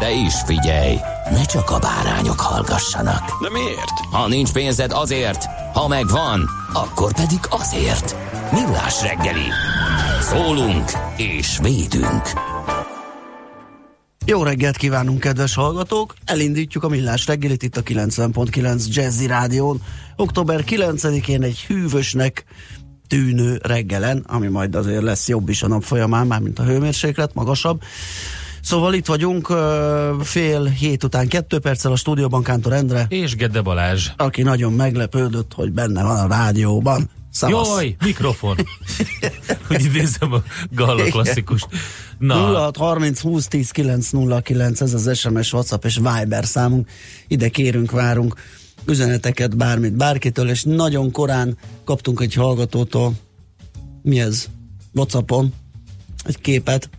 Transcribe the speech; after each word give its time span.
De 0.00 0.10
is 0.10 0.34
figyelj, 0.46 0.96
ne 1.30 1.44
csak 1.44 1.70
a 1.70 1.78
bárányok 1.78 2.40
hallgassanak. 2.40 3.42
De 3.42 3.50
miért? 3.50 3.98
Ha 4.10 4.28
nincs 4.28 4.52
pénzed 4.52 4.92
azért, 4.92 5.44
ha 5.72 5.88
megvan, 5.88 6.48
akkor 6.72 7.12
pedig 7.12 7.38
azért. 7.50 8.16
Millás 8.52 9.02
reggeli. 9.02 9.48
Szólunk 10.20 10.90
és 11.16 11.58
védünk. 11.62 12.22
Jó 14.26 14.42
reggelt 14.42 14.76
kívánunk, 14.76 15.20
kedves 15.20 15.54
hallgatók! 15.54 16.14
Elindítjuk 16.24 16.84
a 16.84 16.88
millás 16.88 17.26
reggelit 17.26 17.62
itt 17.62 17.76
a 17.76 17.82
90.9 17.82 18.86
Jazzy 18.86 19.26
Rádión. 19.26 19.82
Október 20.16 20.64
9-én 20.66 21.42
egy 21.42 21.60
hűvösnek 21.60 22.44
tűnő 23.08 23.58
reggelen, 23.62 24.24
ami 24.28 24.48
majd 24.48 24.74
azért 24.74 25.02
lesz 25.02 25.28
jobb 25.28 25.48
is 25.48 25.62
a 25.62 25.68
nap 25.68 25.82
folyamán, 25.82 26.26
már 26.26 26.40
mint 26.40 26.58
a 26.58 26.64
hőmérséklet, 26.64 27.34
magasabb. 27.34 27.82
Szóval 28.70 28.94
itt 28.94 29.06
vagyunk 29.06 29.52
fél 30.20 30.64
hét 30.64 31.04
után 31.04 31.28
kettő 31.28 31.58
perccel 31.58 31.92
a 31.92 31.96
stúdióban 31.96 32.42
Kántor 32.42 32.72
Endre. 32.72 33.06
És 33.08 33.36
Gedde 33.36 33.60
Balázs. 33.60 34.08
Aki 34.16 34.42
nagyon 34.42 34.72
meglepődött, 34.72 35.52
hogy 35.54 35.72
benne 35.72 36.02
van 36.02 36.16
a 36.16 36.26
rádióban. 36.26 37.10
Szavasz. 37.30 37.68
Jaj, 37.68 37.96
mikrofon! 38.04 38.56
hogy 39.68 39.84
idézem 39.84 40.32
a 40.32 40.42
Galla 40.70 41.02
klasszikus. 41.02 41.66
Na. 42.18 42.34
06 42.34 42.76
30 42.76 43.20
20 43.20 43.46
10 43.46 43.70
9 43.70 44.10
09, 44.42 44.80
ez 44.80 44.94
az 44.94 45.18
SMS, 45.18 45.52
WhatsApp 45.52 45.84
és 45.84 45.96
Viber 45.96 46.44
számunk. 46.44 46.88
Ide 47.28 47.48
kérünk, 47.48 47.90
várunk 47.90 48.34
üzeneteket, 48.86 49.56
bármit, 49.56 49.92
bárkitől, 49.92 50.48
és 50.48 50.62
nagyon 50.62 51.10
korán 51.10 51.56
kaptunk 51.84 52.20
egy 52.20 52.34
hallgatótól, 52.34 53.12
mi 54.02 54.20
ez? 54.20 54.46
Whatsappon, 54.94 55.52
egy 56.24 56.40
képet, 56.40 56.90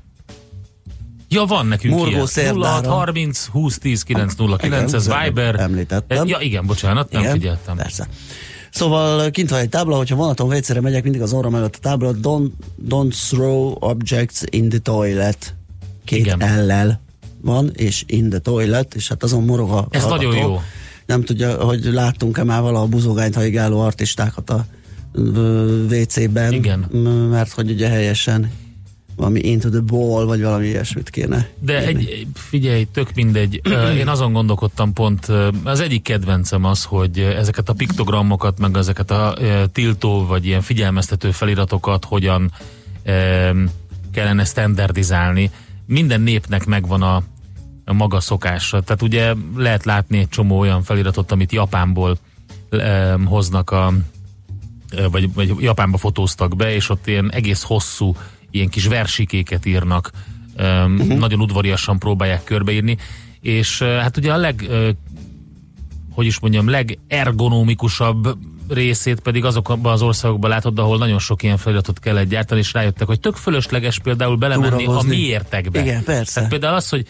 Ja, 1.34 1.46
van 1.46 1.66
nekünk 1.66 1.94
Morgó 1.96 2.28
ilyen. 2.36 2.56
06 2.56 2.86
30 2.86 3.46
20 3.46 3.78
10 3.78 4.04
9 4.04 4.34
09, 4.62 4.94
ez 4.94 5.10
Viber. 5.24 5.60
Említettem. 5.60 6.28
Ja, 6.28 6.40
igen, 6.40 6.66
bocsánat, 6.66 7.12
nem 7.12 7.22
igen, 7.22 7.34
figyeltem. 7.34 7.76
Persze. 7.76 8.08
Szóval 8.72 9.30
kint 9.32 9.50
van 9.50 9.60
egy 9.60 9.70
tábla, 9.70 9.98
hogyha 9.98 10.16
vonaton 10.16 10.50
vécére 10.50 10.82
megyek, 10.82 11.04
mindig 11.04 11.22
az 11.22 11.34
orrom 11.34 11.56
előtt 11.56 11.76
a 11.76 11.80
tábla, 11.80 12.12
don't, 12.22 12.50
don't 12.90 13.14
throw 13.30 13.76
objects 13.80 14.42
in 14.50 14.70
the 14.70 14.80
toilet. 14.80 15.56
Két 16.06 16.20
Igen. 16.20 16.42
ellel 16.42 17.02
van, 17.42 17.72
és 17.76 18.04
in 18.08 18.30
the 18.30 18.40
toilet, 18.40 18.96
és 18.96 19.08
hát 19.08 19.24
azon 19.24 19.44
morog 19.44 19.70
a 19.72 19.88
Ez 19.90 20.02
hallgató. 20.04 20.28
nagyon 20.28 20.50
jó. 20.50 20.62
Nem 21.06 21.24
tudja, 21.24 21.64
hogy 21.64 21.84
láttunk-e 21.84 22.44
már 22.44 22.62
valaha 22.62 22.86
buzogányt 22.86 23.36
haigáló 23.36 23.80
artistákat 23.80 24.50
a 24.50 24.66
WC-ben, 25.90 26.54
mert 27.30 27.52
hogy 27.52 27.72
ugye 27.72 27.88
helyesen 27.88 28.52
valami 29.22 29.40
into 29.40 29.70
the 29.70 29.80
ball, 29.80 30.26
vagy 30.26 30.42
valami 30.42 30.68
ilyesmit 30.68 31.10
kéne. 31.10 31.50
De 31.60 31.82
írni. 31.82 32.12
egy, 32.12 32.28
figyelj, 32.34 32.88
tök 32.94 33.14
mindegy. 33.16 33.62
Én 34.02 34.08
azon 34.08 34.34
gondolkodtam 34.34 34.94
pont, 34.94 35.28
az 35.64 35.80
egyik 35.80 36.02
kedvencem 36.02 36.66
az, 36.66 36.84
hogy 36.84 37.20
ezeket 37.20 37.70
a 37.70 37.74
piktogramokat, 37.74 38.60
meg 38.60 38.78
ezeket 38.78 39.12
a 39.12 39.38
tiltó, 39.72 40.26
vagy 40.26 40.46
ilyen 40.46 40.62
figyelmeztető 40.62 41.32
feliratokat 41.32 42.06
hogyan 42.06 42.52
kellene 44.12 44.44
standardizálni. 44.44 45.52
Minden 45.86 46.22
népnek 46.22 46.66
megvan 46.66 47.02
a, 47.02 47.16
a 47.86 47.94
maga 47.94 48.20
szokása. 48.20 48.82
Tehát 48.82 49.02
ugye 49.02 49.34
lehet 49.56 49.86
látni 49.86 50.18
egy 50.18 50.30
csomó 50.30 50.60
olyan 50.60 50.84
feliratot, 50.84 51.32
amit 51.32 51.52
Japánból 51.52 52.18
hoznak 53.26 53.70
a 53.70 53.94
vagy, 55.12 55.34
vagy 55.34 55.54
Japánba 55.60 55.98
fotóztak 55.98 56.56
be, 56.56 56.74
és 56.74 56.90
ott 56.90 57.08
ilyen 57.08 57.32
egész 57.32 57.64
hosszú 57.64 58.16
ilyen 58.52 58.70
kis 58.70 58.88
versikéket 58.88 59.66
írnak, 59.66 60.12
uh-huh. 60.58 61.18
nagyon 61.18 61.40
udvariasan 61.40 62.00
próbálják 62.00 62.44
körbeírni, 62.44 62.98
és 63.42 63.82
hát 63.82 64.18
ugye 64.18 64.34
a 64.34 64.38
leg, 64.38 64.70
hogy 66.14 66.26
is 66.26 66.40
mondjam, 66.40 66.70
legergonomikusabb 66.70 68.38
részét 68.70 69.20
pedig 69.20 69.46
azokban 69.46 69.92
az 69.94 70.02
országokban 70.02 70.50
látod, 70.50 70.80
ahol 70.80 70.98
nagyon 70.98 71.20
sok 71.20 71.44
ilyen 71.44 71.58
feliratot 71.58 72.00
kellett 72.00 72.30
gyártani, 72.30 72.60
és 72.60 72.74
rájöttek, 72.74 73.08
hogy 73.08 73.20
tök 73.20 73.36
fölösleges 73.36 74.00
például 74.00 74.36
belemenni 74.36 74.74
a 74.74 74.78
Túrahozni. 74.78 75.16
miértekbe. 75.16 75.82
Igen, 75.82 76.04
persze. 76.04 76.34
Tehát 76.34 76.50
például 76.50 76.76
az, 76.76 76.90
hogy 76.90 77.06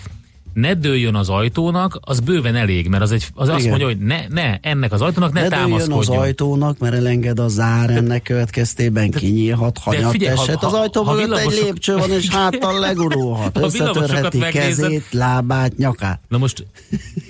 ne 0.54 0.74
dőljön 0.74 1.16
az 1.16 1.30
ajtónak, 1.30 2.00
az 2.02 2.20
bőven 2.20 2.56
elég, 2.56 2.88
mert 2.88 3.04
az, 3.04 3.12
egy, 3.12 3.28
az 3.34 3.50
azt 3.50 3.68
mondja, 3.68 3.86
hogy 3.86 3.98
ne, 3.98 4.20
ne, 4.30 4.58
ennek 4.62 4.92
az 4.92 5.02
ajtónak 5.02 5.34
ne, 5.34 5.42
Ne 5.42 5.48
dőljön 5.48 5.72
az 5.72 5.82
támaszkodjon. 5.88 6.24
ajtónak, 6.24 6.78
mert 6.80 6.94
elenged 6.96 7.40
a 7.40 7.48
zár 7.48 7.90
ennek 7.90 8.22
következtében 8.24 9.12
kinyílhat, 9.12 9.78
hanyat 9.78 10.12
figyelj, 10.12 10.36
ha- 10.36 10.46
ha- 10.60 10.68
Az 10.68 10.74
ajtó 10.74 11.04
ha 11.04 11.12
mögött 11.14 11.24
egy 11.26 11.30
villamosok- 11.38 11.64
lépcső 11.64 11.98
van, 11.98 12.12
és 12.12 12.30
háttal 12.30 12.80
legurulhat. 12.88 13.58
Összetörheti 13.58 14.38
megnézed- 14.38 14.82
kezét, 14.90 15.06
lábát, 15.12 15.78
nyakát. 15.78 16.20
Na 16.28 16.38
most 16.38 16.66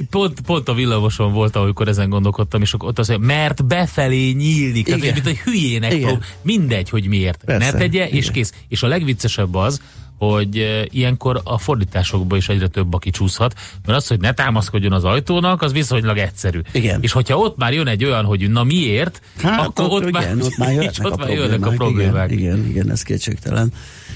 pont, 0.10 0.42
pont 0.42 0.70
a 0.70 0.74
villamoson 0.74 1.34
volt, 1.34 1.56
amikor 1.56 1.88
ezen 1.88 2.10
gondolkodtam, 2.10 2.62
és 2.62 2.74
ott 2.78 3.00
az, 3.00 3.08
hogy 3.08 3.20
mert 3.20 3.66
befelé 3.66 4.32
nyílik. 4.32 4.86
Tehát, 4.86 5.02
mint 5.02 5.28
egy 5.28 5.38
hülyének 5.38 6.00
prób- 6.00 6.24
mindegy, 6.42 6.90
hogy 6.90 7.08
miért. 7.08 7.44
Persze, 7.46 7.72
ne 7.72 7.78
tegye, 7.78 8.08
és 8.08 8.20
igen. 8.22 8.34
kész. 8.34 8.54
És 8.68 8.84
a 8.84 8.88
legviccesebb 8.88 9.56
az, 9.56 9.82
hogy 10.26 10.58
e, 10.58 10.86
ilyenkor 10.90 11.42
a 11.44 11.58
fordításokban 11.58 12.38
is 12.38 12.50
egyre 12.50 12.68
több, 12.68 12.94
aki 12.94 13.10
csúszhat, 13.10 13.54
mert 13.86 13.98
az, 13.98 14.08
hogy 14.08 14.20
ne 14.20 14.34
támaszkodjon 14.34 14.92
az 14.92 15.04
ajtónak, 15.04 15.62
az 15.62 15.72
viszonylag 15.72 16.18
egyszerű. 16.18 16.60
Igen. 16.72 17.02
És 17.02 17.12
hogyha 17.12 17.38
ott 17.38 17.58
már 17.58 17.74
jön 17.74 17.88
egy 17.88 18.06
olyan, 18.06 18.26
hogy 18.26 18.50
na 18.50 18.64
miért, 18.64 19.22
Hát 19.42 19.60
akkor 19.60 19.86
ott, 19.90 20.08
igen, 20.08 20.12
már, 20.38 20.46
ott 20.46 20.58
már 20.58 20.72
jöhetnek, 20.82 21.06
ott 21.08 21.14
a, 21.14 21.18
már 21.18 21.26
problémák. 21.28 21.52
jönnek 21.52 21.72
a 21.72 21.76
problémák. 21.76 22.32
Igen, 22.32 22.58
igen, 22.58 22.70
igen, 22.70 22.92
ez 22.92 23.02
kétségtelen. 23.04 23.74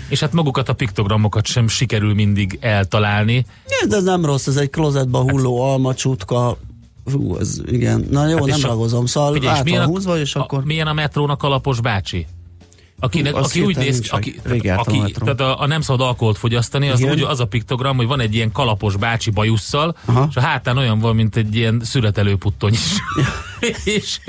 És 0.10 0.20
hát 0.20 0.34
magukat 0.34 0.70
a 0.70 0.74
piktogramokat 0.74 1.46
sem 1.46 1.68
sikerül 1.68 2.14
mindig 2.14 2.58
eltalálni. 2.62 3.46
Ja, 3.82 3.88
De 3.88 3.96
ez 3.96 4.04
nem 4.04 4.26
rossz, 4.26 4.48
ez 4.48 4.56
egy 4.58 4.70
klozetba 4.70 5.22
hulló 5.22 5.62
alma, 5.62 5.94
csutka, 5.94 6.58
Hú, 7.12 7.38
ez 7.38 7.62
igen. 7.66 8.08
Na 8.12 8.28
jó, 8.28 8.38
Hát 8.38 8.46
nem 8.46 8.62
ragozom, 8.62 9.06
szóval 9.06 9.34
Figyelj, 9.34 9.58
át 9.58 9.70
van 9.70 9.80
a- 9.80 9.86
húzva, 9.86 10.18
és 10.20 10.36
a, 10.36 10.40
akkor... 10.40 10.64
Milyen 10.64 10.88
a 10.88 10.94
metrónak 10.94 11.44
a 11.44 11.48
lapos 11.48 11.82
bácsi? 11.82 12.26
Akinek, 13.00 13.33
Hú, 13.33 13.38
aki 13.44 13.61
úgy 13.61 13.78
néz 13.78 14.09
aki, 14.09 14.39
aki, 14.75 15.11
tehát 15.13 15.39
a, 15.39 15.61
a 15.61 15.67
nem 15.67 15.81
szabad 15.81 16.07
alkoholt 16.07 16.38
fogyasztani, 16.38 16.89
az 16.89 17.01
úgy 17.03 17.22
az 17.22 17.39
a 17.39 17.45
piktogram, 17.45 17.95
hogy 17.97 18.07
van 18.07 18.19
egy 18.19 18.35
ilyen 18.35 18.51
kalapos 18.51 18.95
bácsi 18.95 19.30
bajusszal, 19.30 19.95
Aha. 20.06 20.27
és 20.30 20.36
a 20.36 20.42
hátán 20.42 20.77
olyan 20.77 21.00
van, 21.00 21.15
mint 21.15 21.36
egy 21.36 21.56
ilyen 21.56 21.81
születelő 21.83 22.36
puttony 22.36 22.74
is. 22.74 22.94
és 23.97 24.19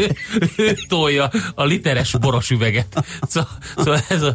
ő, 0.57 0.77
tolja 0.89 1.31
a 1.55 1.65
literes 1.65 2.13
boros 2.19 2.51
üveget. 2.51 3.05
Szóval, 3.23 3.51
szóval 3.77 4.01
ez 4.09 4.23
a 4.23 4.35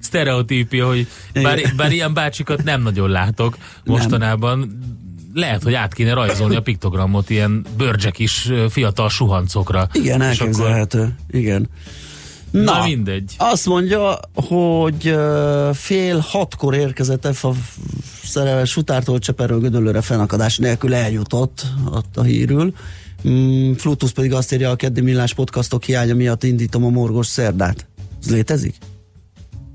sztereotípia, 0.00 0.86
hogy 0.86 1.06
bár, 1.32 1.60
bár 1.76 1.92
ilyen 1.92 2.14
bácsikat 2.14 2.62
nem 2.64 2.82
nagyon 2.82 3.10
látok 3.10 3.56
mostanában, 3.84 4.78
lehet, 5.34 5.62
hogy 5.62 5.74
át 5.74 5.94
kéne 5.94 6.12
rajzolni 6.12 6.56
a 6.56 6.62
piktogramot 6.62 7.30
ilyen 7.30 7.64
bőrcsek 7.76 8.18
is 8.18 8.50
fiatal 8.68 9.08
suhancokra. 9.08 9.88
Igen, 9.92 10.20
És 10.20 10.26
akkor- 10.26 10.40
elképzelhető. 10.40 11.14
Igen. 11.30 11.68
Na, 12.62 12.84
mindegy. 12.84 13.34
Azt 13.38 13.66
mondja, 13.66 14.18
hogy 14.34 15.08
uh, 15.08 15.74
fél 15.74 16.18
hatkor 16.18 16.74
érkezett 16.74 17.34
F 17.34 17.44
a 17.44 17.52
szerelmes 18.24 18.72
futártól 18.72 19.18
Cseperről 19.18 19.60
Gödöllőre 19.60 20.00
fennakadás 20.00 20.58
nélkül 20.58 20.94
eljutott, 20.94 21.66
ott 21.90 22.16
a 22.16 22.22
hírül. 22.22 22.74
Mm, 23.28 23.72
Flutus 23.72 24.10
pedig 24.12 24.32
azt 24.32 24.52
írja, 24.52 24.70
a 24.70 24.76
keddi 24.76 25.00
millás 25.00 25.34
podcastok 25.34 25.84
hiánya 25.84 26.14
miatt 26.14 26.42
indítom 26.42 26.84
a 26.84 26.88
morgos 26.88 27.26
szerdát. 27.26 27.86
Ez 28.22 28.30
létezik? 28.30 28.76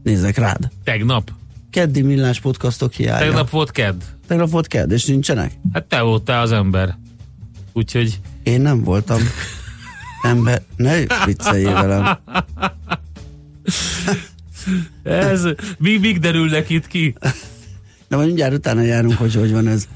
Nézzek 0.04 0.38
rád. 0.38 0.70
Tegnap. 0.84 1.32
Keddi 1.72 2.02
millás 2.02 2.40
podcastok 2.40 2.94
hiánya. 2.94 3.26
Tegnap 3.26 3.50
volt 3.50 3.72
kedd. 3.72 4.02
Tegnap 4.28 4.50
volt 4.50 4.68
kedd, 4.68 4.92
és 4.92 5.06
nincsenek? 5.06 5.52
Hát 5.74 5.86
te 5.86 6.02
voltál 6.02 6.42
az 6.42 6.52
ember. 6.52 6.98
Úgyhogy 7.74 8.20
Én 8.44 8.62
nem 8.62 8.84
voltam 8.84 9.20
ember, 10.22 10.62
ne 10.76 10.96
vicceljél 11.26 11.74
velem. 11.74 12.18
ez, 15.04 15.44
míg, 15.78 16.00
míg 16.00 16.20
derülnek 16.20 16.70
itt 16.70 16.88
ki? 16.88 17.16
De 18.08 18.16
majd 18.16 18.28
mindjárt 18.28 18.54
utána 18.54 18.82
járunk, 18.82 19.18
hogy 19.18 19.36
hogy 19.36 19.52
van 19.52 19.68
ez. 19.68 19.88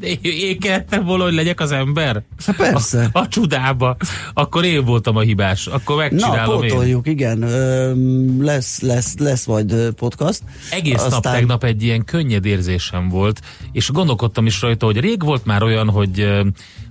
Én, 0.00 0.18
én 0.22 0.58
kellettem 0.58 1.04
volna, 1.04 1.24
hogy 1.24 1.32
legyek 1.34 1.60
az 1.60 1.72
ember? 1.72 2.22
Hát 2.46 2.56
persze. 2.56 3.08
A, 3.12 3.18
a 3.18 3.28
csudába. 3.28 3.96
Akkor 4.34 4.64
én 4.64 4.84
voltam 4.84 5.16
a 5.16 5.20
hibás. 5.20 5.66
Akkor 5.66 5.96
Na, 5.96 6.02
megcsinálom 6.02 6.62
én. 6.62 6.68
pótoljuk, 6.70 7.06
igen. 7.06 7.42
Ö, 7.42 7.92
lesz, 8.40 8.80
lesz, 8.80 9.18
lesz 9.18 9.46
majd 9.46 9.74
podcast. 9.96 10.42
Egész 10.70 10.94
Aztán... 10.94 11.10
nap 11.10 11.22
tegnap 11.22 11.64
egy 11.64 11.82
ilyen 11.82 12.04
könnyed 12.04 12.44
érzésem 12.44 13.08
volt, 13.08 13.40
és 13.72 13.90
gondolkodtam 13.90 14.46
is 14.46 14.60
rajta, 14.60 14.86
hogy 14.86 15.00
rég 15.00 15.24
volt 15.24 15.44
már 15.44 15.62
olyan, 15.62 15.90
hogy, 15.90 16.28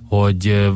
hogy 0.08 0.68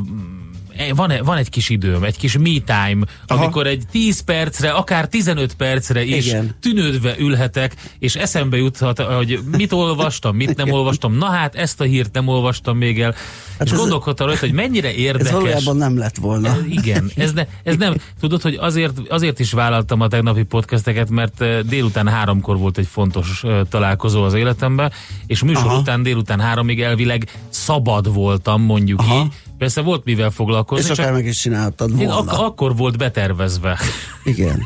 van, 0.95 1.11
van 1.23 1.37
egy 1.37 1.49
kis 1.49 1.69
időm, 1.69 2.03
egy 2.03 2.17
kis 2.17 2.37
me 2.37 2.49
time, 2.65 3.05
Aha. 3.27 3.41
amikor 3.43 3.67
egy 3.67 3.83
10 3.91 4.19
percre, 4.19 4.69
akár 4.71 5.07
15 5.07 5.53
percre 5.53 6.03
is 6.03 6.27
Igen. 6.27 6.55
tűnődve 6.61 7.15
ülhetek, 7.19 7.75
és 7.99 8.15
eszembe 8.15 8.57
juthat, 8.57 8.99
hogy 9.01 9.39
mit 9.57 9.71
olvastam, 9.71 10.35
mit 10.35 10.55
nem 10.55 10.71
olvastam. 10.71 11.17
Na 11.17 11.25
hát, 11.25 11.55
ezt 11.55 11.81
a 11.81 11.83
hírt 11.83 12.13
nem 12.13 12.27
olvastam 12.27 12.77
még 12.77 13.01
el. 13.01 13.11
Hát 13.57 13.67
és 13.67 13.71
ez- 13.71 13.77
gondolkodtam 13.77 14.27
rajta, 14.27 14.45
hogy 14.45 14.53
mennyire 14.55 14.93
érdekes. 14.93 15.27
Ez 15.27 15.33
valójában 15.33 15.77
nem 15.77 15.97
lett 15.97 16.17
volna. 16.17 16.55
Igen, 16.69 17.11
ez, 17.15 17.33
ne, 17.33 17.45
ez 17.63 17.75
nem. 17.77 17.95
Tudod, 18.19 18.41
hogy 18.41 18.57
azért, 18.59 18.99
azért 19.09 19.39
is 19.39 19.51
vállaltam 19.51 20.01
a 20.01 20.07
tegnapi 20.07 20.43
podcasteket, 20.43 21.09
mert 21.09 21.41
eh, 21.41 21.59
délután 21.59 22.07
háromkor 22.07 22.57
volt 22.57 22.77
egy 22.77 22.87
fontos 22.91 23.43
eh, 23.43 23.59
találkozó 23.69 24.23
az 24.23 24.33
életemben, 24.33 24.91
és 25.27 25.43
műsor 25.43 25.65
Aha. 25.65 25.77
után 25.77 26.03
délután 26.03 26.39
háromig 26.39 26.81
elvileg 26.81 27.27
szabad 27.49 28.13
voltam, 28.13 28.61
mondjuk 28.61 28.99
Aha. 28.99 29.21
így. 29.23 29.31
Persze 29.63 29.81
volt 29.81 30.03
mivel 30.05 30.29
foglalkozni, 30.29 30.83
És 30.85 30.91
akár 30.91 31.05
csak 31.05 31.15
meg 31.15 31.25
is 31.25 31.39
csináltad 31.39 31.95
volna. 31.95 32.17
ak- 32.17 32.31
akkor 32.31 32.75
volt 32.75 32.97
betervezve. 32.97 33.77
Igen. 34.23 34.61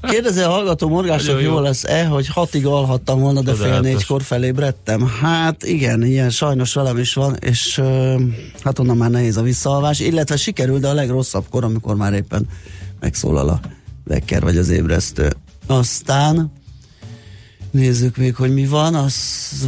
Kérdezi 0.00 0.40
a 0.40 0.48
hallgató 0.50 0.88
morgásnak, 0.88 1.34
Nagyon 1.34 1.52
jó. 1.52 1.60
lesz-e, 1.60 2.06
hogy 2.06 2.26
hatig 2.28 2.66
alhattam 2.66 3.20
volna, 3.20 3.40
de 3.42 3.52
fél 3.52 3.62
Csodálatos. 3.62 3.90
négykor 3.92 4.22
felébredtem. 4.22 5.06
Hát 5.20 5.64
igen, 5.64 6.04
ilyen 6.04 6.30
sajnos 6.30 6.74
velem 6.74 6.98
is 6.98 7.14
van, 7.14 7.36
és 7.40 7.78
ö, 7.78 8.14
hát 8.62 8.78
onnan 8.78 8.96
már 8.96 9.10
nehéz 9.10 9.36
a 9.36 9.42
visszaalvás, 9.42 10.00
illetve 10.00 10.36
sikerül, 10.36 10.78
de 10.78 10.88
a 10.88 10.92
legrosszabbkor, 10.94 11.64
amikor 11.64 11.96
már 11.96 12.12
éppen 12.12 12.48
megszólal 13.00 13.48
a 13.48 13.60
vekker 14.04 14.42
vagy 14.42 14.56
az 14.56 14.68
ébresztő. 14.68 15.32
Aztán 15.66 16.52
nézzük 17.72 18.16
még, 18.16 18.34
hogy 18.34 18.52
mi 18.54 18.66
van. 18.66 18.94
A 18.94 19.06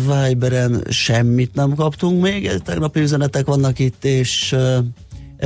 Viberen 0.06 0.85
semmit 0.89 1.55
nem 1.55 1.75
kaptunk 1.75 2.23
még, 2.23 2.51
tegnapi 2.65 3.01
üzenetek 3.01 3.47
vannak 3.47 3.79
itt, 3.79 4.05
és 4.05 4.56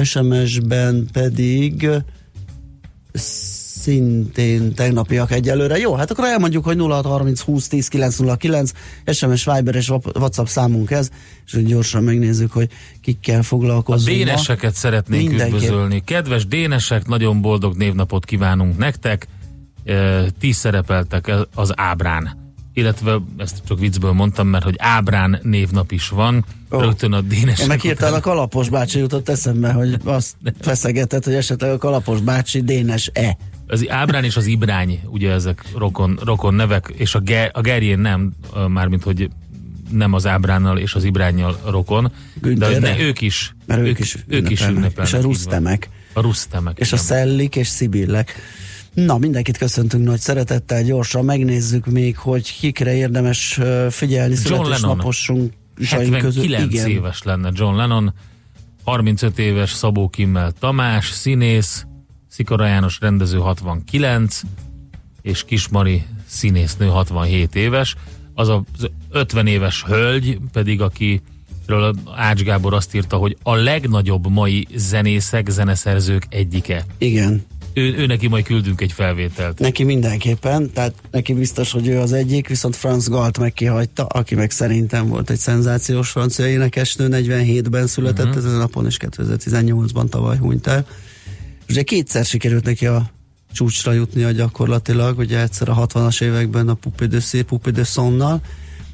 SMS-ben 0.02 1.08
pedig 1.12 1.88
szintén 3.82 4.74
tegnapiak 4.74 5.32
egyelőre. 5.32 5.78
Jó, 5.78 5.94
hát 5.94 6.10
akkor 6.10 6.24
elmondjuk, 6.24 6.64
hogy 6.64 6.78
0630 6.78 7.40
20 7.40 7.68
10 7.68 7.88
909 7.88 8.72
SMS, 9.06 9.44
Viber 9.44 9.74
és 9.74 9.88
WhatsApp 9.88 10.46
számunk 10.46 10.90
ez, 10.90 11.10
és 11.46 11.52
hogy 11.52 11.64
gyorsan 11.66 12.02
megnézzük, 12.02 12.52
hogy 12.52 12.68
kikkel 13.00 13.38
A 13.38 13.42
foglalkozunk. 13.42 14.18
ma. 14.18 14.24
déneseket 14.24 14.74
szeretnénk 14.74 15.28
Mindenképp. 15.28 15.54
üdvözölni. 15.56 16.02
Kedves 16.04 16.46
dénesek, 16.46 17.06
nagyon 17.06 17.40
boldog 17.40 17.76
névnapot 17.76 18.24
kívánunk 18.24 18.78
nektek. 18.78 19.26
Ti 20.38 20.52
szerepeltek 20.52 21.32
az 21.54 21.72
ábrán. 21.76 22.37
Illetve 22.78 23.20
ezt 23.36 23.62
csak 23.68 23.78
viccből 23.78 24.12
mondtam, 24.12 24.48
mert 24.48 24.64
hogy 24.64 24.74
ábrán 24.78 25.40
névnap 25.42 25.92
is 25.92 26.08
van. 26.08 26.44
Ó. 26.70 26.80
Rögtön 26.80 27.12
a 27.12 27.20
dénesek 27.20 27.60
Én 27.60 27.66
meg 27.66 27.80
hirtelen 27.80 28.12
a 28.12 28.16
után. 28.16 28.32
Kalapos 28.32 28.68
bácsi 28.68 28.98
jutott 28.98 29.28
eszembe, 29.28 29.72
hogy 29.72 29.96
azt 30.04 30.36
feszegetett, 30.60 31.24
hogy 31.24 31.34
esetleg 31.34 31.70
a 31.70 31.78
Kalapos 31.78 32.20
bácsi 32.20 32.62
dénes-e. 32.62 33.36
Az 33.66 33.88
ábrán 33.88 34.24
és 34.24 34.36
az 34.36 34.46
ibrány, 34.46 35.00
ugye 35.06 35.30
ezek 35.30 35.64
rokon, 35.76 36.18
rokon 36.24 36.54
nevek, 36.54 36.92
és 36.96 37.14
a, 37.14 37.20
ge, 37.20 37.50
a 37.52 37.60
gerjén 37.60 37.98
nem, 37.98 38.32
mármint 38.68 39.02
hogy 39.02 39.30
nem 39.90 40.12
az 40.12 40.26
ábránnal 40.26 40.78
és 40.78 40.94
az 40.94 41.04
ibrányjal 41.04 41.60
rokon, 41.66 42.02
de 42.02 42.10
Güntherre? 42.40 42.78
ne, 42.78 42.98
ők 42.98 43.20
is, 43.20 43.54
Mert 43.66 43.80
ők, 43.80 43.98
is 43.98 44.16
ők 44.26 44.50
is 44.50 44.60
ünnepelnek. 44.60 45.06
És 45.06 45.12
a 45.12 45.20
rusztemek. 45.20 45.88
A 46.12 46.20
rusztemek. 46.20 46.78
és 46.78 46.92
a 46.92 46.94
igen. 46.94 47.06
szellik 47.06 47.56
és 47.56 47.66
szibillek. 47.66 48.34
Na, 48.94 49.18
mindenkit 49.18 49.56
köszöntünk 49.56 50.04
nagy 50.04 50.20
szeretettel, 50.20 50.82
gyorsan 50.82 51.24
megnézzük 51.24 51.86
még, 51.86 52.16
hogy 52.16 52.58
kikre 52.58 52.94
érdemes 52.94 53.60
figyelni 53.90 54.34
születésnaposunk 54.34 55.52
közül. 55.74 55.98
79 55.98 56.72
Igen. 56.72 56.88
éves 56.88 57.22
lenne 57.22 57.50
John 57.54 57.76
Lennon, 57.76 58.14
35 58.84 59.38
éves 59.38 59.70
Szabó 59.70 60.08
Kimmel 60.08 60.52
Tamás, 60.58 61.10
színész, 61.10 61.86
Szikora 62.28 62.66
János 62.66 62.98
rendező 63.00 63.38
69, 63.38 64.40
és 65.22 65.44
Kismari 65.44 66.02
színésznő 66.26 66.86
67 66.86 67.54
éves. 67.54 67.94
Az 68.34 68.48
az 68.48 68.90
50 69.10 69.46
éves 69.46 69.84
hölgy 69.84 70.38
pedig, 70.52 70.80
akiről 70.80 71.94
Ács 72.16 72.42
Gábor 72.42 72.74
azt 72.74 72.94
írta, 72.94 73.16
hogy 73.16 73.36
a 73.42 73.54
legnagyobb 73.54 74.28
mai 74.28 74.66
zenészek, 74.74 75.48
zeneszerzők 75.48 76.26
egyike. 76.28 76.84
Igen, 76.98 77.44
Ő, 77.74 77.94
ő 77.96 78.06
neki 78.06 78.28
majd 78.28 78.44
küldünk 78.44 78.80
egy 78.80 78.92
felvételt. 78.92 79.58
neki 79.58 79.84
mindenképpen, 79.84 80.70
tehát 80.72 80.94
neki 81.10 81.32
biztos, 81.34 81.72
hogy 81.72 81.88
ő 81.88 81.98
az 81.98 82.12
egyik, 82.12 82.48
viszont 82.48 82.76
Franz 82.76 83.08
Galt 83.08 83.38
meg 83.38 83.52
kihagyta, 83.52 84.04
aki 84.06 84.34
meg 84.34 84.50
szerintem 84.50 85.08
volt 85.08 85.30
egy 85.30 85.38
szenzációs 85.38 86.10
francia 86.10 86.46
énekesnő, 86.48 87.08
47-ben 87.10 87.86
született 87.86 88.18
Mhm. 88.26 88.28
uh-huh. 88.28 88.44
ezen 88.46 88.54
a 88.56 88.58
napon, 88.60 88.86
és 88.86 88.96
2018-ban 89.00 90.08
tavaly 90.08 90.36
hunyt 90.36 90.66
el. 90.66 90.86
Ugye 91.68 91.82
kétszer 91.82 92.24
sikerült 92.24 92.64
neki 92.64 92.86
a 92.86 93.10
csúcsra 93.52 93.92
jutnia 93.92 94.30
gyakorlatilag, 94.30 95.18
ugye 95.18 95.40
egyszer 95.42 95.68
a 95.68 95.86
60-as 95.86 96.22
években 96.22 96.68
a 96.68 96.74
Poupée 96.74 97.06
de 97.08 97.18
Cire, 97.18 97.42
Poupée 97.42 97.72
de 97.72 97.84
Sonnal, 97.84 98.40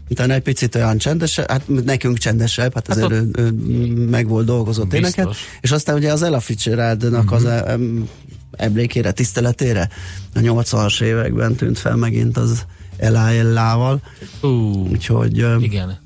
utána 0.08 0.32
egy 0.34 0.42
picit 0.42 0.74
olyan 0.74 0.98
csendesebb, 0.98 1.50
hát 1.50 1.62
nekünk 1.84 2.18
csendesebb, 2.18 2.74
hát 2.74 2.88
azért 2.88 3.06
ott- 3.12 3.38
ő, 3.38 3.42
ő 3.68 4.08
meg 4.10 4.28
volt 4.28 4.46
dolgozott 4.46 4.86
Biztos. 4.88 5.10
Mhm. 5.10 5.20
éneket, 5.20 5.36
és 5.60 5.70
aztán 5.70 5.96
ugye 5.96 6.12
az 6.12 6.22
Ella 6.22 6.40
Fitzgeraldnak 6.40 7.32
az 7.32 7.44
em, 7.44 8.08
emlékére, 8.56 9.12
tiszteletére 9.12 9.88
a 10.34 10.38
80-as 10.38 11.00
években 11.00 11.54
tűnt 11.54 11.78
fel 11.78 11.96
megint 11.96 12.36
az 12.36 12.64
Ella 12.96 14.00
Ú, 14.40 14.48
úgyhogy, 14.90 15.46
igen. 15.60 15.98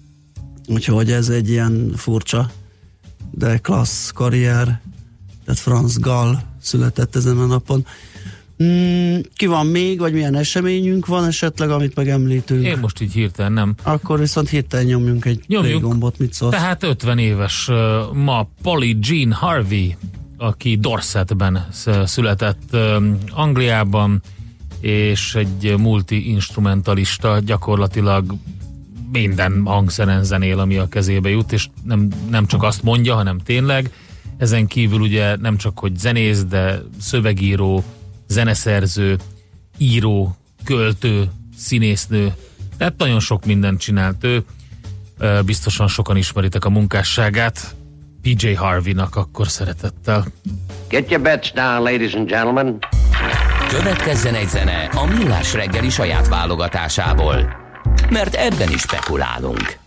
úgyhogy 0.66 1.12
ez 1.12 1.28
egy 1.28 1.48
ilyen 1.50 1.92
furcsa, 1.96 2.50
de 3.30 3.58
klassz 3.58 4.10
karrier, 4.10 4.80
tehát 5.44 5.60
Franz 5.60 5.98
Gall 5.98 6.38
született 6.60 7.16
ezen 7.16 7.38
a 7.38 7.46
napon. 7.46 7.86
Mm, 8.62 9.18
ki 9.34 9.46
van 9.46 9.66
még, 9.66 9.98
vagy 9.98 10.12
milyen 10.12 10.34
eseményünk 10.34 11.06
van 11.06 11.24
esetleg, 11.26 11.70
amit 11.70 11.94
megemlítünk? 11.94 12.64
Én 12.64 12.78
most 12.78 13.00
így 13.00 13.12
hirtelen 13.12 13.52
nem. 13.52 13.74
Akkor 13.82 14.18
viszont 14.18 14.48
hirtelen 14.48 14.86
nyomjunk 14.86 15.24
egy 15.24 15.44
Nyomjuk. 15.46 15.82
gombot, 15.82 16.18
mit 16.18 16.32
szólsz? 16.32 16.52
Tehát 16.52 16.82
50 16.82 17.18
éves 17.18 17.70
ma 18.12 18.48
Polly 18.62 18.96
Jean 19.00 19.32
Harvey, 19.32 19.96
aki 20.38 20.76
Dorsetben 20.76 21.66
sz- 21.72 22.06
született 22.06 22.76
Angliában, 23.30 24.22
és 24.80 25.34
egy 25.34 25.74
multi-instrumentalista, 25.78 27.38
gyakorlatilag 27.38 28.34
minden 29.12 29.62
hangszeren 29.64 30.24
zenél, 30.24 30.58
ami 30.58 30.76
a 30.76 30.88
kezébe 30.88 31.28
jut, 31.28 31.52
és 31.52 31.68
nem, 31.84 32.08
nem 32.30 32.46
csak 32.46 32.62
azt 32.62 32.82
mondja, 32.82 33.14
hanem 33.14 33.38
tényleg. 33.38 33.92
Ezen 34.36 34.66
kívül 34.66 35.00
ugye 35.00 35.36
nem 35.36 35.56
csak, 35.56 35.78
hogy 35.78 35.96
zenész, 35.96 36.44
de 36.44 36.82
szövegíró, 37.00 37.84
zeneszerző, 38.28 39.18
író, 39.78 40.36
költő, 40.64 41.30
színésznő, 41.56 42.34
tehát 42.78 42.94
nagyon 42.96 43.20
sok 43.20 43.44
mindent 43.44 43.80
csinált 43.80 44.24
ő. 44.24 44.44
Biztosan 45.44 45.88
sokan 45.88 46.16
ismeritek 46.16 46.64
a 46.64 46.70
munkásságát. 46.70 47.74
PJ 48.34 48.54
Harvey-nak 48.54 49.16
akkor 49.16 49.48
szeretettel. 49.48 50.26
Get 50.88 51.10
your 51.10 51.22
bets 51.22 51.52
down, 51.52 51.82
ladies 51.82 52.14
and 52.14 52.28
gentlemen. 52.28 52.78
Következzen 53.68 54.34
egy 54.34 54.48
zene 54.48 54.84
a 54.84 55.04
Millás 55.04 55.54
reggeli 55.54 55.88
saját 55.88 56.28
válogatásából. 56.28 57.56
Mert 58.10 58.34
ebben 58.34 58.68
is 58.68 58.80
spekulálunk. 58.80 59.78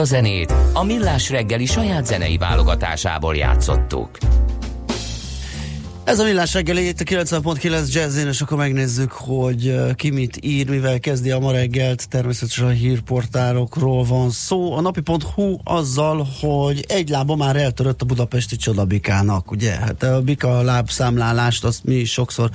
A 0.00 0.04
zenét 0.04 0.54
a 0.72 0.84
Millás 0.84 1.30
reggeli 1.30 1.66
saját 1.66 2.06
zenei 2.06 2.36
válogatásából 2.36 3.36
játszottuk. 3.36 4.10
Ez 6.04 6.18
a 6.18 6.24
millás 6.24 6.54
reggeli, 6.54 6.86
itt 6.86 7.00
a 7.00 7.04
90.9 7.04 7.92
Jazzin, 7.92 8.26
és 8.26 8.40
akkor 8.40 8.56
megnézzük, 8.56 9.12
hogy 9.12 9.74
ki 9.94 10.10
mit 10.10 10.38
ír, 10.42 10.68
mivel 10.68 11.00
kezdi 11.00 11.30
a 11.30 11.38
ma 11.38 11.52
reggelt. 11.52 12.08
Természetesen 12.08 12.66
a 12.66 12.70
hírportálokról 12.70 14.04
van 14.04 14.30
szó. 14.30 14.72
A 14.72 14.80
napi.hu 14.80 15.56
azzal, 15.64 16.26
hogy 16.40 16.84
egy 16.88 17.08
lába 17.08 17.36
már 17.36 17.56
eltörött 17.56 18.02
a 18.02 18.04
budapesti 18.04 18.56
csodabikának, 18.56 19.50
ugye? 19.50 19.70
Hát 19.70 20.02
a 20.02 20.20
bika 20.20 20.62
lábszámlálást 20.62 21.64
azt 21.64 21.84
mi 21.84 22.04
sokszor 22.04 22.50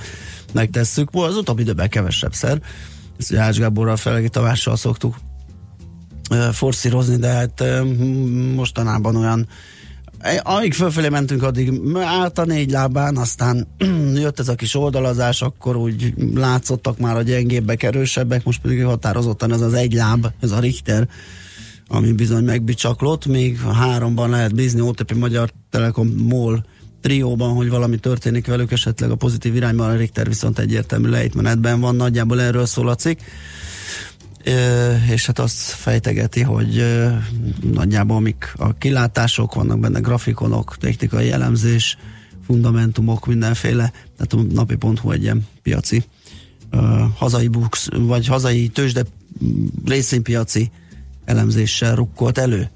megtesszük. 0.54 1.10
Az 1.12 1.36
utóbbi 1.36 1.62
időben 1.62 1.90
kevesebb 1.90 2.34
szer. 2.34 2.62
Ezt 3.20 3.36
Ács 3.36 3.58
Gáborral, 3.58 3.96
Felegi 3.96 4.30
Tamással 4.30 4.76
szoktuk 4.76 5.16
forszírozni, 6.52 7.16
de 7.16 7.28
hát 7.28 7.64
mostanában 8.56 9.16
olyan 9.16 9.48
amíg 10.42 10.74
fölfelé 10.74 11.10
mentünk, 11.10 11.44
addig 11.44 11.82
állt 11.96 12.40
a 12.40 12.46
négy 12.46 12.72
lábán, 12.72 13.18
aztán 13.18 13.68
jött 14.16 14.40
ez 14.40 14.48
a 14.48 14.56
kis 14.56 14.76
oldalazás, 14.76 15.42
akkor 15.42 15.76
úgy 15.76 16.14
látszottak 16.34 16.98
már 16.98 17.16
a 17.16 17.22
gyengébbek, 17.22 17.84
erősebbek, 17.84 18.44
most 18.44 18.62
pedig 18.62 18.84
határozottan 18.84 19.54
ez 19.54 19.62
az 19.62 19.74
egy 19.74 19.94
láb, 19.94 20.28
ez 20.40 20.52
a 20.52 20.60
Richter, 20.60 21.08
ami 21.88 22.12
bizony 22.12 22.44
megbicsaklott, 22.44 23.26
még 23.26 23.60
háromban 23.60 24.30
lehet 24.30 24.56
bízni, 24.56 24.82
OTP 24.82 25.14
Magyar 25.14 25.50
Telekom 25.70 26.08
MOL 26.08 26.66
trióban, 27.02 27.54
hogy 27.54 27.70
valami 27.70 27.98
történik 27.98 28.48
velük, 28.48 28.72
esetleg 28.72 29.12
a 29.12 29.16
pozitív 29.16 29.56
irányban, 29.56 29.90
a 29.90 29.96
Richter 29.96 30.28
viszont 30.28 30.60
egyértelmű 30.60 31.10
lejtmenetben 31.10 31.80
van, 31.80 31.96
nagyjából 31.96 32.42
erről 32.42 32.66
szól 32.66 32.90
a 32.90 32.96
cikk 32.96 33.20
és 35.12 35.26
hát 35.26 35.40
azt 35.40 35.58
fejtegeti, 35.58 36.42
hogy 36.42 36.84
nagyjából 37.74 38.20
mik 38.20 38.54
a 38.58 38.74
kilátások, 38.74 39.54
vannak 39.54 39.80
benne 39.80 40.00
grafikonok, 40.00 40.78
technikai 40.78 41.32
elemzés, 41.32 41.98
fundamentumok, 42.46 43.26
mindenféle, 43.26 43.92
tehát 44.18 44.34
a 44.34 44.54
napi.hu 44.54 45.12
egy 45.12 45.24
ilyen 45.24 45.48
piaci 45.62 46.04
hazai 47.18 47.48
books, 47.48 47.88
vagy 47.92 48.28
hazai 48.28 48.68
tőzsde 48.68 49.04
részvénypiaci 49.86 50.72
elemzéssel 51.26 51.96
rukkolt 51.96 52.38
elő. 52.38 52.70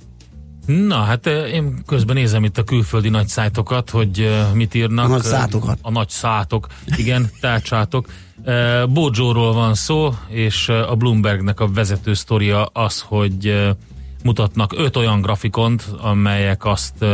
Na, 0.65 0.95
hát 0.95 1.25
én 1.25 1.83
közben 1.85 2.15
nézem 2.15 2.43
itt 2.43 2.57
a 2.57 2.63
külföldi 2.63 3.09
nagy 3.09 3.27
szájtokat, 3.27 3.89
hogy 3.89 4.29
mit 4.53 4.73
írnak. 4.73 5.05
A 5.05 5.07
nagy 5.07 5.23
szátokat. 5.23 5.79
A 5.81 5.91
nagy 5.91 6.09
szátok, 6.09 6.67
igen, 6.97 7.29
tárcsátok. 7.39 8.07
Bojóról 8.89 9.53
van 9.53 9.73
szó, 9.73 10.13
és 10.27 10.69
a 10.69 10.95
Bloombergnek 10.95 11.59
a 11.59 11.67
vezető 11.67 12.13
sztoria 12.13 12.65
az, 12.65 13.01
hogy 13.01 13.73
mutatnak 14.23 14.73
öt 14.77 14.95
olyan 14.95 15.21
grafikont, 15.21 15.85
amelyek 16.01 16.65
azt 16.65 17.05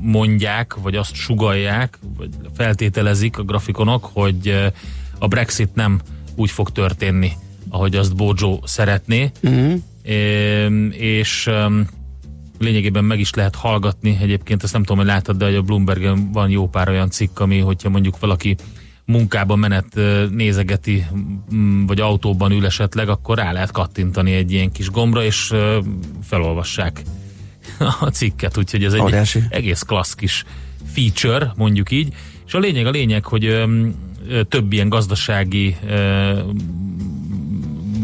mondják, 0.00 0.74
vagy 0.74 0.96
azt 0.96 1.14
sugalják, 1.14 1.98
vagy 2.16 2.28
feltételezik 2.54 3.38
a 3.38 3.42
grafikonok, 3.42 4.10
hogy 4.12 4.72
a 5.18 5.26
Brexit 5.28 5.74
nem 5.74 6.00
úgy 6.34 6.50
fog 6.50 6.70
történni, 6.70 7.32
ahogy 7.68 7.96
azt 7.96 8.16
Bojo 8.16 8.58
szeretné. 8.64 9.30
Uh-huh. 9.42 9.80
És 10.92 11.50
lényegében 12.58 13.04
meg 13.04 13.20
is 13.20 13.34
lehet 13.34 13.54
hallgatni. 13.54 14.18
Egyébként 14.20 14.62
ezt 14.62 14.72
nem 14.72 14.82
tudom, 14.82 14.96
hogy 14.96 15.06
láttad, 15.06 15.36
de 15.36 15.46
a 15.46 15.62
Bloombergen 15.62 16.32
van 16.32 16.50
jó 16.50 16.68
pár 16.68 16.88
olyan 16.88 17.10
cikk, 17.10 17.38
ami, 17.38 17.58
hogyha 17.58 17.88
mondjuk 17.88 18.18
valaki 18.18 18.56
munkába 19.06 19.56
menet 19.56 19.98
nézegeti, 20.30 21.06
vagy 21.86 22.00
autóban 22.00 22.52
ül 22.52 22.66
esetleg, 22.66 23.08
akkor 23.08 23.36
rá 23.36 23.52
lehet 23.52 23.70
kattintani 23.70 24.32
egy 24.32 24.52
ilyen 24.52 24.72
kis 24.72 24.90
gombra, 24.90 25.24
és 25.24 25.52
felolvassák 26.22 27.02
a 28.00 28.06
cikket, 28.06 28.56
úgyhogy 28.56 28.84
ez 28.84 28.92
egy 28.92 29.00
Óriási. 29.00 29.42
egész 29.48 29.82
klassz 29.82 30.14
kis 30.14 30.44
feature, 30.92 31.52
mondjuk 31.56 31.90
így. 31.90 32.14
És 32.46 32.54
a 32.54 32.58
lényeg 32.58 32.86
a 32.86 32.90
lényeg, 32.90 33.24
hogy 33.24 33.64
több 34.48 34.72
ilyen 34.72 34.88
gazdasági, 34.88 35.76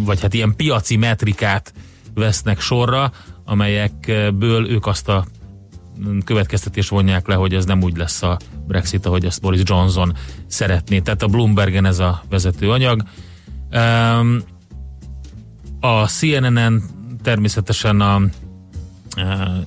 vagy 0.04 0.20
hát 0.20 0.34
ilyen 0.34 0.56
piaci 0.56 0.96
metrikát 0.96 1.72
vesznek 2.14 2.60
sorra, 2.60 3.12
amelyekből 3.44 4.70
ők 4.70 4.86
azt 4.86 5.08
a 5.08 5.26
következtetés 6.24 6.88
vonják 6.88 7.26
le, 7.26 7.34
hogy 7.34 7.54
ez 7.54 7.64
nem 7.64 7.82
úgy 7.82 7.96
lesz 7.96 8.22
a 8.22 8.38
Brexit, 8.66 9.06
ahogy 9.06 9.24
ezt 9.24 9.40
Boris 9.40 9.60
Johnson 9.64 10.12
szeretné. 10.46 10.98
Tehát 11.00 11.22
a 11.22 11.26
Bloombergen 11.26 11.84
ez 11.84 11.98
a 11.98 12.22
vezető 12.28 12.70
anyag. 12.70 13.02
A 15.80 16.06
CNN-en 16.06 16.82
természetesen 17.22 18.00
a 18.00 18.20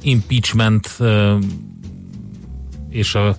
impeachment 0.02 0.98
és 2.90 3.16
a 3.16 3.36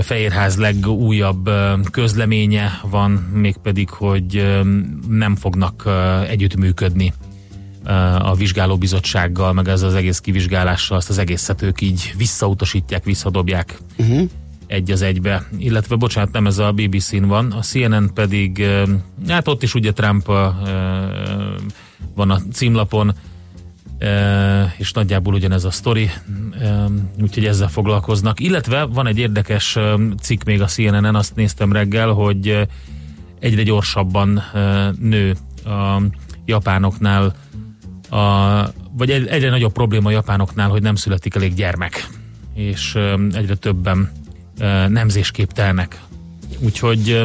Fehérház 0.00 0.56
legújabb 0.56 1.50
közleménye 1.90 2.80
van, 2.90 3.10
mégpedig, 3.32 3.90
hogy 3.90 4.62
nem 5.08 5.36
fognak 5.36 5.88
együttműködni 6.28 7.12
a 8.18 8.34
vizsgálóbizottsággal, 8.34 9.52
meg 9.52 9.68
ez 9.68 9.82
az 9.82 9.94
egész 9.94 10.18
kivizsgálással, 10.18 10.96
azt 10.96 11.08
az 11.08 11.18
egészet 11.18 11.62
ők 11.62 11.80
így 11.80 12.14
visszautasítják, 12.16 13.04
visszadobják 13.04 13.78
uh-huh. 13.98 14.28
egy 14.66 14.90
az 14.90 15.02
egybe. 15.02 15.46
Illetve, 15.58 15.96
bocsánat, 15.96 16.32
nem 16.32 16.46
ez 16.46 16.58
a 16.58 16.72
BBC-n 16.72 17.24
van, 17.24 17.52
a 17.52 17.60
CNN 17.60 18.10
pedig, 18.14 18.66
hát 19.28 19.48
ott 19.48 19.62
is 19.62 19.74
ugye 19.74 19.92
Trump 19.92 20.26
van 22.14 22.30
a 22.30 22.40
címlapon, 22.52 23.14
és 24.76 24.92
nagyjából 24.92 25.34
ugyanez 25.34 25.64
a 25.64 25.70
sztori, 25.70 26.10
úgyhogy 27.20 27.44
ezzel 27.44 27.68
foglalkoznak. 27.68 28.40
Illetve 28.40 28.84
van 28.84 29.06
egy 29.06 29.18
érdekes 29.18 29.78
cikk 30.20 30.44
még 30.44 30.62
a 30.62 30.66
CNN-en, 30.66 31.14
azt 31.14 31.34
néztem 31.34 31.72
reggel, 31.72 32.08
hogy 32.08 32.68
egyre 33.40 33.62
gyorsabban 33.62 34.42
nő 35.00 35.36
a 35.64 36.02
japánoknál 36.44 37.34
a, 38.10 38.62
vagy 38.92 39.10
egyre 39.10 39.50
nagyobb 39.50 39.72
probléma 39.72 40.08
a 40.08 40.12
japánoknál, 40.12 40.68
hogy 40.68 40.82
nem 40.82 40.94
születik 40.94 41.34
elég 41.34 41.54
gyermek, 41.54 42.08
és 42.54 42.94
egyre 43.32 43.54
többen 43.54 44.10
nemzésképtelnek. 44.88 46.00
Úgyhogy 46.58 47.22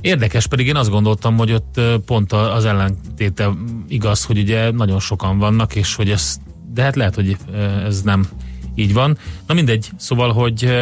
érdekes, 0.00 0.46
pedig 0.46 0.66
én 0.66 0.76
azt 0.76 0.90
gondoltam, 0.90 1.36
hogy 1.36 1.52
ott 1.52 1.80
pont 2.06 2.32
az 2.32 2.64
ellentéte 2.64 3.50
igaz, 3.88 4.24
hogy 4.24 4.38
ugye 4.38 4.70
nagyon 4.70 5.00
sokan 5.00 5.38
vannak, 5.38 5.74
és 5.74 5.94
hogy 5.94 6.10
ez, 6.10 6.36
de 6.72 6.82
hát 6.82 6.96
lehet, 6.96 7.14
hogy 7.14 7.36
ez 7.84 8.02
nem 8.02 8.28
így 8.74 8.92
van. 8.92 9.18
Na 9.46 9.54
mindegy, 9.54 9.90
szóval, 9.96 10.32
hogy 10.32 10.74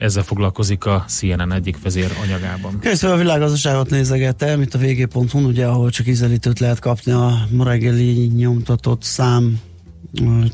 ezzel 0.00 0.22
foglalkozik 0.22 0.84
a 0.84 1.04
CNN 1.08 1.52
egyik 1.52 1.82
vezér 1.82 2.12
anyagában. 2.22 2.78
Köszönöm 2.78 3.16
a 3.16 3.18
világgazdaságot 3.18 3.90
nézegetem, 3.90 4.62
itt 4.62 4.74
a 4.74 4.78
vg.hu, 4.78 5.38
ugye, 5.38 5.66
ahol 5.66 5.90
csak 5.90 6.06
ízelítőt 6.06 6.58
lehet 6.58 6.78
kapni 6.78 7.12
a 7.12 7.46
ma 7.50 7.64
reggeli 7.64 8.26
nyomtatott 8.26 9.02
szám 9.02 9.60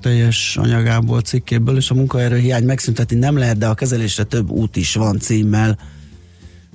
teljes 0.00 0.56
anyagából, 0.56 1.20
cikkéből, 1.20 1.76
és 1.76 1.90
a 1.90 1.94
munkaerő 1.94 2.36
hiány 2.36 2.64
megszüntetni 2.64 3.16
nem 3.16 3.36
lehet, 3.36 3.58
de 3.58 3.66
a 3.66 3.74
kezelésre 3.74 4.24
több 4.24 4.50
út 4.50 4.76
is 4.76 4.94
van 4.94 5.18
címmel. 5.18 5.78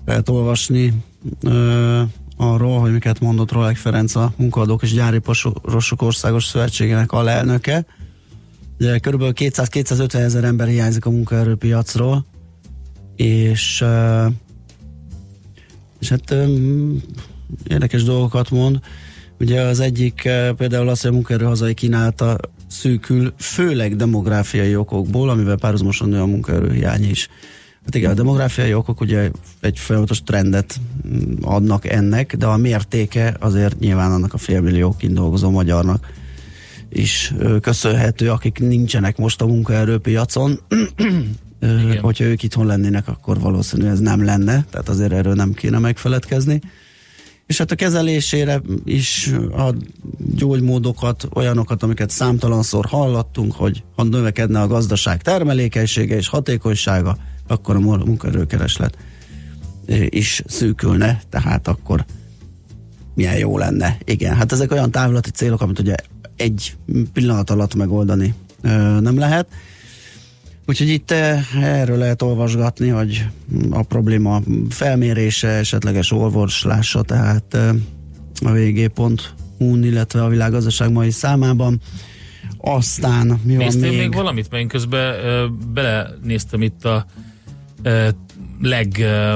Lehet 0.06 0.30
olvasni 0.30 0.94
ö, 1.42 2.02
arról, 2.38 2.80
hogy 2.80 2.92
miket 2.92 3.20
mondott 3.20 3.52
Rolek 3.52 3.76
Ferenc 3.76 4.16
a 4.16 4.34
munkaadók 4.36 4.82
és 4.82 4.94
gyári 4.94 5.20
pasok 5.20 6.02
országos 6.02 6.46
szövetségének 6.46 7.12
alelnöke. 7.12 7.86
Ugye 8.80 8.98
kb. 8.98 9.22
200-250 9.22 10.14
ezer 10.14 10.44
ember 10.44 10.68
hiányzik 10.68 11.06
a 11.06 11.10
munkaerőpiacról, 11.10 12.26
és, 13.22 13.84
és 16.00 16.10
hát 16.10 16.36
érdekes 17.68 18.04
dolgokat 18.04 18.50
mond. 18.50 18.80
Ugye 19.40 19.62
az 19.62 19.80
egyik 19.80 20.30
például 20.58 20.90
az, 20.90 21.02
hogy 21.02 21.10
a 21.10 21.14
munkaerő 21.14 21.46
hazai 21.46 21.74
kínálta 21.74 22.38
szűkül, 22.68 23.34
főleg 23.38 23.96
demográfiai 23.96 24.76
okokból, 24.76 25.30
amivel 25.30 25.56
párhuzamosan 25.56 26.10
nő 26.10 26.22
a 26.22 26.26
munkaerőhiány 26.26 27.10
is. 27.10 27.30
Hát 27.84 27.96
igen, 27.96 28.12
a 28.12 28.14
demográfiai 28.14 28.74
okok 28.74 29.02
ugye 29.02 29.32
egy 29.60 29.80
folyamatos 29.80 30.24
trendet 30.24 30.80
mm, 31.08 31.34
adnak 31.42 31.88
ennek, 31.88 32.36
de 32.36 32.46
a 32.46 32.58
mértéke 32.58 33.36
azért 33.40 33.80
nyilván 33.80 34.12
annak 34.12 34.34
a 34.34 34.38
félmillió 34.38 34.96
kint 34.96 35.14
dolgozó 35.14 35.50
magyarnak 35.50 36.14
is 36.90 37.34
köszönhető, 37.62 38.30
akik 38.30 38.60
nincsenek 38.60 39.18
most 39.18 39.42
a 39.42 39.46
munkaerőpiacon. 39.46 40.60
Igen. 41.62 42.00
Hogyha 42.00 42.24
ők 42.24 42.44
itthon 42.44 42.66
lennének, 42.66 43.08
akkor 43.08 43.40
valószínűleg 43.40 43.92
ez 43.92 44.00
nem 44.00 44.24
lenne, 44.24 44.66
tehát 44.70 44.90
azért 44.90 45.12
erről 45.12 45.34
nem 45.34 45.54
kéne 45.54 45.80
megfeledkezni. 45.80 46.62
És 47.46 47.58
hát 47.58 47.72
a 47.72 47.76
kezelésére 47.76 48.62
is 48.86 49.32
a 49.52 49.74
gyógymódokat, 50.36 51.28
olyanokat, 51.34 51.84
amiket 51.84 52.10
számtalanszor 52.10 52.86
hallottunk, 52.86 53.54
hogy 53.54 53.84
ha 53.96 54.04
növekedne 54.04 54.62
a 54.62 54.68
gazdaság 54.68 55.22
termelékenysége 55.22 56.16
és 56.16 56.28
hatékonysága, 56.28 57.18
akkor 57.48 57.76
a 57.76 57.80
munkaerőkereslet 57.80 58.98
is 60.10 60.44
szűkülne, 60.48 61.22
tehát 61.30 61.68
akkor 61.68 62.06
milyen 63.14 63.38
jó 63.38 63.58
lenne. 63.58 63.98
Igen, 64.04 64.36
hát 64.36 64.52
ezek 64.52 64.72
olyan 64.72 64.92
távlati 64.92 65.30
célok, 65.30 65.62
amit 65.62 65.80
ugye 65.80 65.96
egy 66.36 66.76
pillanat 67.14 67.50
alatt 67.50 67.76
megoldani 67.76 68.34
nem 69.00 69.18
lehet. 69.18 69.48
Úgyhogy 70.72 70.90
itt 70.90 71.12
erről 71.62 71.98
lehet 71.98 72.22
olvasgatni, 72.22 72.90
hogy 72.90 73.26
a 73.70 73.84
probléma 73.84 74.42
felmérése, 74.70 75.48
esetleges 75.48 76.12
orvoslása, 76.12 77.02
tehát 77.02 77.54
a 78.46 78.52
vg.hu-n, 78.52 79.84
illetve 79.84 80.24
a 80.24 80.28
világgazdaság 80.28 80.92
mai 80.92 81.12
számában. 81.12 81.82
Aztán 82.58 83.40
mi 83.44 83.56
van 83.56 83.66
Néztél 83.66 83.90
még? 83.90 84.00
még 84.00 84.14
valamit? 84.14 84.50
Mert 84.50 84.62
én 84.64 84.68
közben 84.68 85.14
ö, 85.14 85.46
belenéztem 85.74 86.62
itt 86.62 86.86
a 86.86 87.06
ö, 87.84 88.08
leg 88.62 88.98
ö, 89.00 89.34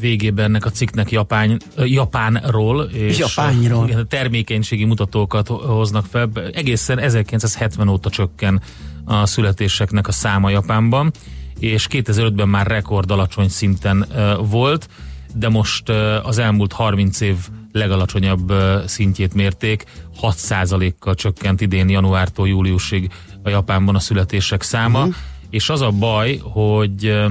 végében 0.00 0.44
ennek 0.44 0.64
a 0.64 0.70
cikknek 0.70 1.10
Japán, 1.10 1.60
Japánról. 1.76 2.82
És 2.82 3.18
Japánról. 3.18 3.86
Igen, 3.88 3.98
a 3.98 4.04
termékenységi 4.04 4.84
mutatókat 4.84 5.48
ho- 5.48 5.64
hoznak 5.64 6.06
fel. 6.06 6.30
Egészen 6.52 6.98
1970 6.98 7.88
óta 7.88 8.10
csökken 8.10 8.60
a 9.06 9.26
születéseknek 9.26 10.08
a 10.08 10.12
száma 10.12 10.50
Japánban, 10.50 11.12
és 11.58 11.86
2005-ben 11.90 12.48
már 12.48 12.66
rekord 12.66 13.10
alacsony 13.10 13.48
szinten 13.48 14.06
volt, 14.50 14.88
de 15.34 15.48
most 15.48 15.88
az 16.22 16.38
elmúlt 16.38 16.72
30 16.72 17.20
év 17.20 17.36
legalacsonyabb 17.72 18.52
szintjét 18.86 19.34
mérték, 19.34 19.84
6%-kal 20.22 21.14
csökkent 21.14 21.60
idén 21.60 21.88
januártól 21.88 22.48
júliusig 22.48 23.10
a 23.42 23.48
Japánban 23.48 23.94
a 23.94 24.00
születések 24.00 24.62
száma, 24.62 24.98
uh-huh. 24.98 25.14
és 25.50 25.68
az 25.68 25.80
a 25.80 25.90
baj, 25.90 26.40
hogy 26.42 27.26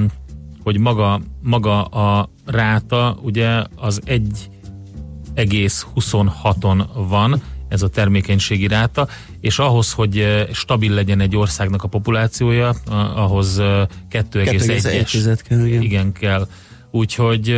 hogy 0.66 0.80
maga, 0.80 1.22
maga 1.42 1.84
a 1.84 2.30
ráta 2.46 3.18
ugye 3.22 3.64
az 3.76 4.02
1,26-on 4.06 6.86
van, 6.94 7.42
ez 7.76 7.82
a 7.82 7.88
termékenységi 7.88 8.68
ráta, 8.68 9.08
és 9.40 9.60
ahhoz, 9.60 9.92
hogy 9.92 10.20
eh, 10.20 10.48
stabil 10.52 10.94
legyen 10.94 11.20
egy 11.20 11.36
országnak 11.36 11.84
a 11.84 11.88
populációja, 11.88 12.76
ahhoz 13.16 13.60
eh, 13.60 13.66
2,1-es 14.12 15.08
2,1 15.12 15.40
kell, 15.48 15.66
igen. 15.66 15.82
igen 15.82 16.12
kell. 16.12 16.48
Úgyhogy 16.92 17.58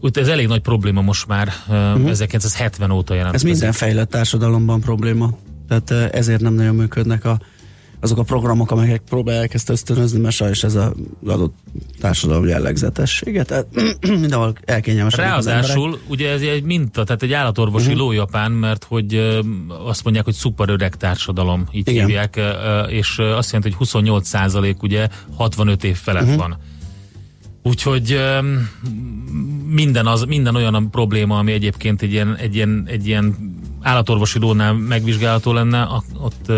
úgy 0.00 0.18
ez 0.18 0.28
elég 0.28 0.46
nagy 0.46 0.60
probléma 0.60 1.00
most 1.00 1.26
már, 1.26 1.52
uh-huh. 1.68 2.08
1970 2.08 2.90
óta 2.90 3.12
Ez 3.12 3.18
jelentkezik. 3.18 3.50
minden 3.50 3.72
fejlett 3.72 4.10
társadalomban 4.10 4.80
probléma. 4.80 5.30
Tehát 5.68 5.90
eh, 5.90 6.08
ezért 6.12 6.40
nem 6.40 6.54
nagyon 6.54 6.74
működnek 6.74 7.24
a, 7.24 7.40
azok 8.00 8.18
a 8.18 8.22
programok, 8.22 8.70
amelyek 8.70 9.02
próbálják 9.08 9.54
ezt 9.54 9.68
ösztönözni, 9.68 10.20
mert 10.20 10.34
sajnos 10.34 10.64
ez 10.64 10.74
az 10.74 10.92
adott 11.26 11.56
társadalom 12.00 12.46
jellegzetessége. 12.46 13.42
Tehát 13.42 13.66
mindenhol 14.20 14.52
elkényelmesedik 14.64 15.32
az. 15.32 15.46
Ráadásul 15.46 15.98
ugye 16.08 16.30
ez 16.30 16.40
egy 16.40 16.62
minta, 16.62 17.04
tehát 17.04 17.22
egy 17.22 17.32
állatorvosi 17.32 17.86
uh-huh. 17.86 18.00
lójapán, 18.00 18.52
mert 18.52 18.84
hogy 18.84 19.40
azt 19.84 20.04
mondják, 20.04 20.24
hogy 20.24 20.34
szuper 20.34 20.68
öreg 20.68 20.96
társadalom, 20.96 21.66
így 21.72 21.88
Igen. 21.88 22.06
hívják, 22.06 22.40
és 22.88 23.18
azt 23.18 23.52
jelenti, 23.52 23.68
hogy 23.68 23.74
28 23.74 24.28
százalék 24.28 24.82
ugye 24.82 25.08
65 25.36 25.84
év 25.84 25.96
felett 25.96 26.22
uh-huh. 26.22 26.38
van. 26.38 26.56
Úgyhogy 27.62 28.20
minden, 29.66 30.06
az, 30.06 30.24
minden 30.24 30.54
olyan 30.54 30.74
a 30.74 30.82
probléma, 30.90 31.38
ami 31.38 31.52
egyébként 31.52 32.02
egy 32.02 32.12
ilyen, 32.12 32.36
egy 32.36 32.54
ilyen, 32.54 32.84
egy 32.86 33.06
ilyen 33.06 33.54
állatorvosi 33.80 34.38
lónál 34.38 34.72
megvizsgálható 34.72 35.52
lenne, 35.52 35.88
ott, 36.20 36.52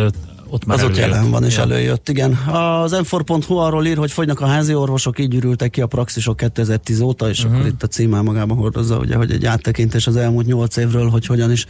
ott 0.53 0.65
már 0.65 0.79
Az 0.79 0.85
ott 0.85 0.97
jelen 0.97 1.31
van 1.31 1.45
és 1.45 1.57
Ja. 1.57 1.63
előjött, 1.63 2.09
igen. 2.09 2.33
Az 2.33 2.93
m 2.93 3.33
arról 3.53 3.87
ír, 3.87 3.97
hogy 3.97 4.13
fogynak 4.13 4.41
a 4.41 4.47
házi 4.47 4.75
orvosok, 4.75 5.19
így 5.19 5.35
ürültek 5.35 5.71
ki 5.71 5.81
a 5.81 5.87
praxisok 5.87 6.37
2010 6.37 7.01
óta, 7.01 7.29
és 7.29 7.39
Mhm. 7.39 7.47
uh-huh. 7.47 7.61
akkor 7.61 7.73
itt 7.75 7.83
a 7.83 7.87
címál 7.87 8.23
magában 8.23 8.57
hordozza, 8.57 8.99
ugye, 8.99 9.17
hogy 9.17 9.31
egy 9.31 9.47
áttekintés 9.47 10.07
az 10.07 10.17
elmúlt 10.17 10.47
8 10.47 10.77
évről, 10.77 11.09
hogy 11.09 11.27
hogyan 11.27 11.51
is 11.51 11.67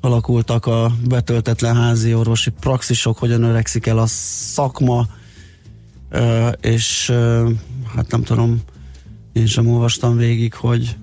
alakultak 0.00 0.66
a 0.66 0.92
betöltetlen 1.08 1.76
házi 1.76 2.14
orvosi 2.14 2.50
praxisok, 2.60 3.18
hogyan 3.18 3.42
öregszik 3.42 3.86
el 3.86 3.98
a 3.98 4.06
szakma, 4.06 5.06
és 6.60 7.12
hát 7.94 8.10
nem 8.10 8.22
tudom, 8.22 8.60
én 9.32 9.46
sem 9.46 9.66
olvastam 9.68 10.16
végig, 10.16 10.54
hogy 10.54 10.96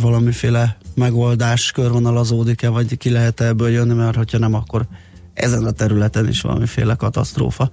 valamiféle 0.00 0.76
megoldás 0.94 1.70
körvonalazódik-e, 1.72 2.68
vagy 2.68 2.96
ki 2.96 3.10
lehet 3.10 3.40
ebből 3.40 3.68
jönni, 3.68 3.92
mert 3.92 4.16
hogyha 4.16 4.38
nem, 4.38 4.54
akkor 4.54 4.86
ezen 5.34 5.64
a 5.64 5.70
területen 5.70 6.28
is 6.28 6.40
valamiféle 6.40 6.94
katasztrófa 6.94 7.70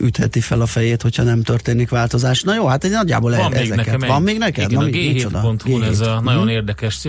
ütheti 0.00 0.40
fel 0.40 0.60
a 0.60 0.66
fejét, 0.66 1.02
hogyha 1.02 1.22
nem 1.22 1.42
történik 1.42 1.88
változás. 1.88 2.42
Na 2.42 2.54
jó, 2.54 2.66
hát 2.66 2.84
egy 2.84 2.90
nagyjából 2.90 3.30
Van 3.36 3.50
még 3.50 3.60
ezeket. 3.60 3.76
nekem 3.76 4.02
egy, 4.02 4.08
Van 4.08 4.22
még 4.22 4.38
neked? 4.38 4.70
Igen, 4.70 4.80
Na, 4.82 4.86
a 4.86 4.90
mi- 4.90 5.12
micsoda? 5.12 5.40
G7.hu 5.42 5.82
ez 5.82 6.00
a 6.00 6.18
G7. 6.20 6.22
nagyon 6.24 6.40
Mhm. 6.42 6.50
érdekes 6.50 7.06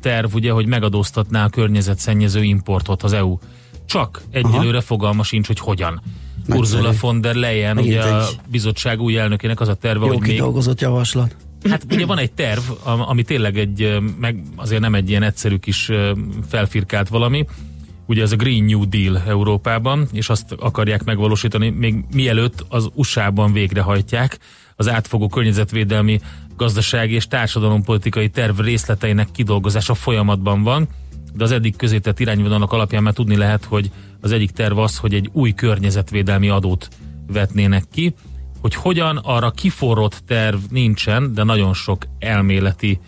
terv, 0.00 0.34
ugye, 0.34 0.50
hogy 0.50 0.66
megadóztatná 0.66 1.44
a 1.44 1.48
környezetszennyező 1.48 2.42
importot 2.42 3.02
az 3.02 3.12
EU. 3.12 3.38
Csak 3.86 4.22
egyelőre 4.30 4.80
fogalma 4.80 5.22
sincs, 5.22 5.46
hogy 5.46 5.58
hogyan. 5.58 6.02
Nagyszerű. 6.46 6.58
Ursula 6.80 6.92
von 7.00 7.20
der 7.20 7.34
Leyen, 7.34 7.74
Megint 7.74 7.94
ugye 7.94 8.02
a 8.02 8.20
egy- 8.20 8.38
bizottság 8.50 9.00
új 9.00 9.18
elnökének 9.18 9.60
az 9.60 9.68
a 9.68 9.74
terve, 9.74 10.06
Jó 10.06 10.12
hogy 10.12 10.20
még 10.20 10.42
javaslat. 10.80 11.36
Hát 11.70 11.86
ugye 11.90 12.06
van 12.06 12.18
egy 12.18 12.32
terv, 12.32 12.62
am- 12.82 13.00
ami 13.08 13.22
tényleg 13.22 13.58
egy, 13.58 13.98
meg 14.20 14.42
azért 14.56 14.80
nem 14.80 14.94
egy 14.94 15.08
ilyen 15.08 15.22
egyszerű 15.22 15.56
kis 15.56 15.90
felfirkált 16.48 17.08
valami, 17.08 17.46
ugye 18.06 18.22
ez 18.22 18.32
a 18.32 18.36
Green 18.36 18.64
New 18.64 18.88
Deal 18.88 19.22
Európában, 19.26 20.08
és 20.12 20.28
azt 20.28 20.52
akarják 20.52 21.04
megvalósítani, 21.04 21.68
még 21.70 22.04
mielőtt 22.12 22.64
az 22.68 22.88
USA-ban 22.94 23.52
végrehajtják 23.52 24.38
az 24.76 24.88
átfogó 24.88 25.28
környezetvédelmi, 25.28 26.20
gazdasági 26.56 27.14
és 27.14 27.26
társadalompolitikai 27.26 28.28
terv 28.28 28.60
részleteinek 28.60 29.30
kidolgozása 29.30 29.94
folyamatban 29.94 30.62
van, 30.62 30.88
de 31.34 31.44
az 31.44 31.50
eddig 31.52 31.76
közétett 31.76 32.20
irányvonalak 32.20 32.72
alapján 32.72 33.02
már 33.02 33.12
tudni 33.12 33.36
lehet, 33.36 33.64
hogy 33.64 33.90
az 34.20 34.32
egyik 34.32 34.50
terv 34.50 34.78
az, 34.78 34.96
hogy 34.96 35.14
egy 35.14 35.30
új 35.32 35.52
környezetvédelmi 35.52 36.48
adót 36.48 36.88
vetnének 37.26 37.84
ki, 37.92 38.14
hogy 38.60 38.74
hogyan 38.74 39.16
arra 39.16 39.50
kiforrott 39.50 40.22
terv 40.26 40.58
nincsen, 40.70 41.34
de 41.34 41.42
nagyon 41.42 41.74
sok 41.74 42.04
elméleti 42.18 43.00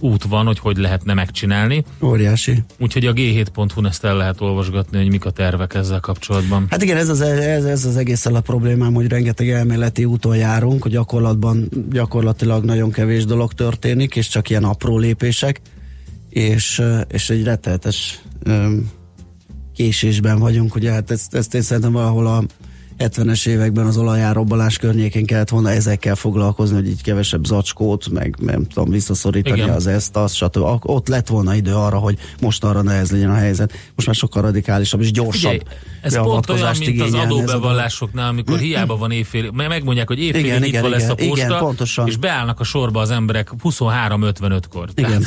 út 0.00 0.24
van, 0.24 0.46
hogy 0.46 0.58
hogy 0.58 0.76
lehetne 0.76 1.14
megcsinálni. 1.14 1.84
Óriási. 2.02 2.62
Úgyhogy 2.78 3.06
a 3.06 3.12
g7.hu-n 3.12 3.86
ezt 3.86 4.04
el 4.04 4.16
lehet 4.16 4.40
olvasgatni, 4.40 4.98
hogy 4.98 5.10
mik 5.10 5.24
a 5.24 5.30
tervek 5.30 5.74
ezzel 5.74 6.00
kapcsolatban. 6.00 6.66
Hát 6.70 6.82
igen, 6.82 6.96
ez 6.96 7.08
az, 7.08 7.20
ez, 7.20 7.64
ez 7.64 7.84
az 7.84 7.96
egészen 7.96 8.34
a 8.34 8.40
problémám, 8.40 8.94
hogy 8.94 9.06
rengeteg 9.06 9.50
elméleti 9.50 10.04
úton 10.04 10.36
járunk, 10.36 10.82
hogy 10.82 10.92
gyakorlatban 10.92 11.68
gyakorlatilag 11.90 12.64
nagyon 12.64 12.90
kevés 12.90 13.24
dolog 13.24 13.52
történik, 13.52 14.16
és 14.16 14.28
csak 14.28 14.50
ilyen 14.50 14.64
apró 14.64 14.98
lépések, 14.98 15.60
és, 16.28 16.82
és 17.08 17.30
egy 17.30 17.44
rettenetes 17.44 18.22
öm, 18.42 18.90
késésben 19.74 20.38
vagyunk, 20.38 20.74
ugye 20.74 20.92
hát 20.92 21.10
ezt, 21.10 21.34
ezt 21.34 21.54
én 21.54 21.62
szerintem 21.62 21.92
valahol 21.92 22.26
a 22.26 22.44
70-es 22.98 23.46
években 23.46 23.86
az 23.86 23.96
olajárobbalás 23.96 24.76
környékén 24.76 25.26
kellett 25.26 25.48
volna 25.48 25.70
ezekkel 25.70 26.14
foglalkozni, 26.14 26.76
hogy 26.76 26.88
így 26.88 27.02
kevesebb 27.02 27.44
zacskót, 27.44 28.08
meg 28.08 28.36
nem 28.40 28.64
tudom, 28.64 28.90
visszaszorítani 28.90 29.60
Igen. 29.60 29.70
az 29.70 29.86
ezt, 29.86 30.16
azt, 30.16 30.34
stb. 30.34 30.64
Ott 30.82 31.08
lett 31.08 31.26
volna 31.26 31.54
idő 31.54 31.74
arra, 31.74 31.98
hogy 31.98 32.18
most 32.40 32.64
arra 32.64 32.82
ne 32.82 32.92
ez 32.92 33.10
legyen 33.10 33.30
a 33.30 33.34
helyzet. 33.34 33.72
Most 33.94 34.06
már 34.06 34.16
sokkal 34.16 34.42
radikálisabb 34.42 35.00
és 35.00 35.10
gyorsabb 35.10 35.50
Figyelj, 35.50 35.78
ez 36.02 36.14
pont 36.14 36.50
olyan, 36.50 36.76
mint 36.78 37.00
az 37.00 37.14
adóbevallásoknál, 37.14 38.28
amikor 38.28 38.58
hiába 38.58 38.96
van 38.96 39.10
éjfél, 39.10 39.50
meg- 39.50 39.68
megmondják, 39.68 40.08
hogy 40.08 40.18
éjfélig 40.20 40.46
Igen, 40.46 40.60
nyitva 40.60 40.78
igen, 40.78 40.90
lesz 40.90 41.08
a 41.08 41.14
posta, 41.14 41.46
igen, 41.46 41.58
pontosan. 41.58 42.06
és 42.06 42.16
beállnak 42.16 42.60
a 42.60 42.64
sorba 42.64 43.00
az 43.00 43.10
emberek 43.10 43.50
23.55-kor. 43.62 44.88
Igen, 44.94 45.24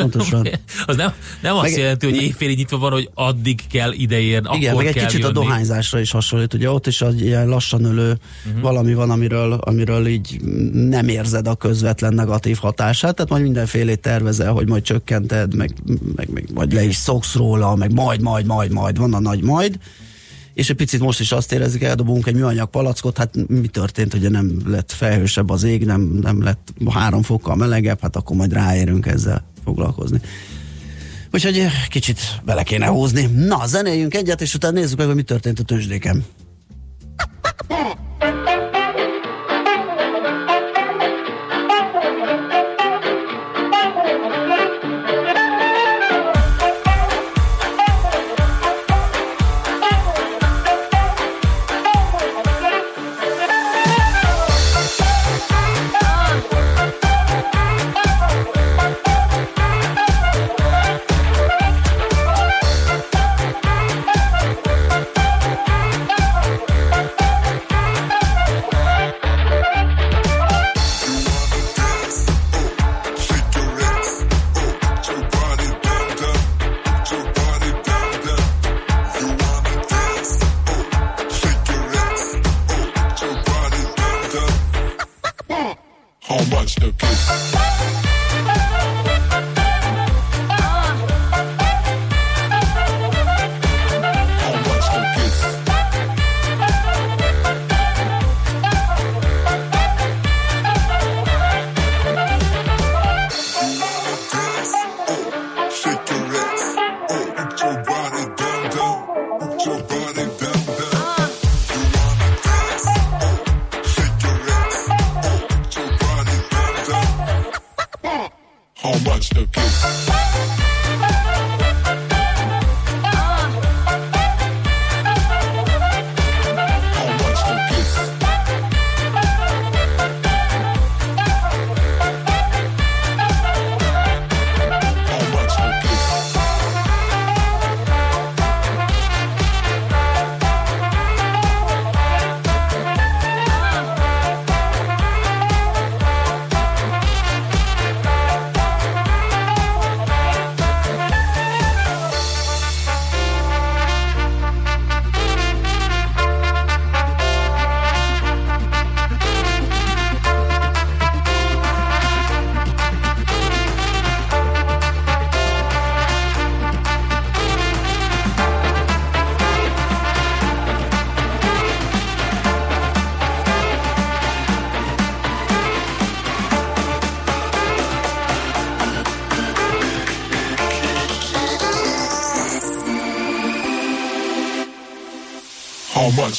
pontosan. 0.00 0.48
Az 0.86 0.96
nem, 0.96 1.12
nem 1.42 1.54
azt 1.54 1.62
Meg- 1.62 1.78
jelenti, 1.78 2.06
hogy 2.06 2.22
éjfélig 2.22 2.56
nyitva 2.56 2.78
van, 2.78 2.92
hogy 2.92 3.10
addig 3.14 3.60
kell 3.70 3.92
ideérni, 3.92 4.56
Igen, 4.56 4.72
akkor 4.72 4.84
meg 4.84 4.96
egy 4.96 5.02
kicsit 5.02 5.20
jönni. 5.20 5.38
a 5.38 5.42
dohányzásra 5.42 6.00
is 6.00 6.10
hasonlít, 6.10 6.54
ugye 6.54 6.70
ott 6.70 6.86
is 6.86 7.00
egy 7.00 7.20
ilyen 7.20 7.48
lassan 7.48 7.84
ölő 7.84 8.18
uh-huh. 8.46 8.62
valami 8.62 8.94
van, 8.94 9.10
amiről, 9.10 9.52
amiről 9.52 10.06
így 10.06 10.40
nem 10.72 11.08
érzed 11.08 11.46
a 11.46 11.54
közvetlen 11.54 12.14
negatív 12.14 12.56
hatását, 12.56 13.14
tehát 13.14 13.30
majd 13.30 13.42
mindenfélét 13.42 14.00
tervezel, 14.00 14.52
hogy 14.52 14.68
majd 14.68 14.82
csökkented, 14.82 15.54
meg, 15.54 15.74
meg, 16.16 16.28
meg 16.32 16.48
majd 16.54 16.72
le 16.72 16.84
is 16.84 16.96
szoksz 16.96 17.34
róla, 17.34 17.74
meg 17.74 17.92
majd, 17.92 18.20
majd, 18.20 18.46
majd, 18.46 18.72
majd, 18.72 18.98
van 18.98 19.14
a 19.14 19.20
nagy 19.20 19.42
majd, 19.42 19.78
és 20.56 20.70
egy 20.70 20.76
picit 20.76 21.00
most 21.00 21.20
is 21.20 21.32
azt 21.32 21.52
érezzük, 21.52 21.82
eldobunk 21.82 22.26
egy 22.26 22.34
műanyag 22.34 22.70
palackot, 22.70 23.16
hát 23.16 23.48
mi 23.48 23.66
történt, 23.66 24.14
ugye 24.14 24.28
nem 24.28 24.60
lett 24.66 24.92
felhősebb 24.92 25.50
az 25.50 25.62
ég, 25.62 25.84
nem, 25.84 26.00
nem 26.00 26.42
lett 26.42 26.72
három 26.90 27.22
fokkal 27.22 27.56
melegebb, 27.56 28.00
hát 28.00 28.16
akkor 28.16 28.36
majd 28.36 28.52
ráérünk 28.52 29.06
ezzel 29.06 29.44
foglalkozni. 29.66 30.20
Úgyhogy 31.32 31.58
eh, 31.58 31.72
kicsit 31.88 32.20
bele 32.44 32.62
kéne 32.62 32.86
húzni. 32.86 33.26
Na, 33.26 33.66
zenéljünk 33.66 34.14
egyet, 34.14 34.40
és 34.40 34.54
utána 34.54 34.78
nézzük 34.78 34.98
meg, 34.98 35.06
hogy 35.06 35.16
mi 35.16 35.22
történt 35.22 35.58
a 35.58 35.62
tőzsdéken. 35.62 36.24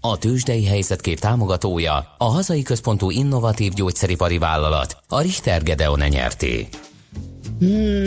A 0.00 0.18
Tősdei 0.18 0.64
helyzetkép 0.64 1.18
támogatója 1.18 2.14
a 2.18 2.24
hazai 2.24 2.62
központú 2.62 3.10
innovatív 3.10 3.72
gyógyszeripari 3.72 4.38
vállalat, 4.38 4.96
a 5.08 5.20
Richter 5.20 5.62
Gedeon 5.62 5.98
nyerté. 6.08 6.68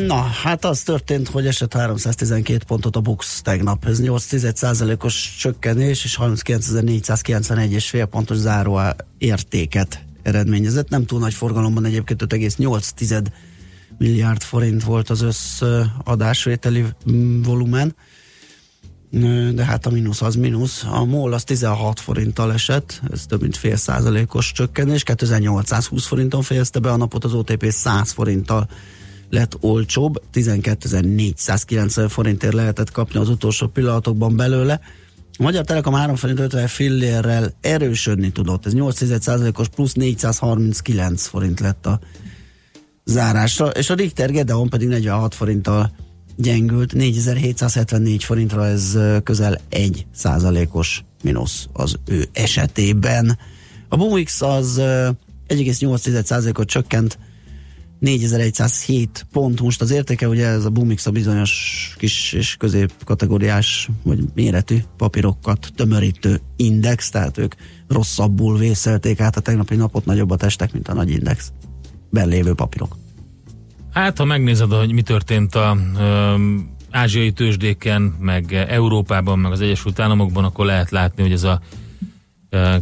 Na, 0.06 0.22
hát 0.22 0.66
az 0.66 0.82
történt, 0.82 1.28
hogy 1.28 1.48
esett 1.48 1.74
312 1.74 2.64
pontot 2.68 2.96
a 2.96 3.00
Bux 3.00 3.42
tegnap. 3.42 3.86
Ez 3.86 4.02
8 4.02 5.04
os 5.04 5.36
csökkenés 5.40 6.04
és 6.04 6.18
39.491 6.22 7.70
és 7.70 7.90
fél 7.90 8.06
pontos 8.06 8.38
záró 8.38 8.80
értéket 9.18 10.04
eredményezett. 10.24 10.90
Nem 10.90 11.06
túl 11.06 11.20
nagy 11.20 11.34
forgalomban 11.34 11.86
egyébként 11.86 12.24
5,8 12.24 13.26
milliárd 13.98 14.42
forint 14.42 14.84
volt 14.84 15.10
az 15.10 15.22
összadásvételi 15.22 16.86
volumen. 17.44 17.96
De 19.54 19.65
hát 19.65 19.86
a 19.86 19.89
mínusz 19.89 20.21
az 20.21 20.36
mínusz. 20.36 20.84
A 20.84 21.06
MOL 21.06 21.34
az 21.34 21.43
16 21.43 22.00
forinttal 22.00 22.54
esett, 22.54 23.02
ez 23.12 23.26
több 23.26 23.41
mint 23.41 23.58
fél 23.58 23.76
százalékos 23.76 24.52
csökkenés, 24.52 25.04
2820 25.04 26.06
forinton 26.06 26.41
fejezte 26.41 26.80
be 26.80 26.91
a 26.91 26.95
napot, 26.95 27.24
az 27.24 27.34
OTP 27.34 27.71
100 27.71 28.12
forinttal 28.12 28.67
lett 29.30 29.58
olcsóbb, 29.60 30.21
12.490 30.34 32.06
forintért 32.10 32.54
lehetett 32.54 32.91
kapni 32.91 33.19
az 33.19 33.30
utolsó 33.30 33.67
pillanatokban 33.67 34.36
belőle. 34.36 34.80
A 35.38 35.43
Magyar 35.43 35.65
Telekom 35.65 35.93
3 35.93 36.15
forint 36.15 36.39
50 36.39 36.67
fillérrel 36.67 37.54
erősödni 37.62 38.32
tudott, 38.32 38.65
ez 38.65 38.74
8%-os 38.76 39.67
plusz 39.67 39.93
439 39.93 41.26
forint 41.26 41.60
lett 41.60 41.86
a 41.86 42.00
zárásra, 43.06 43.67
és 43.67 43.89
a 43.89 43.93
Richter 43.93 44.32
Gedeon 44.32 44.69
pedig 44.69 44.88
46 44.88 45.36
forinttal 45.36 45.91
gyengült, 46.36 46.94
4774 46.94 48.24
forintra, 48.24 48.65
ez 48.65 48.98
közel 49.24 49.60
1 49.70 50.06
százalékos 50.13 51.04
mínusz 51.24 51.67
az 51.74 51.96
ő 52.06 52.28
esetében. 52.34 53.38
A 53.89 53.98
Bumix 53.98 54.41
az 54.41 54.78
ö, 54.78 55.10
1,8 55.48 56.24
százalékot 56.24 56.67
csökkent, 56.67 57.17
4107 58.02 59.26
pont 59.32 59.62
most 59.62 59.82
az 59.82 59.91
értéke, 59.91 60.28
ugye 60.28 60.48
ez 60.48 60.65
a 60.65 60.70
Bumix 60.70 61.06
a 61.06 61.12
bizonyos 61.12 61.96
kis 61.98 62.34
és 62.34 62.56
közép 62.56 62.91
kategóriás, 63.04 63.89
vagy 64.04 64.20
méretű 64.34 64.78
papírokat 64.98 65.72
tömörítő 65.76 66.41
index, 66.56 67.10
tehát 67.10 67.38
ők 67.38 67.56
rosszabbul 67.88 68.58
vészelték 68.58 69.20
át 69.20 69.38
a 69.38 69.41
tegnapi 69.41 69.76
napot, 69.76 70.06
nagyobb 70.06 70.30
a 70.30 70.38
mint 70.72 70.88
a 70.88 70.94
nagy 70.94 71.10
index. 71.10 71.52
lévő 72.12 72.54
papírok. 72.54 72.96
Hát, 73.94 74.18
ha 74.18 74.26
megnézed, 74.26 74.72
hogy 74.72 74.92
mi 74.92 75.02
történt 75.02 75.56
a 75.56 75.78
um, 76.00 76.76
ázsiai 76.92 77.32
tőzsdéken, 77.32 78.16
meg 78.20 78.54
Európában, 78.54 79.40
meg 79.40 79.52
az 79.52 79.62
Egyesült 79.62 80.00
Államokban, 80.00 80.44
akkor 80.44 80.66
lehet 80.66 80.90
látni, 80.90 81.22
hogy 81.22 81.32
ez 81.32 81.44
a 81.44 81.62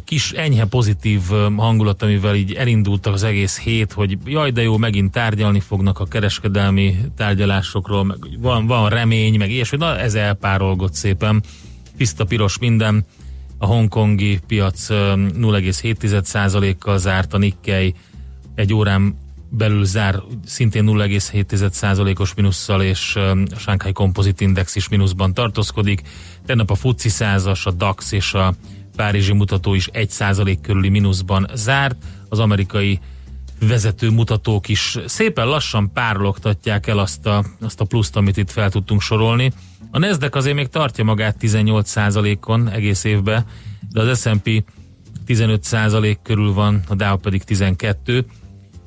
kis 0.05 0.31
enyhe 0.31 0.65
pozitív 0.65 1.21
hangulat, 1.55 2.01
amivel 2.01 2.35
így 2.35 2.53
elindultak 2.53 3.13
az 3.13 3.23
egész 3.23 3.59
hét, 3.59 3.93
hogy 3.93 4.17
jaj, 4.25 4.51
de 4.51 4.61
jó, 4.61 4.77
megint 4.77 5.11
tárgyalni 5.11 5.59
fognak 5.59 5.99
a 5.99 6.05
kereskedelmi 6.05 6.97
tárgyalásokról, 7.15 8.03
meg 8.03 8.17
van, 8.39 8.67
van 8.67 8.89
remény, 8.89 9.37
meg 9.37 9.51
ilyesmi, 9.51 9.77
na 9.77 9.97
ez 9.97 10.13
elpárolgott 10.13 10.93
szépen, 10.93 11.43
tiszta 11.97 12.25
piros 12.25 12.57
minden, 12.57 13.05
a 13.57 13.65
hongkongi 13.65 14.39
piac 14.47 14.89
um, 14.89 15.29
0,7%-kal 15.33 16.97
zárt, 16.97 17.33
a 17.33 17.37
Nikkei 17.37 17.93
egy 18.55 18.73
órán 18.73 19.15
belül 19.49 19.85
zár 19.85 20.21
szintén 20.45 20.85
0,7%-os 20.87 22.33
minusszal, 22.33 22.81
és 22.81 23.15
um, 23.15 23.43
a 23.55 23.59
Shanghai 23.59 23.91
Composite 23.91 24.43
Index 24.43 24.75
is 24.75 24.89
mínuszban 24.89 25.33
tartózkodik. 25.33 26.01
Tegnap 26.45 26.69
a 26.69 26.75
FUCI 26.75 27.09
százas, 27.09 27.65
a 27.65 27.71
DAX 27.71 28.11
és 28.11 28.33
a 28.33 28.53
Párizsi 28.95 29.33
mutató 29.33 29.73
is 29.73 29.89
1% 29.93 30.57
körüli 30.61 30.89
mínuszban 30.89 31.47
zárt. 31.53 31.95
Az 32.29 32.39
amerikai 32.39 32.99
vezető 33.59 34.09
mutatók 34.09 34.67
is 34.67 34.97
szépen 35.05 35.47
lassan 35.47 35.91
párologtatják 35.93 36.87
el 36.87 36.99
azt 36.99 37.25
a, 37.25 37.43
azt 37.61 37.81
a 37.81 37.85
pluszt, 37.85 38.15
amit 38.15 38.37
itt 38.37 38.51
fel 38.51 38.69
tudtunk 38.69 39.01
sorolni. 39.01 39.51
A 39.91 39.99
Nasdaq 39.99 40.37
azért 40.37 40.55
még 40.55 40.67
tartja 40.67 41.03
magát 41.03 41.35
18%-on 41.41 42.69
egész 42.69 43.03
évben, 43.03 43.45
de 43.91 44.01
az 44.01 44.19
S&P 44.21 44.63
15% 45.27 46.17
körül 46.23 46.53
van, 46.53 46.81
a 46.87 46.95
Dow 46.95 47.17
pedig 47.17 47.43
12 47.43 48.25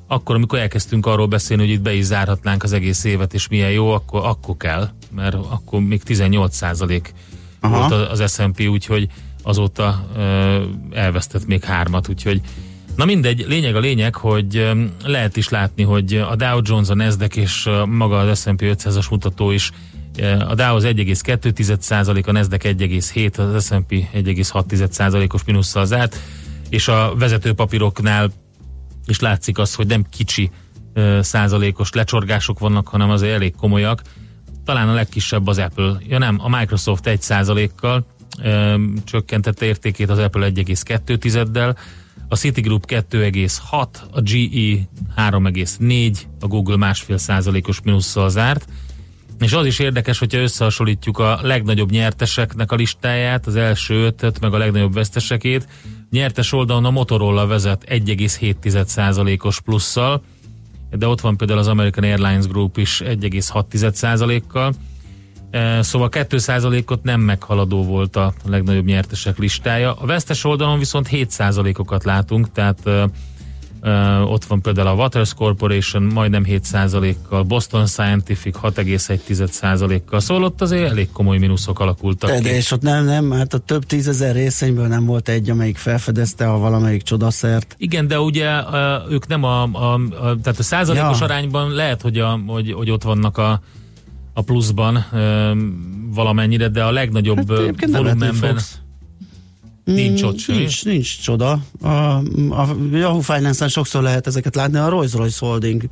akkor, 0.07 0.35
amikor 0.35 0.59
elkezdtünk 0.59 1.05
arról 1.05 1.27
beszélni, 1.27 1.63
hogy 1.63 1.71
itt 1.71 1.81
be 1.81 1.93
is 1.93 2.03
zárhatnánk 2.03 2.63
az 2.63 2.73
egész 2.73 3.03
évet, 3.03 3.33
és 3.33 3.47
milyen 3.47 3.71
jó, 3.71 3.91
akkor, 3.91 4.25
akkor 4.25 4.57
kell, 4.57 4.89
mert 5.11 5.33
akkor 5.33 5.81
még 5.81 6.03
18 6.03 6.55
százalék 6.55 7.13
volt 7.61 7.91
az 7.91 8.33
S&P, 8.33 8.67
úgyhogy 8.69 9.07
azóta 9.43 10.07
elvesztett 10.91 11.45
még 11.45 11.63
hármat, 11.63 12.09
úgyhogy 12.09 12.41
Na 12.95 13.05
mindegy, 13.05 13.45
lényeg 13.47 13.75
a 13.75 13.79
lényeg, 13.79 14.15
hogy 14.15 14.71
lehet 15.05 15.37
is 15.37 15.49
látni, 15.49 15.83
hogy 15.83 16.15
a 16.15 16.35
Dow 16.35 16.59
Jones, 16.63 16.89
a 16.89 16.95
Nasdaq 16.95 17.39
és 17.39 17.69
maga 17.85 18.17
az 18.17 18.39
S&P 18.41 18.61
500-as 18.61 19.09
mutató 19.09 19.51
is 19.51 19.71
a 20.47 20.55
Dow 20.55 20.75
az 20.75 20.83
1,2% 20.83 22.25
a 22.25 22.31
Nasdaq 22.31 22.69
1,7, 22.69 23.55
az 23.55 23.65
S&P 23.65 23.91
1,6 24.13 24.91
százalékos 24.91 25.43
mínusszal 25.43 25.85
zárt, 25.85 26.19
és 26.69 26.87
a 26.87 27.13
vezetőpapíroknál 27.17 28.31
és 29.05 29.19
látszik 29.19 29.57
az, 29.57 29.75
hogy 29.75 29.87
nem 29.87 30.05
kicsi 30.09 30.51
ö, 30.93 31.19
százalékos 31.21 31.91
lecsorgások 31.91 32.59
vannak, 32.59 32.87
hanem 32.87 33.09
azért 33.09 33.33
elég 33.33 33.55
komolyak. 33.55 34.01
Talán 34.65 34.89
a 34.89 34.93
legkisebb 34.93 35.47
az 35.47 35.57
Apple. 35.57 35.97
Ja 36.07 36.17
nem, 36.17 36.39
a 36.39 36.49
Microsoft 36.57 37.07
1 37.07 37.21
százalékkal 37.21 38.05
csökkentette 39.03 39.65
értékét, 39.65 40.09
az 40.09 40.17
Apple 40.17 40.51
1,2-del, 40.51 41.75
a 42.27 42.35
Citigroup 42.35 42.85
2,6, 42.87 43.87
a 44.11 44.21
GE 44.21 44.89
3,4, 45.15 46.17
a 46.39 46.47
Google 46.47 46.77
másfél 46.77 47.17
százalékos 47.17 47.81
mínusszal 47.81 48.29
zárt. 48.29 48.65
És 49.43 49.53
az 49.53 49.65
is 49.65 49.79
érdekes, 49.79 50.19
hogyha 50.19 50.39
összehasonlítjuk 50.39 51.17
a 51.19 51.39
legnagyobb 51.41 51.91
nyerteseknek 51.91 52.71
a 52.71 52.75
listáját, 52.75 53.47
az 53.47 53.55
első 53.55 54.05
ötöt, 54.05 54.39
meg 54.39 54.53
a 54.53 54.57
legnagyobb 54.57 54.93
vesztesekét, 54.93 55.67
nyertes 56.11 56.51
oldalon 56.51 56.85
a 56.85 56.91
Motorola 56.91 57.47
vezet 57.47 57.83
1,7%-os 57.89 59.61
plusszal, 59.61 60.23
de 60.91 61.07
ott 61.07 61.21
van 61.21 61.37
például 61.37 61.59
az 61.59 61.67
American 61.67 62.03
Airlines 62.03 62.47
Group 62.47 62.77
is 62.77 63.01
1,6%-kal. 63.05 64.73
E, 65.51 65.81
Szóval 65.81 66.09
2%-ot 66.11 67.03
nem 67.03 67.21
meghaladó 67.21 67.83
volt 67.83 68.15
a 68.15 68.33
legnagyobb 68.45 68.85
nyertesek 68.85 69.37
listája. 69.37 69.93
A 69.93 70.05
vesztes 70.05 70.43
oldalon 70.43 70.79
viszont 70.79 71.07
7%-okat 71.11 72.03
látunk, 72.03 72.51
tehát 72.51 72.89
e, 73.83 74.19
ott 74.19 74.45
van 74.45 74.61
például 74.61 74.87
a 74.87 74.93
Waters 74.93 75.33
Corporation 75.33 76.03
majdnem 76.03 76.43
7%-kal, 76.47 77.43
Boston 77.43 77.85
Scientific 77.85 78.57
6,1%-kal, 78.63 80.19
szóval 80.19 80.43
ott 80.43 80.61
azért 80.61 80.89
elég 80.89 81.11
komoly 81.11 81.37
mínuszok 81.37 81.79
alakultak 81.79 82.29
De, 82.29 82.35
ki. 82.37 82.43
de 82.43 82.55
és 82.55 82.71
ott 82.71 82.81
nem, 82.81 83.05
nem, 83.05 83.31
hát 83.31 83.53
a 83.53 83.57
több 83.57 83.83
tízezer 83.85 84.35
részényből 84.35 84.87
nem 84.87 85.05
volt 85.05 85.29
egy, 85.29 85.49
amelyik 85.49 85.77
felfedezte 85.77 86.49
a 86.51 86.57
valamelyik 86.57 87.01
csodaszert. 87.01 87.75
Igen, 87.77 88.07
de 88.07 88.19
ugye 88.19 88.49
ö, 88.71 88.95
ők 89.09 89.27
nem 89.27 89.43
a, 89.43 89.63
a, 89.63 89.93
a 89.93 89.99
tehát 90.43 90.59
a 90.59 90.63
százalékos 90.63 91.19
Ja. 91.19 91.25
arányban 91.25 91.71
lehet, 91.71 92.01
hogy, 92.01 92.19
a, 92.19 92.39
hogy, 92.47 92.71
hogy 92.71 92.89
ott 92.91 93.03
vannak 93.03 93.37
a, 93.37 93.61
a 94.33 94.41
pluszban 94.41 95.05
ö, 95.13 95.51
valamennyire, 96.13 96.67
de 96.67 96.83
a 96.83 96.91
legnagyobb 96.91 97.49
Hát 97.57 97.91
volumenben 97.91 98.33
fogsz. 98.33 98.77
Nincs 99.83 100.21
Mm, 100.21 100.27
ott 100.27 100.37
semmi. 100.37 100.57
Nincs, 100.57 100.85
nincs 100.85 101.21
csoda. 101.21 101.59
A, 101.81 101.87
a 102.49 102.75
Yahoo 102.91 103.19
Finance-en 103.19 103.69
sokszor 103.69 104.01
lehet 104.03 104.27
ezeket 104.27 104.55
látni, 104.55 104.77
a 104.77 104.89
Rolls-Royce 104.89 105.45
Holding 105.45 105.83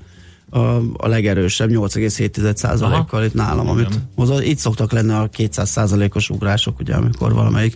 a, 0.50 0.60
a 0.98 1.08
legerősebb, 1.08 1.70
8,7%-kal 1.70 3.24
itt 3.24 3.34
nálam, 3.34 3.70
amit 3.70 3.90
Igen. 3.90 4.10
hozzá, 4.16 4.44
itt 4.44 4.58
szoktak 4.58 4.92
lenni 4.92 5.12
a 5.12 5.30
200%-os 5.38 6.30
ugrások, 6.30 6.80
ugye, 6.80 6.94
amikor 6.94 7.34
valamelyik 7.34 7.76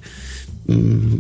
mm, 0.71 1.13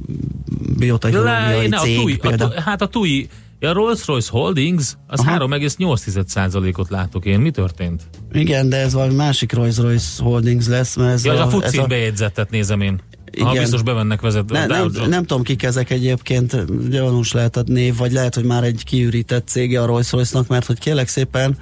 biotechnológiai 0.77 1.67
Ne, 1.67 1.77
a 1.77 1.81
cég 1.81 1.99
TUI, 1.99 2.13
a, 2.13 2.27
például. 2.27 2.49
tu- 2.51 2.59
hát 2.59 2.81
a 2.81 2.87
TUI, 2.87 3.29
a 3.61 3.71
Rolls-Royce 3.73 4.29
Holdings, 4.31 4.97
az 5.07 5.19
Aha. 5.19 5.47
3,8%-ot 5.47 6.89
látok 6.89 7.25
én. 7.25 7.39
Mi 7.39 7.51
történt? 7.51 8.01
Igen, 8.33 8.69
de 8.69 8.77
ez 8.77 8.93
valami 8.93 9.13
másik 9.13 9.53
Rolls-Royce 9.53 10.23
Holdings 10.23 10.67
lesz, 10.67 10.95
mert 10.95 11.13
ez 11.13 11.25
Ja, 11.25 11.33
ez 11.33 11.39
a 11.39 11.43
ez 11.45 11.51
futcin 11.51 11.87
bejegyzettet 11.87 12.49
nézem 12.49 12.81
én. 12.81 13.01
Ha 13.41 13.51
Igen. 13.51 13.61
biztos 13.61 13.81
bevennek 13.81 14.21
vezető. 14.21 14.53
Ne, 14.53 14.65
nem, 14.65 14.91
nem 15.07 15.25
tudom, 15.25 15.43
kik 15.43 15.63
ezek 15.63 15.89
egyébként, 15.89 16.65
gyanús 16.89 17.31
lehet 17.31 17.57
a 17.57 17.63
név, 17.65 17.97
vagy 17.97 18.11
lehet, 18.11 18.35
hogy 18.35 18.43
már 18.43 18.63
egy 18.63 18.83
kiürített 18.85 19.47
cége 19.47 19.81
a 19.81 19.85
rolls 19.85 20.11
royce 20.11 20.41
mert 20.47 20.65
hogy 20.65 20.79
kérlek 20.79 21.07
szépen, 21.07 21.57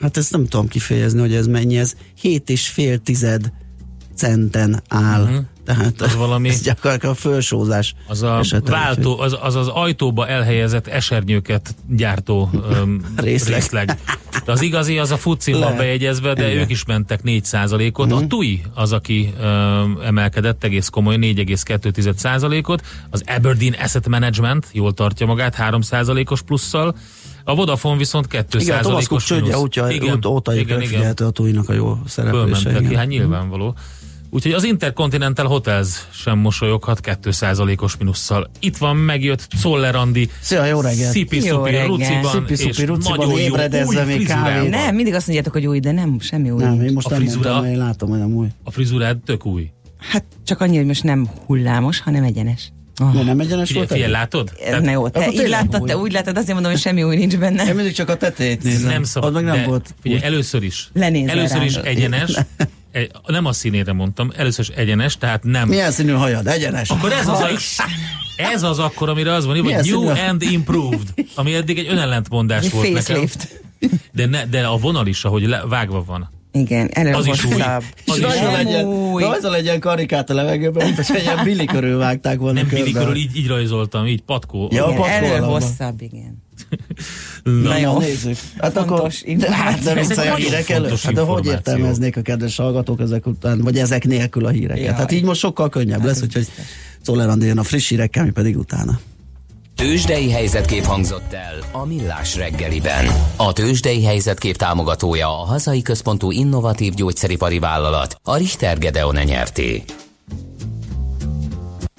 hát 0.00 0.16
ezt 0.16 0.30
nem 0.30 0.46
tudom 0.46 0.68
kifejezni, 0.68 1.20
hogy 1.20 1.34
ez 1.34 1.46
mennyi, 1.46 1.78
ez 1.78 1.94
7,5 2.22 2.98
tized 2.98 3.52
centen 4.14 4.82
áll. 4.88 5.22
Uh-huh. 5.22 5.44
Tehát 5.66 5.94
Mhm. 5.94 6.04
Az 6.04 6.14
valami- 6.16 6.48
ez 6.48 6.60
gyakorlatilag 6.62 7.14
a 7.14 7.18
felsózás 7.18 7.94
Az 8.06 8.22
a 8.22 8.38
esete, 8.38 8.70
váltó, 8.70 9.18
az, 9.20 9.36
az 9.40 9.54
az 9.54 9.68
ajtóba 9.68 10.28
elhelyezett 10.28 10.86
esernyőket 10.86 11.74
gyártó 11.88 12.50
um, 12.52 13.00
Részleg. 13.16 13.54
részleg. 13.54 13.98
De 14.44 14.52
az 14.52 14.62
igazi, 14.62 14.98
az 14.98 15.10
a 15.10 15.16
futcin 15.16 15.58
van 15.58 15.76
bejegyezve, 15.76 16.34
de 16.34 16.48
Igen. 16.50 16.62
ők 16.62 16.70
is 16.70 16.84
mentek 16.84 17.20
4%-ot. 17.24 18.06
Mhm. 18.08 18.16
A 18.16 18.26
TUI 18.26 18.62
az, 18.74 18.92
aki 18.92 19.32
um, 19.40 19.98
emelkedett 20.04 20.64
egész 20.64 20.88
komoly 20.88 21.16
4,2%-ot. 21.16 22.82
Az 23.10 23.22
Aberdeen 23.26 23.72
Asset 23.82 24.08
Management 24.08 24.66
jól 24.72 24.92
tartja 24.94 25.26
magát 25.26 25.56
3%-os 25.58 26.42
plusszal. 26.42 26.96
A 27.44 27.54
Vodafone 27.54 27.96
viszont 27.96 28.26
2%-os 28.30 28.62
Igen, 28.62 28.82
Cook 28.82 29.20
csődje 29.22 29.58
útja, 29.58 29.90
Igen, 29.90 30.24
óta 30.26 30.54
igen, 30.54 30.82
igen. 30.82 31.12
a 31.12 31.30
túlnak 31.30 31.68
a 31.68 31.72
jó 31.72 31.98
szereplése. 32.06 32.44
Fölmentek 32.44 32.78
ki, 32.78 32.84
igen. 32.84 32.98
hát 32.98 33.06
nyilvánvaló. 33.06 33.74
Úgyhogy 34.36 34.52
az 34.52 34.64
Intercontinental 34.64 35.46
Hotels 35.46 35.88
sem 36.12 36.38
mosolyoghat 36.38 37.00
2%-os 37.02 37.96
minusszal. 37.96 38.50
Itt 38.60 38.76
van, 38.76 38.96
megjött 38.96 39.46
Czoller 39.60 39.94
Andi, 39.94 40.28
Szia, 40.40 40.64
jó 40.64 40.80
reggelt! 40.80 41.10
szipi 41.12 41.36
Jó 41.36 41.42
szupi 41.56 41.70
reggelt. 41.70 41.86
ruciban, 41.86 42.32
Szipi-szupi 42.32 42.68
és 42.70 42.86
ruciban, 42.86 43.16
nagyon 43.18 43.40
jó 43.40 43.84
új 43.86 44.04
még 44.06 44.26
kávéval. 44.26 44.68
Nem, 44.68 44.94
mindig 44.94 45.14
azt 45.14 45.26
mondjátok, 45.26 45.52
hogy 45.52 45.66
új, 45.66 45.80
de 45.80 45.92
nem, 45.92 46.20
semmi 46.20 46.50
új. 46.50 46.62
Nem, 46.62 46.80
én 46.82 46.92
most 46.92 47.06
A 47.06 47.10
nem 47.10 47.18
frizura- 47.18 47.50
mondtam, 47.50 47.72
én 47.72 47.78
látom, 47.78 48.08
hogy 48.08 48.18
nem 48.18 48.34
új. 48.34 48.46
A 48.64 48.70
frizurád 48.70 49.18
tök 49.18 49.46
új. 49.46 49.70
Hát 49.98 50.24
csak 50.44 50.60
annyi, 50.60 50.76
hogy 50.76 50.86
most 50.86 51.02
nem 51.02 51.28
hullámos, 51.46 52.00
hanem 52.00 52.22
egyenes. 52.22 52.72
Oh. 53.02 53.10
Miért 53.12 53.26
nem 53.26 53.40
egyenes 53.40 53.72
volt? 53.72 53.88
figyelj 53.92 54.10
látod? 54.10 54.52
Ne 54.82 54.90
jó, 54.90 55.08
te 55.08 55.28
így 55.32 55.48
láttad, 55.48 55.82
te 55.84 55.96
úgy 55.96 56.12
láttad, 56.12 56.36
azért 56.36 56.52
mondom, 56.52 56.72
hogy 56.72 56.80
semmi 56.80 57.02
új 57.02 57.16
nincs 57.16 57.36
benne. 57.36 57.64
Én 57.66 57.74
mindig 57.74 57.92
csak 57.94 58.08
a 58.08 58.16
tetejét 58.16 58.62
nézem. 58.62 58.90
nem 58.90 59.02
szabad. 59.02 59.28
Az 59.28 59.34
meg 59.34 59.44
nem 59.44 59.56
de 59.60 59.66
volt. 59.66 59.94
Figyelj, 60.02 60.22
először 60.22 60.62
is. 60.62 60.88
Lenézel 60.92 61.38
először 61.38 61.62
is 61.62 61.74
egyenes. 61.74 62.30
Nem 63.26 63.44
a 63.44 63.52
színére 63.52 63.92
mondtam, 63.92 64.32
először 64.36 64.66
is 64.70 64.76
egyenes, 64.76 65.16
tehát 65.16 65.42
nem. 65.42 65.68
Milyen 65.68 65.90
színű 65.90 66.12
hajad? 66.12 66.46
Egyenes. 66.46 66.90
Akkor 66.90 67.12
ez 67.12 67.28
az, 67.28 67.40
a, 67.40 67.48
ez 68.36 68.62
az 68.62 68.78
akkor, 68.78 69.08
amire 69.08 69.32
az 69.32 69.46
van, 69.46 69.60
hogy 69.60 69.64
new 69.64 69.82
színű? 69.82 70.20
and 70.20 70.42
improved, 70.42 71.08
ami 71.34 71.54
eddig 71.54 71.78
egy 71.78 71.88
önellentmondás 71.88 72.70
volt 72.70 72.84
nekem. 72.84 73.02
facelift. 73.02 73.64
De, 74.12 74.26
ne, 74.26 74.46
de 74.46 74.66
a 74.66 74.76
vonal 74.76 75.06
is, 75.06 75.24
ahogy 75.24 75.42
le, 75.42 75.62
vágva 75.68 76.04
van. 76.04 76.30
Igen, 76.60 76.88
elő 76.92 77.12
Az 77.12 77.26
is 77.26 77.44
új. 77.44 77.52
hosszabb. 77.52 77.82
Az 78.06 78.18
is 78.18 78.24
új. 78.24 78.52
legyen, 78.52 78.84
új. 78.84 79.22
rajta 79.22 79.50
legyen 79.50 79.80
karikát 79.80 80.30
a 80.30 80.34
levegőben, 80.34 80.86
mint 80.86 81.06
hogy 81.06 81.16
egy 81.16 81.22
ilyen 81.22 81.44
billi 81.44 81.64
körül 81.64 81.98
vágták 81.98 82.38
volna 82.38 82.60
Nem 82.60 82.68
körbe. 82.68 83.04
Billy 83.04 83.20
így, 83.20 83.36
így 83.36 83.46
rajzoltam, 83.46 84.06
így 84.06 84.22
patkó. 84.22 84.68
Ja, 84.72 84.86
Igen, 84.90 85.30
patkó 85.30 85.46
hosszabb, 85.52 86.02
igen. 86.02 86.44
Na, 87.42 87.52
Na 87.52 87.78
jó. 87.78 87.98
Nézzük. 87.98 88.36
Hát 88.58 88.72
Fontos 88.72 89.22
akkor, 89.22 89.36
de, 89.36 89.52
hát 89.52 89.82
de 89.82 89.94
viccelj 89.94 90.28
a 90.28 90.30
nagyon 90.30 90.46
hírek 90.46 90.68
előtt. 90.68 90.88
fontos 90.88 91.04
Hát 91.04 91.14
de 91.14 91.20
hogy 91.20 91.46
értelmeznék 91.46 92.16
a 92.16 92.22
kedves 92.22 92.56
hallgatók 92.56 93.00
ezek 93.00 93.26
után, 93.26 93.60
vagy 93.60 93.78
ezek 93.78 94.04
nélkül 94.04 94.46
a 94.46 94.48
híreket? 94.48 94.84
Jaj. 94.84 94.94
Hát 94.94 95.12
így 95.12 95.24
most 95.24 95.40
sokkal 95.40 95.68
könnyebb 95.68 96.04
lesz, 96.04 96.16
ez 96.16 96.22
úgyhogy. 96.22 96.46
Czoller 97.02 97.28
a 97.56 97.62
friss 97.62 97.88
hírekkel, 97.88 98.24
mi 98.24 98.30
pedig 98.30 98.58
utána. 98.58 99.00
Tőzsdei 99.76 100.30
helyzetkép 100.30 100.84
hangzott 100.84 101.32
el 101.32 101.58
a 101.72 101.86
Millás 101.86 102.36
reggeliben. 102.36 103.06
A 103.36 103.52
Tőzsdei 103.52 104.04
helyzetkép 104.04 104.56
támogatója 104.56 105.26
a 105.26 105.44
hazai 105.44 105.82
központú 105.82 106.30
innovatív 106.30 106.94
gyógyszeripari 106.94 107.58
vállalat, 107.58 108.16
a 108.24 108.36
Richter 108.36 108.78
Gedeon 108.78 109.14
nyerté. 109.14 109.84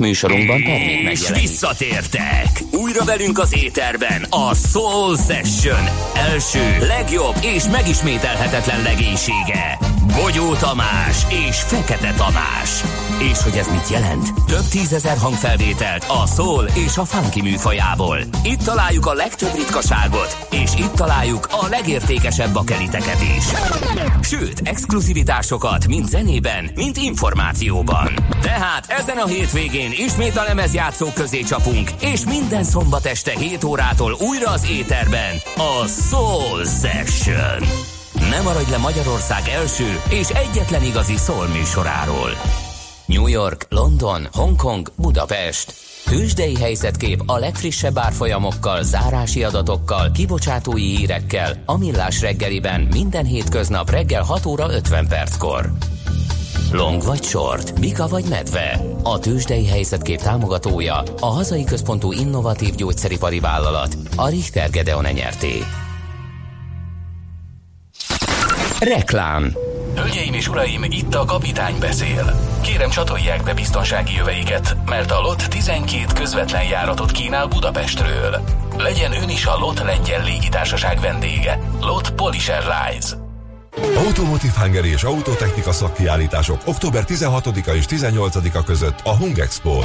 Műsorunkban 0.01 0.63
termék 0.63 1.11
És 1.11 1.29
visszatértek! 1.29 2.63
Újra 2.71 3.05
velünk 3.05 3.39
az 3.39 3.63
éterben 3.63 4.25
a 4.29 4.53
Soul 4.55 5.15
Session 5.15 5.85
első, 6.15 6.77
legjobb 6.87 7.35
és 7.41 7.63
megismételhetetlen 7.71 8.81
legénysége. 8.81 9.77
Bogyó 10.15 10.53
Tamás 10.53 11.25
és 11.49 11.61
Fekete 11.61 12.13
Tamás. 12.13 12.83
És 13.31 13.41
hogy 13.41 13.57
ez 13.57 13.67
mit 13.67 13.89
jelent? 13.89 14.33
Több 14.47 14.67
tízezer 14.69 15.17
hangfelvételt 15.17 16.05
a 16.07 16.27
soul 16.27 16.65
és 16.85 16.97
a 16.97 17.05
funky 17.05 17.41
műfajából. 17.41 18.19
Itt 18.43 18.59
találjuk 18.59 19.05
a 19.05 19.13
legtöbb 19.13 19.55
ritkaságot, 19.55 20.47
és 20.51 20.71
itt 20.77 20.93
találjuk 20.95 21.47
a 21.51 21.67
legértékesebb 21.69 22.53
bakeliteket 22.53 23.21
is. 23.37 23.45
Sőt, 24.21 24.61
exkluzivitásokat 24.63 25.87
mind 25.87 26.07
zenében, 26.07 26.69
mind 26.75 26.97
információban. 26.97 28.13
Tehát 28.41 28.85
ezen 28.87 29.17
a 29.17 29.25
hétvégén 29.25 29.86
ismét 29.91 30.37
a 30.37 30.43
lemezjátszók 30.43 31.13
közé 31.13 31.41
csapunk, 31.41 31.91
és 31.99 32.25
minden 32.25 32.63
szombat 32.63 33.05
este 33.05 33.39
7 33.39 33.63
órától 33.63 34.17
újra 34.19 34.49
az 34.49 34.69
éterben 34.69 35.35
a 35.55 35.87
Soul 35.87 36.65
Session. 36.65 37.67
Ne 38.29 38.41
maradj 38.41 38.71
le 38.71 38.77
Magyarország 38.77 39.47
első 39.47 39.99
és 40.09 40.29
egyetlen 40.29 40.83
igazi 40.83 41.15
soul 41.15 41.47
műsoráról. 41.47 42.29
New 43.05 43.27
York, 43.27 43.65
London, 43.69 44.27
Hongkong, 44.33 44.91
Budapest. 44.95 45.73
Tőzsdei 46.05 46.55
helyzetkép 46.55 47.23
a 47.25 47.37
legfrissebb 47.37 47.97
árfolyamokkal, 47.97 48.83
zárási 48.83 49.43
adatokkal, 49.43 50.11
kibocsátói 50.11 50.95
hírekkel, 50.95 51.61
a 51.65 51.77
Millás 51.77 52.21
reggeliben 52.21 52.87
minden 52.91 53.25
hétköznap 53.25 53.89
reggel 53.89 54.23
6 54.23 54.45
óra 54.45 54.73
50 54.73 55.07
perckor. 55.07 55.71
Long 56.71 57.03
vagy 57.03 57.23
short, 57.23 57.79
Mika 57.79 58.07
vagy 58.07 58.25
medve. 58.29 58.81
A 59.03 59.19
tőzsdei 59.19 59.67
helyzetkép 59.67 60.21
támogatója 60.21 61.03
a 61.19 61.25
hazai 61.25 61.63
központú 61.63 62.11
innovatív 62.11 62.75
gyógyszeripari 62.75 63.39
vállalat, 63.39 63.97
a 64.15 64.29
Richter 64.29 64.69
Gedeon 64.69 65.05
nyerté. 65.13 65.63
Reklám 68.79 69.53
Hölgyeim 69.95 70.33
és 70.33 70.47
uraim, 70.47 70.83
itt 70.83 71.15
a 71.15 71.25
kapitány 71.25 71.79
beszél. 71.79 72.39
Kérem 72.61 72.89
csatolják 72.89 73.43
be 73.43 73.53
biztonsági 73.53 74.13
jöveiket, 74.13 74.77
mert 74.85 75.11
a 75.11 75.21
LOT 75.21 75.49
12 75.49 76.05
közvetlen 76.13 76.63
járatot 76.63 77.11
kínál 77.11 77.47
Budapestről. 77.47 78.41
Legyen 78.77 79.11
ön 79.11 79.29
is 79.29 79.45
a 79.45 79.57
LOT 79.59 79.83
lengyel 79.83 80.23
légitársaság 80.23 80.99
vendége. 80.99 81.59
LOT 81.81 82.11
Polish 82.11 82.51
Airlines. 82.51 83.26
Automotive 83.83 84.61
Hungary 84.61 84.89
és 84.89 85.03
autotechnika 85.03 85.71
szakkiállítások 85.71 86.61
október 86.65 87.03
16-a 87.07 87.71
és 87.71 87.85
18-a 87.89 88.63
között 88.63 88.99
a 89.03 89.15
Hung 89.15 89.39
expo 89.39 89.79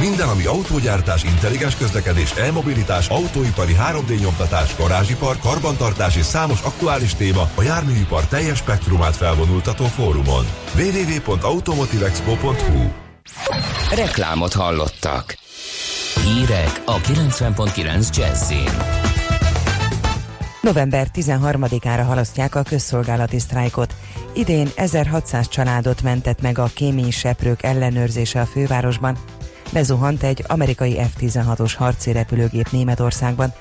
Minden, 0.00 0.28
ami 0.28 0.44
autógyártás, 0.44 1.24
intelligens 1.24 1.76
közlekedés, 1.76 2.32
e-mobilitás, 2.36 3.08
autóipari 3.08 3.76
3D 3.90 4.20
nyomtatás, 4.20 4.76
garázsipar, 4.76 5.38
karbantartás 5.38 6.16
és 6.16 6.24
számos 6.24 6.60
aktuális 6.62 7.14
téma 7.14 7.50
a 7.54 7.62
járműipar 7.62 8.26
teljes 8.26 8.58
spektrumát 8.58 9.16
felvonultató 9.16 9.84
fórumon. 9.84 10.46
www.automotivexpo.hu 10.74 12.90
Reklámot 13.94 14.52
hallottak. 14.52 15.36
Hírek 16.24 16.82
a 16.84 16.96
90.9 16.96 18.16
Jazzin. 18.16 19.05
November 20.66 21.06
13-ára 21.14 22.02
halasztják 22.06 22.54
a 22.54 22.62
közszolgálati 22.62 23.38
sztrájkot. 23.38 23.94
Idén 24.34 24.68
1600 24.76 25.48
családot 25.48 26.02
mentett 26.02 26.40
meg 26.40 26.58
a 26.58 26.70
kéményseprők 26.74 27.62
ellenőrzése 27.62 28.40
a 28.40 28.46
fővárosban. 28.46 29.16
Lezuhant 29.72 30.22
egy 30.22 30.44
amerikai 30.46 30.98
F-16-os 31.00 31.72
harci 31.76 32.12
repülőgép 32.12 32.68
Németországban. 32.70 33.52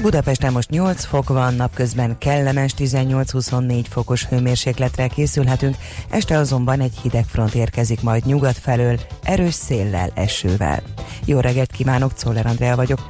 Budapesten 0.00 0.52
most 0.52 0.70
8 0.70 1.04
fok 1.04 1.28
van, 1.28 1.54
napközben 1.54 2.18
kellemes 2.18 2.74
18-24 2.78 3.84
fokos 3.88 4.26
hőmérsékletre 4.26 5.06
készülhetünk, 5.06 5.76
este 6.10 6.38
azonban 6.38 6.80
egy 6.80 6.98
hideg 7.02 7.24
front 7.24 7.54
érkezik 7.54 8.02
majd 8.02 8.26
nyugat 8.26 8.58
felől, 8.58 8.98
erős 9.22 9.54
széllel, 9.54 10.10
esővel. 10.14 10.82
Jó 11.24 11.40
reggelt 11.40 11.72
kívánok, 11.72 12.14
Czoller 12.14 12.46
Andrea 12.46 12.76
vagyok. 12.76 13.06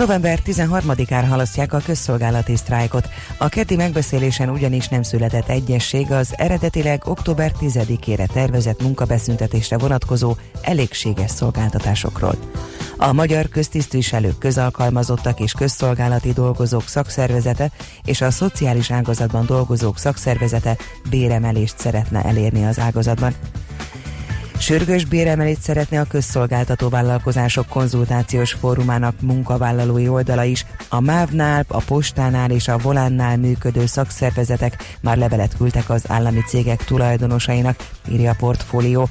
November 0.00 0.38
13-ára 0.46 1.26
halasztják 1.28 1.72
a 1.72 1.80
közszolgálati 1.84 2.56
sztrájkot. 2.56 3.08
A 3.38 3.48
keddi 3.48 3.76
megbeszélésen 3.76 4.48
ugyanis 4.48 4.88
nem 4.88 5.02
született 5.02 5.48
egyesség 5.48 6.10
az 6.10 6.32
eredetileg 6.36 7.02
október 7.06 7.52
10-ére 7.60 8.26
tervezett 8.26 8.82
munkabeszüntetésre 8.82 9.78
vonatkozó 9.78 10.34
elégséges 10.62 11.30
szolgáltatásokról. 11.30 12.34
A 12.96 13.12
Magyar 13.12 13.48
Köztisztviselők, 13.48 14.38
Közalkalmazottak 14.38 15.40
és 15.40 15.52
Közszolgálati 15.52 16.32
Dolgozók 16.32 16.88
Szakszervezete 16.88 17.70
és 18.04 18.20
a 18.20 18.30
Szociális 18.30 18.90
Ágazatban 18.90 19.46
Dolgozók 19.46 19.98
Szakszervezete 19.98 20.76
béremelést 21.10 21.78
szeretne 21.78 22.24
elérni 22.24 22.64
az 22.64 22.78
ágazatban. 22.78 23.34
Sürgős 24.60 25.04
béremelést 25.04 25.60
szeretne 25.60 26.00
a 26.00 26.04
közszolgáltató 26.04 26.88
vállalkozások 26.88 27.68
konzultációs 27.68 28.52
fórumának 28.52 29.20
munkavállalói 29.20 30.08
oldala 30.08 30.44
is. 30.44 30.66
A 30.88 31.00
MÁV-nál, 31.00 31.64
a 31.68 31.82
Postánál 31.82 32.50
és 32.50 32.68
a 32.68 32.78
Volánnál 32.78 33.36
működő 33.36 33.86
szakszervezetek 33.86 34.98
már 35.00 35.16
levelet 35.16 35.56
küldtek 35.56 35.90
az 35.90 36.04
állami 36.08 36.40
cégek 36.48 36.84
tulajdonosainak, 36.84 37.88
írja 38.08 38.30
a 38.30 38.36
portfólió. 38.38 39.08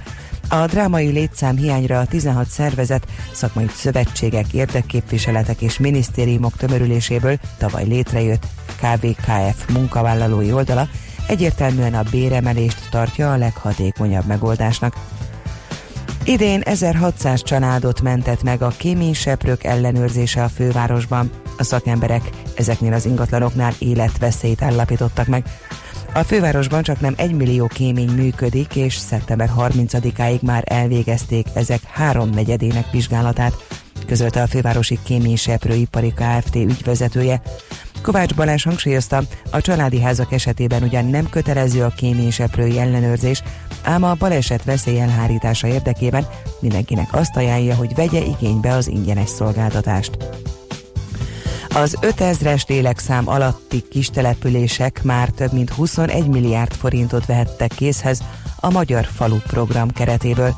A 0.49 0.65
drámai 0.65 1.07
létszám 1.07 1.55
hiányra 1.55 1.99
a 1.99 2.05
16 2.05 2.47
szervezet, 2.47 3.07
szakmai 3.33 3.69
szövetségek, 3.75 4.53
érdekképviseletek 4.53 5.61
és 5.61 5.79
minisztériumok 5.79 6.57
tömörüléséből 6.57 7.37
tavaly 7.57 7.85
létrejött 7.85 8.45
KVKF 8.75 9.69
munkavállalói 9.73 10.51
oldala 10.51 10.87
egyértelműen 11.27 11.93
a 11.93 12.03
béremelést 12.11 12.89
tartja 12.89 13.31
a 13.31 13.37
leghatékonyabb 13.37 14.25
megoldásnak. 14.25 14.95
Idén 16.25 16.61
1600 16.61 17.43
családot 17.43 18.01
mentett 18.01 18.43
meg 18.43 18.61
a 18.61 18.73
kéményseprők 18.77 19.63
ellenőrzése 19.63 20.43
a 20.43 20.47
fővárosban. 20.49 21.29
A 21.57 21.63
szakemberek 21.63 22.29
ezeknél 22.55 22.93
az 22.93 23.05
ingatlanoknál 23.05 23.73
életveszélyt 23.79 24.61
állapítottak 24.61 25.27
meg. 25.27 25.43
A 26.13 26.19
fővárosban 26.19 26.83
csak 26.83 26.99
nem 26.99 27.13
1 27.17 27.31
millió 27.31 27.67
kémény 27.67 28.09
működik, 28.11 28.75
és 28.75 28.95
szeptember 28.95 29.51
30-áig 29.57 30.39
már 30.41 30.63
elvégezték 30.65 31.47
ezek 31.53 31.83
háromnegyedének 31.83 32.91
vizsgálatát, 32.91 33.53
közölte 34.05 34.41
a 34.41 34.47
fővárosi 34.47 34.99
kéményseprőipari 35.03 36.13
Kft. 36.13 36.55
ügyvezetője. 36.55 37.41
Kovács 38.01 38.35
Balázs 38.35 38.63
hangsúlyozta, 38.63 39.21
a 39.51 39.61
családi 39.61 40.01
házak 40.01 40.31
esetében 40.31 40.83
ugyan 40.83 41.05
nem 41.05 41.29
kötelező 41.29 41.83
a 41.83 41.93
kéményseprői 41.95 42.79
ellenőrzés, 42.79 43.43
ám 43.83 44.03
a 44.03 44.13
baleset 44.13 44.63
veszély 44.63 44.99
elhárítása 44.99 45.67
érdekében 45.67 46.27
mindenkinek 46.59 47.07
azt 47.11 47.35
ajánlja, 47.35 47.75
hogy 47.75 47.95
vegye 47.95 48.19
igénybe 48.19 48.73
az 48.73 48.87
ingyenes 48.87 49.29
szolgáltatást. 49.29 50.17
Az 51.75 51.97
5000-es 52.01 52.67
lélekszám 52.67 53.27
alatti 53.27 53.83
kis 53.89 54.09
települések 54.09 55.03
már 55.03 55.29
több 55.29 55.53
mint 55.53 55.69
21 55.69 56.27
milliárd 56.27 56.73
forintot 56.73 57.25
vehettek 57.25 57.71
készhez 57.75 58.23
a 58.59 58.69
Magyar 58.69 59.05
Falu 59.05 59.37
program 59.37 59.91
keretéből. 59.91 60.55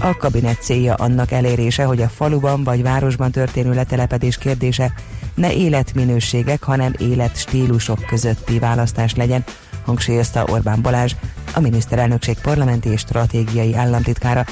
A 0.00 0.16
kabinet 0.16 0.62
célja 0.62 0.94
annak 0.94 1.32
elérése, 1.32 1.84
hogy 1.84 2.02
a 2.02 2.08
faluban 2.08 2.64
vagy 2.64 2.82
városban 2.82 3.30
történő 3.30 3.74
letelepedés 3.74 4.38
kérdése 4.38 4.92
ne 5.34 5.52
életminőségek, 5.52 6.62
hanem 6.62 6.94
életstílusok 6.98 8.06
közötti 8.06 8.58
választás 8.58 9.14
legyen, 9.14 9.44
hangsúlyozta 9.86 10.44
Orbán 10.44 10.82
Balázs, 10.82 11.14
a 11.54 11.60
miniszterelnökség 11.60 12.38
parlamenti 12.42 12.88
és 12.88 13.00
stratégiai 13.00 13.74
államtitkára. 13.74 14.44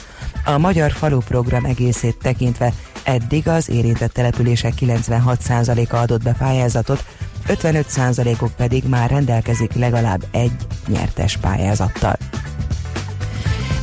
A 0.45 0.59
Magyar 0.59 0.93
Falu 0.93 1.18
program 1.18 1.64
egészét 1.64 2.18
tekintve 2.18 2.72
eddig 3.03 3.49
az 3.49 3.70
érintett 3.70 4.12
települések 4.12 4.72
96%-a 4.80 5.97
adott 5.97 6.22
be 6.22 6.32
pályázatot, 6.39 7.05
55%-uk 7.49 8.53
pedig 8.57 8.85
már 8.89 9.11
rendelkezik 9.11 9.72
legalább 9.72 10.24
egy 10.30 10.53
nyertes 10.87 11.37
pályázattal. 11.37 12.16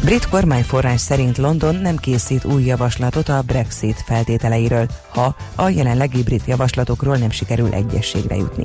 Brit 0.04 0.30
kormányforrás 0.30 1.02
szerint 1.02 1.38
London 1.38 1.76
nem 1.76 1.97
készít 1.97 2.45
új 2.45 2.64
javaslatot 2.64 3.30
a 3.30 3.41
Brexit 3.41 4.04
feltételeiről, 4.06 4.88
ha 5.08 5.36
a 5.56 5.70
jelenlegi 5.70 6.24
brit 6.24 6.45
javaslatokról 6.45 7.16
nem 7.16 7.30
sikerül 7.30 7.74
egyességre 7.74 8.36
jutni. 8.36 8.64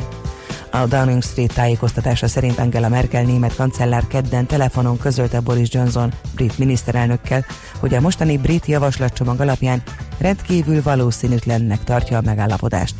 A 0.83 0.87
Downing 0.87 1.23
Street 1.23 1.55
tájékoztatása 1.55 2.29
szerint 2.29 2.59
Angela 2.59 2.89
Merkel 2.89 3.23
német 3.23 3.55
kancellár 3.55 4.07
kedden 4.07 4.47
telefonon 4.47 4.99
közölte 4.99 5.41
Boris 5.41 5.73
Johnson 5.73 6.13
brit 6.35 6.59
miniszterelnökkel, 6.59 7.45
hogy 7.79 7.95
a 7.95 8.01
mostani 8.01 8.39
brit 8.39 8.67
javaslatcsomag 8.67 9.41
alapján 9.41 9.83
rendkívül 10.19 10.83
valószínűtlennek 10.83 11.85
tartja 11.85 12.19
a 12.19 12.23
megállapodást. 12.25 12.95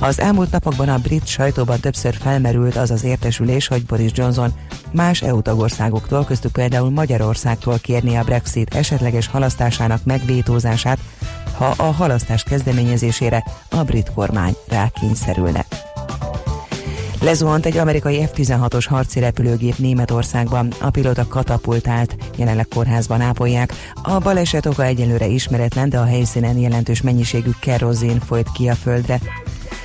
Az 0.00 0.20
elmúlt 0.20 0.50
napokban 0.50 0.88
a 0.88 0.98
brit 0.98 1.26
sajtóban 1.26 1.80
többször 1.80 2.14
felmerült 2.14 2.76
az 2.76 2.90
az 2.90 3.04
értesülés, 3.04 3.66
hogy 3.66 3.86
Boris 3.86 4.10
Johnson 4.14 4.52
más 4.92 5.22
EU 5.22 5.42
tagországoktól, 5.42 6.24
köztük 6.24 6.52
például 6.52 6.90
Magyarországtól 6.90 7.78
kérni 7.78 8.16
a 8.16 8.24
Brexit 8.24 8.74
esetleges 8.74 9.26
halasztásának 9.26 10.04
megvétózását, 10.04 10.98
ha 11.56 11.74
a 11.76 11.92
halasztás 11.92 12.42
kezdeményezésére 12.42 13.44
a 13.70 13.82
brit 13.82 14.12
kormány 14.14 14.56
rákényszerülne. 14.68 15.66
Lezuhant 17.20 17.66
egy 17.66 17.76
amerikai 17.76 18.26
F-16-os 18.26 18.84
harci 18.88 19.20
repülőgép 19.20 19.76
Németországban, 19.76 20.72
a 20.80 20.90
pilóta 20.90 21.26
katapultált, 21.26 22.16
jelenleg 22.36 22.66
kórházban 22.68 23.20
ápolják. 23.20 23.72
A 24.02 24.18
baleset 24.18 24.66
oka 24.66 24.84
egyelőre 24.84 25.26
ismeretlen, 25.26 25.88
de 25.88 25.98
a 25.98 26.04
helyszínen 26.04 26.56
jelentős 26.56 27.02
mennyiségű 27.02 27.50
kerozén 27.60 28.20
folyt 28.20 28.52
ki 28.52 28.68
a 28.68 28.74
földre. 28.74 29.20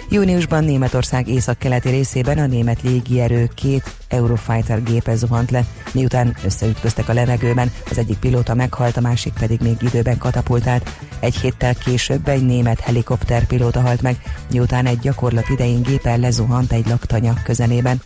Júniusban 0.09 0.63
Németország 0.63 1.27
északkeleti 1.27 1.89
részében 1.89 2.37
a 2.37 2.45
német 2.45 2.81
légierő 2.81 3.49
két 3.55 3.95
Eurofighter 4.07 4.83
gépe 4.83 5.15
zuhant 5.15 5.51
le, 5.51 5.65
miután 5.91 6.35
összeütköztek 6.45 7.09
a 7.09 7.13
levegőben, 7.13 7.71
az 7.89 7.97
egyik 7.97 8.17
pilóta 8.17 8.53
meghalt, 8.53 8.97
a 8.97 9.01
másik 9.01 9.33
pedig 9.39 9.59
még 9.61 9.75
időben 9.81 10.17
katapultált. 10.17 10.89
Egy 11.19 11.35
héttel 11.35 11.75
később 11.75 12.27
egy 12.27 12.45
német 12.45 12.79
helikopter 12.79 13.45
pilóta 13.45 13.81
halt 13.81 14.01
meg, 14.01 14.15
miután 14.51 14.85
egy 14.85 14.99
gyakorlat 14.99 15.49
idején 15.49 15.81
géppel 15.81 16.17
lezuhant 16.17 16.71
egy 16.71 16.87
laktanya 16.87 17.33
közelében. 17.43 18.01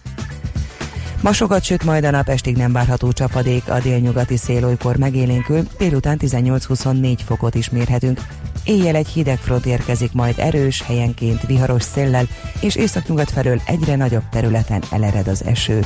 Ma 1.22 1.34
sokat 1.34 1.64
süt 1.64 1.84
majd 1.84 2.04
a 2.04 2.10
nap, 2.10 2.30
estig 2.30 2.56
nem 2.58 2.72
várható 2.72 3.12
csapadék, 3.12 3.70
a 3.70 3.80
délnyugati 3.80 4.38
szél 4.38 4.66
olykor 4.66 4.98
megélénkül, 4.98 5.68
délután 5.78 6.18
18-24 6.22 7.18
fokot 7.26 7.56
is 7.56 7.70
mérhetünk. 7.70 8.22
Éjjel 8.68 8.96
egy 8.96 9.08
hideg 9.08 9.38
front 9.38 9.66
érkezik 9.66 10.14
majd 10.14 10.34
erős, 10.38 10.82
helyenként 10.82 11.42
viharos 11.46 11.84
széllel, 11.84 12.26
és 12.62 12.76
északnyugat 12.76 13.32
felől 13.32 13.62
egyre 13.66 13.96
nagyobb 13.96 14.30
területen 14.32 14.82
elered 14.92 15.28
az 15.28 15.46
eső. 15.46 15.80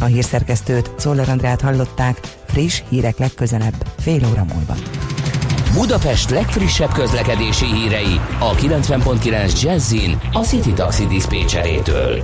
A 0.00 0.04
hírszerkesztőt, 0.04 0.90
Czoller 0.96 1.28
Andrát 1.28 1.60
hallották, 1.60 2.18
friss 2.46 2.82
hírek 2.88 3.18
legközelebb, 3.18 3.74
fél 3.98 4.20
óra 4.30 4.44
múlva. 4.54 4.74
Budapest 5.74 6.30
legfrissebb 6.30 6.92
közlekedési 6.92 7.66
hírei 7.66 8.20
a 8.38 8.54
90.9 8.54 9.62
Jazzin 9.62 10.18
a 10.32 10.38
City 10.38 10.72
Taxi 10.72 11.06
Dispécsejétől. 11.06 12.22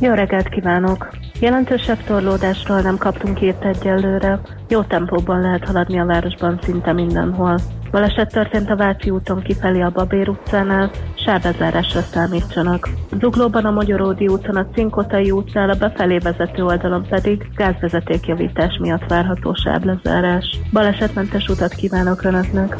Jó 0.00 0.12
reggelt 0.12 0.48
kívánok! 0.48 1.16
Jelentősebb 1.40 2.04
torlódásról 2.04 2.80
nem 2.80 2.96
kaptunk 2.96 3.42
írt 3.42 3.64
egyelőre. 3.64 4.40
Jó 4.68 4.82
tempóban 4.82 5.40
lehet 5.40 5.64
haladni 5.64 5.98
a 5.98 6.04
városban 6.04 6.58
szinte 6.62 6.92
mindenhol. 6.92 7.60
Baleset 7.94 8.32
történt 8.32 8.70
a 8.70 8.76
Váci 8.76 9.10
úton 9.10 9.42
kifelé 9.42 9.80
a 9.80 9.90
Babér 9.90 10.28
utcánál, 10.28 10.90
sárbezárásra 11.14 12.00
számítsanak. 12.00 12.88
Zuglóban 13.20 13.64
a 13.64 13.70
Magyaródi 13.70 14.26
úton 14.26 14.56
a 14.56 14.66
Cinkotai 14.74 15.30
utcán, 15.30 15.70
a 15.70 15.74
befelé 15.74 16.18
vezető 16.18 16.64
oldalon 16.64 17.06
pedig 17.08 17.50
gázvezetékjavítás 17.56 18.78
miatt 18.80 19.08
várható 19.08 19.54
sáblezárás. 19.54 20.58
Balesetmentes 20.72 21.48
utat 21.48 21.74
kívánok 21.74 22.24
Önöknek! 22.24 22.74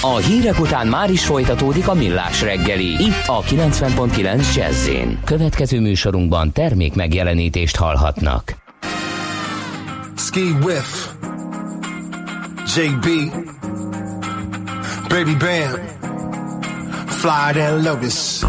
A 0.00 0.16
hírek 0.16 0.60
után 0.60 0.86
már 0.86 1.10
is 1.10 1.26
folytatódik 1.26 1.88
a 1.88 1.94
millás 1.94 2.42
reggeli, 2.42 3.04
itt 3.04 3.24
a 3.26 3.40
90.9 3.40 4.54
jazz 4.54 4.90
Következő 5.24 5.80
műsorunkban 5.80 6.52
termék 6.52 6.94
megjelenítést 6.94 7.76
hallhatnak. 7.76 8.54
Ski 10.16 10.56
Whiff 10.62 11.12
JB 12.76 13.06
Baby 15.14 15.36
Bam, 15.36 15.78
Fly 17.06 17.52
that 17.52 17.80
Lotus. 17.84 18.42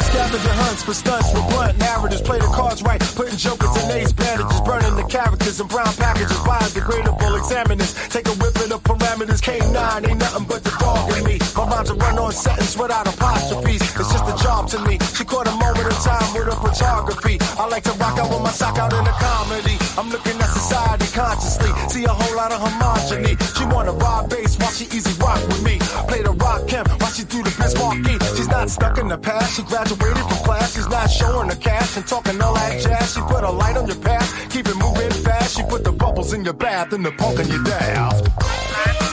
Scavenger 0.00 0.56
hunts 0.56 0.82
for 0.82 0.94
stunts 0.94 1.34
with 1.34 1.46
blunt 1.50 1.76
narratives. 1.78 2.22
Play 2.22 2.38
the 2.38 2.46
cards 2.46 2.82
right, 2.82 3.00
putting 3.14 3.36
jokers 3.36 3.76
in 3.76 3.90
ace 3.90 4.12
bandages, 4.12 4.60
burning 4.62 4.96
the 4.96 5.04
characters 5.04 5.60
in 5.60 5.66
brown 5.66 5.92
packages. 6.00 6.32
Biodegradable 6.48 7.36
examiners, 7.36 7.92
take 8.08 8.26
a 8.26 8.32
whip 8.40 8.56
of 8.56 8.68
the 8.72 8.80
parameters. 8.80 9.44
K9 9.44 10.08
ain't 10.08 10.18
nothing 10.18 10.46
but 10.48 10.64
the 10.64 10.72
dog 10.80 11.12
in 11.12 11.24
me. 11.24 11.36
My 11.54 11.68
rhymes 11.68 11.90
are 11.90 11.96
run 11.96 12.18
on 12.18 12.32
sentence 12.32 12.76
without 12.76 13.06
apostrophes. 13.06 13.82
It's 13.82 14.12
just 14.12 14.24
a 14.24 14.36
job 14.42 14.68
to 14.70 14.78
me. 14.88 14.96
She 15.12 15.24
caught 15.24 15.46
a 15.46 15.52
moment 15.60 15.84
in 15.84 15.98
time 16.00 16.28
with 16.32 16.48
her 16.48 16.56
photography. 16.56 17.36
I 17.60 17.68
like 17.68 17.84
to 17.84 17.92
rock 18.00 18.16
out 18.16 18.30
with 18.30 18.40
my 18.40 18.50
sock 18.50 18.78
out 18.78 18.92
in 18.94 19.04
a 19.04 19.16
comedy. 19.20 19.76
I'm 19.98 20.08
looking 20.08 20.40
at 20.40 20.48
society 20.56 21.04
consciously. 21.12 21.68
See 21.92 22.04
a 22.04 22.14
whole 22.16 22.36
lot 22.36 22.50
of 22.50 22.64
homogeny. 22.64 23.36
She 23.58 23.66
wanna 23.66 23.92
ride 23.92 24.30
bass 24.30 24.56
while 24.56 24.72
she 24.72 24.86
easy 24.96 25.12
rock 25.20 25.36
with 25.48 25.62
me. 25.62 25.76
Play 26.08 26.22
the 26.22 26.32
rock 26.32 26.66
camp 26.66 26.88
while 26.96 27.12
she 27.12 27.24
do 27.24 27.42
the 27.42 27.52
Biz 27.60 27.76
Marquee. 27.76 28.18
She's 28.36 28.48
not 28.48 28.70
stuck 28.70 28.96
in 28.96 29.08
the 29.08 29.18
past. 29.18 29.56
She 29.56 29.62
graduated 29.82 30.24
from 30.24 30.44
class. 30.44 30.74
She's 30.74 30.88
not 30.88 31.10
showing 31.10 31.48
the 31.48 31.56
cash 31.56 31.96
and 31.96 32.06
talking 32.06 32.40
all 32.40 32.54
that 32.54 32.80
jazz. 32.80 33.14
She 33.14 33.20
put 33.20 33.44
a 33.44 33.50
light 33.50 33.76
on 33.76 33.86
your 33.86 33.96
path. 33.96 34.50
Keep 34.50 34.68
it 34.68 34.76
moving 34.76 35.10
fast. 35.10 35.56
She 35.56 35.62
put 35.64 35.84
the 35.84 35.92
bubbles 35.92 36.32
in 36.32 36.44
your 36.44 36.54
bath 36.54 36.92
and 36.92 37.04
the 37.04 37.12
punk 37.12 37.38
in 37.40 37.48
your 37.48 37.62
daft. 37.64 39.11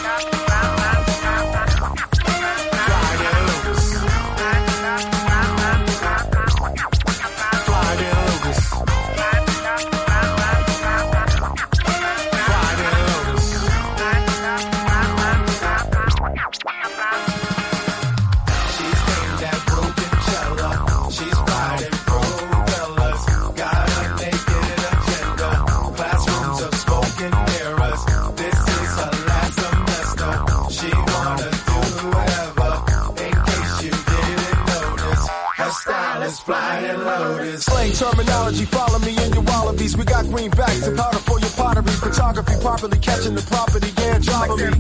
Terminology, 38.00 38.64
follow 38.64 38.98
me 39.00 39.12
in 39.12 39.34
your 39.34 39.44
wallabies. 39.44 39.98
We 39.98 40.06
got 40.06 40.24
greenbacks 40.26 40.88
and 40.88 40.98
powder 40.98 41.20
for 41.20 41.38
your 41.38 41.50
pottery. 41.52 41.92
Photography, 42.00 42.56
properly 42.62 42.98
catching 43.00 43.36
the 43.36 43.42
property, 43.42 43.92
and 44.08 44.24
me. 44.56 44.72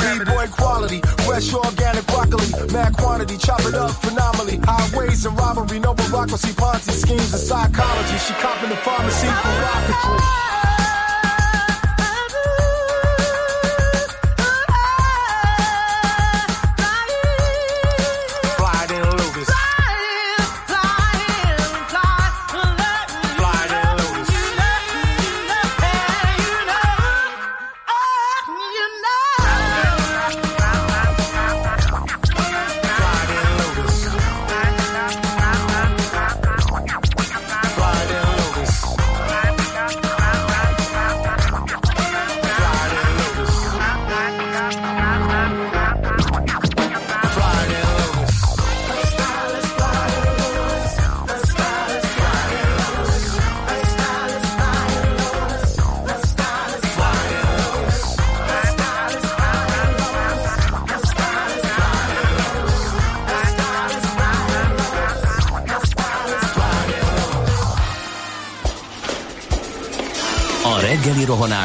B-boy 0.00 0.46
quality, 0.50 1.00
fresh 1.22 1.54
organic 1.54 2.04
broccoli, 2.08 2.50
mad 2.72 2.96
quantity, 2.96 3.38
chop 3.38 3.60
it 3.60 3.74
up 3.74 3.92
phenomenally. 4.02 4.58
Highways 4.64 5.24
and 5.24 5.38
robbery, 5.38 5.78
no 5.78 5.94
bureaucracy, 5.94 6.52
Ponzi 6.52 6.90
schemes 6.90 7.32
and 7.32 7.40
psychology. 7.40 8.18
She 8.18 8.34
copping 8.34 8.70
the 8.70 8.76
pharmacy 8.76 9.28
for 9.28 9.54
rocketry. 9.62 10.49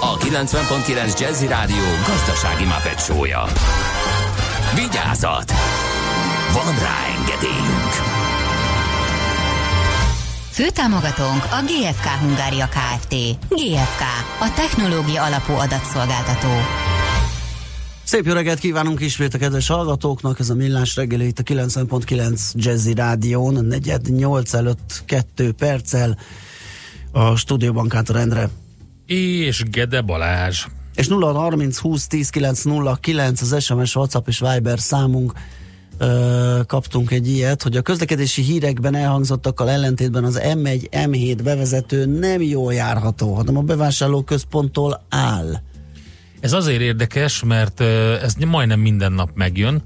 a 0.00 0.16
90.9 0.16 1.20
Jazzy 1.20 1.46
Rádió 1.46 1.84
gazdasági 2.06 2.64
mapetsója. 2.64 3.44
Vigyázat! 4.74 5.52
Van 6.52 6.78
rá 6.78 6.96
engedélyünk! 7.18 7.92
Főtámogatónk 10.50 11.44
a 11.44 11.62
GFK 11.66 12.06
Hungária 12.06 12.68
Kft. 12.68 13.14
GFK, 13.48 14.02
a 14.40 14.52
technológia 14.54 15.22
alapú 15.22 15.52
adatszolgáltató. 15.52 16.48
Szép 18.04 18.26
jó 18.26 18.32
reggelt 18.32 18.58
kívánunk 18.58 19.00
ismét 19.00 19.34
a 19.34 19.38
kedves 19.38 19.68
hallgatóknak, 19.68 20.38
ez 20.38 20.50
a 20.50 20.54
Millás 20.54 20.96
reggeli 20.96 21.26
itt 21.26 21.38
a 21.38 21.42
90.9 21.42 22.52
Jazzy 22.54 22.94
Rádión, 22.94 23.64
negyed 23.64 24.10
8 24.10 24.54
előtt 24.54 25.02
2 25.06 25.52
perccel 25.52 26.18
a 27.12 27.36
stúdióban 27.36 27.88
Kántor 27.88 28.16
Endre. 28.16 28.48
És 29.14 29.62
Gede 29.70 30.00
Balázs. 30.00 30.66
És 30.94 31.08
0 31.08 31.32
30 31.32 31.78
20 31.78 32.06
10 32.06 32.30
9 32.30 32.62
0 32.62 32.98
9 33.00 33.40
az 33.40 33.64
SMS, 33.64 33.96
WhatsApp 33.96 34.28
és 34.28 34.38
Viber 34.38 34.78
számunk 34.78 35.32
ö, 35.98 36.60
kaptunk 36.66 37.10
egy 37.10 37.28
ilyet, 37.28 37.62
hogy 37.62 37.76
a 37.76 37.82
közlekedési 37.82 38.42
hírekben 38.42 38.94
elhangzottakkal 38.94 39.70
ellentétben 39.70 40.24
az 40.24 40.40
M1, 40.42 40.86
M7 40.90 41.38
bevezető 41.42 42.06
nem 42.06 42.42
jól 42.42 42.74
járható, 42.74 43.34
hanem 43.34 43.56
a 43.56 43.62
bevásárlóközponttól 43.62 45.06
áll. 45.08 45.60
Ez 46.40 46.52
azért 46.52 46.80
érdekes, 46.80 47.42
mert 47.44 47.80
ez 48.22 48.34
majdnem 48.34 48.80
minden 48.80 49.12
nap 49.12 49.30
megjön, 49.34 49.82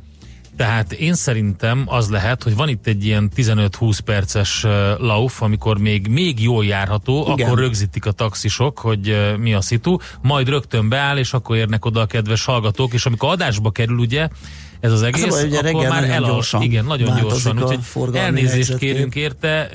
tehát 0.57 0.93
én 0.93 1.15
szerintem 1.15 1.85
az 1.87 2.11
lehet, 2.11 2.43
hogy 2.43 2.57
van 2.57 2.69
itt 2.69 2.87
egy 2.87 3.05
ilyen 3.05 3.31
15-20 3.37 3.99
perces 4.05 4.67
lauf, 4.99 5.43
amikor 5.43 5.79
még, 5.79 6.07
még 6.07 6.43
jól 6.43 6.65
járható, 6.65 7.29
Igen. 7.33 7.47
akkor 7.47 7.59
rögzítik 7.59 8.07
a 8.07 8.11
taxisok, 8.13 8.79
hogy 8.79 9.35
mi 9.39 9.55
a 9.55 9.61
szitu, 9.61 9.97
majd 10.23 10.49
rögtön 10.49 10.89
beáll, 10.89 11.19
és 11.19 11.33
akkor 11.33 11.57
érnek 11.57 11.85
oda 11.85 12.01
a 12.01 12.07
kedves 12.07 12.45
hallgatók, 12.45 12.93
és 12.93 13.07
amikor 13.07 13.29
adásba 13.29 13.71
kerül 13.71 13.99
ugye 13.99 14.29
ez 14.81 14.93
az 14.93 15.03
egész, 15.03 15.27
baj, 15.29 15.45
ugye 15.45 15.59
akkor 15.59 15.89
már 15.89 16.05
elal, 16.05 16.31
gyorsan 16.31 16.63
igen, 16.63 16.85
nagyon 16.85 17.21
gyorsan, 17.21 17.63
úgyhogy 17.63 18.17
elnézést 18.17 18.53
helyzetkép. 18.53 18.91
kérünk 18.91 19.15
érte, 19.15 19.71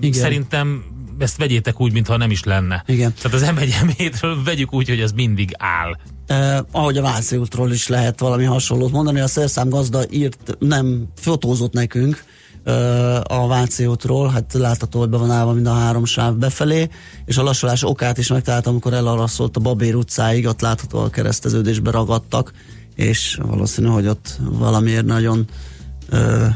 Igen. 0.00 0.12
szerintem 0.12 0.84
ezt 1.18 1.36
vegyétek 1.36 1.80
úgy, 1.80 1.92
mintha 1.92 2.16
nem 2.16 2.30
is 2.30 2.44
lenne. 2.44 2.82
Igen. 2.86 3.14
Tehát 3.22 3.36
az 3.36 3.50
m 3.54 4.44
vegyük 4.44 4.72
úgy, 4.72 4.88
hogy 4.88 5.00
ez 5.00 5.12
mindig 5.12 5.50
áll. 5.58 5.96
Eh, 6.26 6.58
ahogy 6.70 6.96
a 6.96 7.02
Váci 7.02 7.36
útról 7.36 7.72
is 7.72 7.88
lehet 7.88 8.20
valami 8.20 8.44
hasonlót 8.44 8.92
mondani, 8.92 9.20
a 9.20 9.26
szerszám 9.26 9.68
gazda 9.68 10.00
írt, 10.10 10.56
nem 10.58 11.06
fotózott 11.16 11.72
nekünk, 11.72 12.24
a 13.22 13.46
Váci 13.46 13.86
útról, 13.86 14.28
hát 14.28 14.52
látható, 14.52 14.98
hogy 14.98 15.08
be 15.08 15.16
van 15.16 15.30
állva 15.30 15.52
mind 15.52 15.66
a 15.66 15.72
három 15.72 16.04
sáv 16.04 16.34
befelé, 16.34 16.88
és 17.24 17.36
a 17.36 17.42
lassulás 17.42 17.82
okát 17.82 18.18
is 18.18 18.28
megtaláltam, 18.28 18.72
amikor 18.72 18.92
elaraszolt 18.92 19.56
a 19.56 19.60
Babér 19.60 19.94
utcáig, 19.94 20.46
ott 20.46 20.60
látható 20.60 20.98
a 20.98 21.10
kereszteződésbe 21.10 21.90
ragadtak, 21.90 22.52
és 22.94 23.38
valószínű, 23.42 23.88
hogy 23.88 24.06
ott 24.06 24.38
valamiért 24.40 25.04
nagyon 25.04 25.44
ö, 26.08 26.46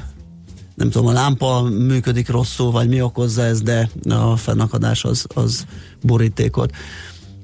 nem 0.81 0.91
tudom, 0.91 1.07
a 1.07 1.13
lámpa 1.13 1.63
működik 1.63 2.29
rosszul, 2.29 2.71
vagy 2.71 2.89
mi 2.89 3.03
okozza 3.03 3.43
ez, 3.43 3.63
de 3.63 3.89
a 4.09 4.37
fennakadás 4.37 5.05
az, 5.05 5.27
az 5.35 5.65
borítékot. 6.03 6.75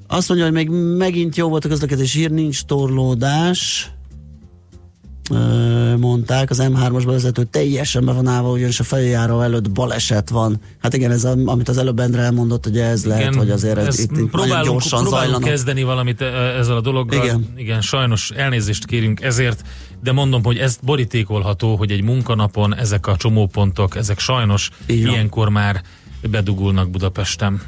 Azt 0.07 0.27
mondja, 0.27 0.45
hogy 0.47 0.55
még 0.55 0.69
megint 0.97 1.35
jó 1.35 1.49
volt 1.49 1.65
a 1.65 1.67
közlekedés, 1.67 2.13
hír 2.13 2.31
nincs 2.31 2.63
torlódás, 2.63 3.91
mondták, 5.97 6.49
az 6.49 6.61
M3-as 6.61 7.03
bevezető 7.05 7.43
teljesen 7.43 8.05
be 8.05 8.11
van 8.11 8.27
állva, 8.27 8.51
ugyanis 8.51 8.79
a 8.79 8.83
feljáró 8.83 9.41
előtt 9.41 9.71
baleset 9.71 10.29
van. 10.29 10.61
Hát 10.81 10.93
igen, 10.93 11.11
ez 11.11 11.23
a, 11.23 11.35
amit 11.45 11.69
az 11.69 11.77
előbb 11.77 11.99
Endre 11.99 12.21
elmondott, 12.21 12.63
hogy 12.63 12.77
ez 12.77 13.05
lehet, 13.05 13.23
Igen, 13.23 13.37
hogy 13.37 13.49
azért 13.49 13.77
ez 13.77 13.99
itt, 13.99 14.29
próbálunk, 14.29 14.65
gyorsan 14.65 15.01
próbálunk 15.01 15.25
zajlanak. 15.25 15.49
kezdeni 15.49 15.83
valamit 15.83 16.21
ezzel 16.21 16.75
a 16.75 16.81
dologgal. 16.81 17.23
Igen. 17.23 17.53
Igen, 17.55 17.81
sajnos 17.81 18.31
elnézést 18.31 18.85
kérünk 18.85 19.21
ezért, 19.21 19.63
de 20.01 20.11
mondom, 20.11 20.43
hogy 20.43 20.57
ez 20.57 20.77
borítékolható, 20.83 21.75
hogy 21.75 21.91
egy 21.91 22.01
munkanapon 22.03 22.75
ezek 22.75 23.07
a 23.07 23.15
csomópontok, 23.15 23.95
ezek 23.95 24.19
sajnos 24.19 24.69
van. 24.87 24.97
ilyenkor 24.97 25.49
már 25.49 25.81
bedugulnak 26.21 26.89
Budapesten. 26.89 27.61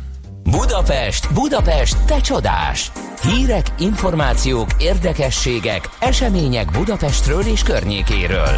Budapest, 0.44 1.34
Budapest, 1.34 1.98
te 2.06 2.22
csodás! 2.22 2.92
Hírek, 3.22 3.74
információk, 3.80 4.70
érdekességek, 4.78 5.90
események 6.00 6.72
Budapestről 6.72 7.42
és 7.42 7.64
környékéről. 7.64 8.58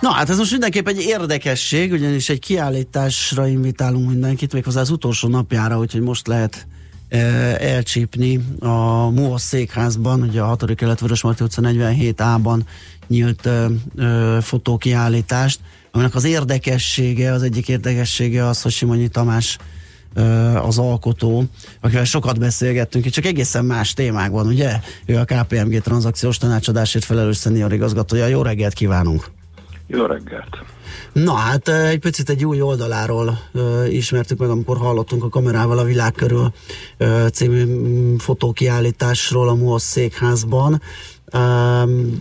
Na 0.00 0.10
hát 0.10 0.28
ez 0.30 0.38
most 0.38 0.50
mindenképp 0.50 0.88
egy 0.88 1.00
érdekesség, 1.00 1.92
ugyanis 1.92 2.28
egy 2.28 2.38
kiállításra 2.38 3.46
invitálunk 3.46 4.08
mindenkit, 4.08 4.52
méghozzá 4.52 4.80
az 4.80 4.90
utolsó 4.90 5.28
napjára, 5.28 5.78
úgyhogy 5.78 6.00
most 6.00 6.26
lehet 6.26 6.66
elcsípni 7.58 8.44
a 8.60 9.10
MUOS 9.10 9.40
székházban, 9.42 10.22
ugye 10.22 10.40
a 10.40 10.46
6. 10.46 10.74
kelet 10.74 11.00
Vörösmarty 11.00 11.40
utca 11.40 11.62
47A-ban 11.64 12.60
nyílt 13.08 13.48
fotókiállítást, 14.40 15.60
aminek 15.90 16.14
az 16.14 16.24
érdekessége, 16.24 17.32
az 17.32 17.42
egyik 17.42 17.68
érdekessége 17.68 18.46
az, 18.46 18.62
hogy 18.62 18.72
Simonyi 18.72 19.08
Tamás 19.08 19.58
az 20.62 20.78
alkotó, 20.78 21.44
akivel 21.80 22.04
sokat 22.04 22.38
beszélgettünk, 22.38 23.06
csak 23.08 23.24
egészen 23.24 23.64
más 23.64 23.92
témákban, 23.92 24.46
ugye? 24.46 24.80
Ő 25.06 25.18
a 25.18 25.24
KPMG 25.24 25.80
tranzakciós 25.80 26.38
tanácsadásért 26.38 27.04
felelős 27.04 27.36
szenior 27.36 27.72
igazgatója. 27.72 28.26
Jó 28.26 28.42
reggelt 28.42 28.72
kívánunk! 28.72 29.30
Jó 29.92 30.04
reggelt! 30.04 30.58
Na 31.12 31.32
hát 31.32 31.68
eh, 31.68 31.88
egy 31.88 31.98
picit 31.98 32.28
egy 32.28 32.44
új 32.44 32.60
oldaláról 32.60 33.38
ö, 33.52 33.84
ismertük 33.84 34.38
meg, 34.38 34.48
amikor 34.48 34.76
hallottunk 34.76 35.24
a 35.24 35.28
kamerával 35.28 35.78
a 35.78 35.84
világ 35.84 36.12
körül 36.12 36.52
ö, 36.96 37.26
című 37.32 37.64
mm, 37.64 38.16
fotókiállításról 38.16 39.48
a 39.48 39.54
MOSZ 39.54 39.82
székházban. 39.82 40.80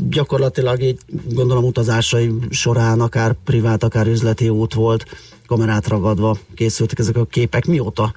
Gyakorlatilag 0.10 0.82
így 0.82 1.00
gondolom 1.34 1.64
utazásai 1.64 2.34
során 2.50 3.02
akár 3.02 3.36
privát, 3.46 3.84
akár 3.84 4.08
üzleti 4.08 4.50
út 4.50 4.74
volt, 4.74 5.06
kamerát 5.48 5.88
ragadva 5.88 6.36
készültek 6.56 7.00
ezek 7.00 7.18
a 7.18 7.26
képek. 7.26 7.66
Mióta 7.66 8.14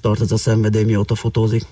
tart 0.00 0.20
ez 0.20 0.32
a 0.32 0.36
szenvedély, 0.36 0.84
mióta 0.84 1.14
fotózik? 1.14 1.62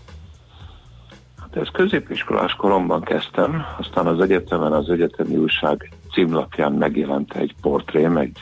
Hát 1.36 1.56
ez 1.56 1.68
középiskolás 1.72 2.52
koromban 2.52 3.02
kezdtem, 3.02 3.62
aztán 3.78 4.06
az 4.06 4.20
egyetemen 4.20 4.72
az 4.72 4.88
egyetemi 4.88 5.36
újság 5.36 5.90
címlapján 6.12 6.72
megjelent 6.72 7.34
egy 7.34 7.54
portrém, 7.60 8.16
egy, 8.16 8.38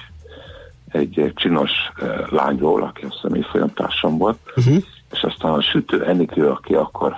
egy 0.88 1.32
csinos 1.34 1.70
eh, 1.96 2.26
lányról, 2.28 2.82
aki 2.82 3.04
azt 3.04 3.14
hiszem 3.14 3.34
évfolyamtársam 3.34 4.18
volt, 4.18 4.38
uh-huh. 4.56 4.82
és 5.12 5.22
aztán 5.22 5.52
a 5.52 5.62
sütő 5.62 6.04
Enikő, 6.04 6.48
aki 6.48 6.74
akkor 6.74 7.12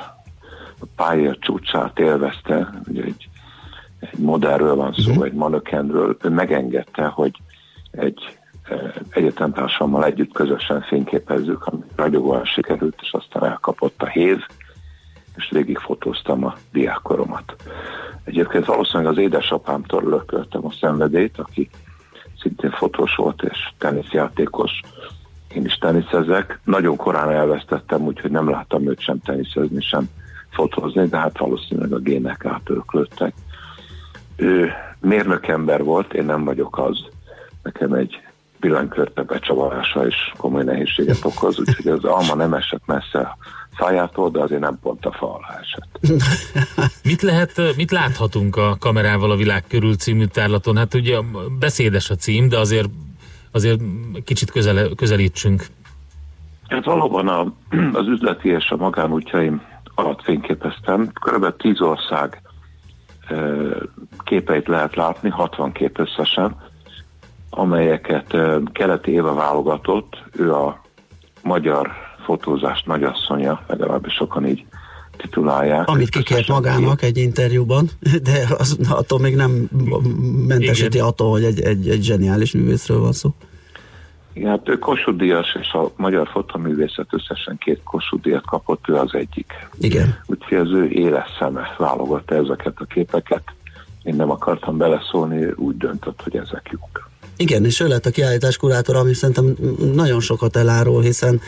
a 0.80 0.86
pályér 0.96 1.38
csúcsát 1.38 1.98
élvezte, 1.98 2.70
ugye 2.88 3.02
egy, 3.02 3.28
egy 4.00 4.18
modellről 4.18 4.74
van 4.74 4.92
szó, 4.92 5.10
uh-huh. 5.10 5.24
egy 5.24 5.32
manökenről, 5.32 6.16
ő 6.22 6.28
megengedte, 6.28 7.06
hogy 7.06 7.32
egy 7.90 8.38
eh, 8.62 8.92
egyetemtársammal 9.10 10.04
együtt 10.04 10.32
közösen 10.32 10.80
fényképezzük, 10.82 11.66
ami 11.66 11.82
ragyogóan 11.96 12.44
sikerült, 12.44 12.98
és 13.02 13.12
aztán 13.12 13.44
elkapott 13.44 14.02
a 14.02 14.06
héz, 14.06 14.38
és 15.40 15.50
végig 15.50 15.78
fotóztam 15.78 16.44
a 16.44 16.54
diákkoromat. 16.72 17.56
Egyébként 18.24 18.64
valószínűleg 18.64 19.12
az 19.12 19.18
édesapámtól 19.18 20.02
lököltem 20.02 20.66
a 20.66 20.72
szenvedélyt, 20.80 21.38
aki 21.38 21.68
szintén 22.40 22.70
fotós 22.70 23.14
volt 23.14 23.42
és 23.42 23.58
teniszjátékos. 23.78 24.80
Én 25.54 25.64
is 25.64 25.74
teniszezek. 25.74 26.60
Nagyon 26.64 26.96
korán 26.96 27.30
elvesztettem, 27.30 28.02
úgyhogy 28.02 28.30
nem 28.30 28.50
láttam 28.50 28.88
őt 28.88 29.00
sem 29.00 29.20
teniszezni, 29.20 29.80
sem 29.80 30.08
fotózni, 30.50 31.06
de 31.06 31.16
hát 31.16 31.38
valószínűleg 31.38 31.92
a 31.92 31.98
gének 31.98 32.44
átölklődtek. 32.44 33.34
Ő 34.36 34.72
mérnökember 35.00 35.82
volt, 35.84 36.14
én 36.14 36.24
nem 36.24 36.44
vagyok 36.44 36.78
az. 36.78 37.04
Nekem 37.62 37.92
egy 37.92 38.20
villanykörte 38.60 39.22
becsavarása 39.22 40.06
is 40.06 40.32
komoly 40.36 40.64
nehézséget 40.64 41.24
okoz, 41.24 41.58
úgyhogy 41.58 41.86
az 41.86 42.04
alma 42.04 42.34
nem 42.34 42.54
esett 42.54 42.86
messze 42.86 43.36
szájától, 43.80 44.30
de 44.30 44.40
azért 44.40 44.60
nem 44.60 44.78
pont 44.82 45.06
a 45.06 45.12
fa 45.12 45.34
alá 45.34 45.60
esett. 45.60 45.98
Mit 47.10 47.22
lehet, 47.22 47.76
mit 47.76 47.90
láthatunk 47.90 48.56
a 48.56 48.76
kamerával 48.78 49.30
a 49.30 49.36
világ 49.36 49.64
körül 49.68 49.96
című 49.96 50.24
tárlaton? 50.24 50.76
Hát 50.76 50.94
ugye 50.94 51.18
beszédes 51.58 52.10
a 52.10 52.14
cím, 52.14 52.48
de 52.48 52.58
azért, 52.58 52.88
azért 53.52 53.80
kicsit 54.24 54.50
közele, 54.50 54.88
közelítsünk. 54.96 55.66
Ez 56.66 56.84
valóban 56.84 57.28
a, 57.28 57.40
az 58.00 58.06
üzleti 58.06 58.48
és 58.48 58.70
a 58.70 58.76
magánútjaim 58.76 59.62
alatt 59.94 60.22
fényképeztem. 60.22 61.10
Körülbelül 61.20 61.56
10 61.56 61.80
ország 61.80 62.42
képeit 64.24 64.68
lehet 64.68 64.96
látni, 64.96 65.28
60 65.28 65.72
kép 65.72 65.98
összesen, 65.98 66.56
amelyeket 67.50 68.36
Keleti 68.72 69.10
Éva 69.10 69.34
válogatott. 69.34 70.22
Ő 70.32 70.52
a 70.54 70.80
magyar 71.42 72.09
fotózást 72.30 72.86
nagyasszonya, 72.86 73.60
legalábbis 73.66 74.12
sokan 74.12 74.46
így 74.46 74.64
titulálják. 75.16 75.88
Amit 75.88 76.08
kikért 76.08 76.48
magának 76.48 77.02
egy 77.02 77.16
interjúban, 77.16 77.88
de 78.28 78.46
az, 78.58 78.78
attól 78.88 79.18
még 79.18 79.34
nem 79.34 79.50
mentesíti 80.46 80.96
Igen. 80.96 81.06
attól, 81.06 81.30
hogy 81.30 81.44
egy, 81.44 81.60
egy, 81.60 81.88
egy 81.88 82.02
zseniális 82.02 82.52
művészről 82.52 83.00
van 83.00 83.12
szó. 83.12 83.34
Igen, 84.32 84.50
hát 84.50 84.68
ő 84.68 84.78
Kossuth 84.78 85.18
Díjas 85.18 85.56
és 85.60 85.72
a 85.72 85.92
magyar 85.96 86.28
fotoművészet 86.28 87.06
összesen 87.10 87.58
két 87.58 87.80
Kossuth 87.84 88.22
Díjat 88.22 88.46
kapott, 88.46 88.88
ő 88.88 88.94
az 88.94 89.14
egyik. 89.14 89.68
Igen. 89.80 90.18
Úgyhogy 90.26 90.58
az 90.58 90.70
ő 90.70 90.88
éles 90.88 91.28
szeme 91.38 91.74
válogatta 91.78 92.34
ezeket 92.34 92.74
a 92.76 92.84
képeket. 92.84 93.42
Én 94.02 94.14
nem 94.14 94.30
akartam 94.30 94.76
beleszólni, 94.76 95.36
ő 95.36 95.54
úgy 95.56 95.76
döntött, 95.76 96.22
hogy 96.22 96.36
ezek 96.36 96.68
jók. 96.72 97.08
Igen, 97.36 97.64
és 97.64 97.80
ő 97.80 97.88
lett 97.88 98.06
a 98.06 98.10
kiállítás 98.10 98.56
kurátor, 98.56 98.96
ami 98.96 99.14
szerintem 99.14 99.56
nagyon 99.94 100.20
sokat 100.20 100.56
elárul, 100.56 101.02
hiszen 101.02 101.40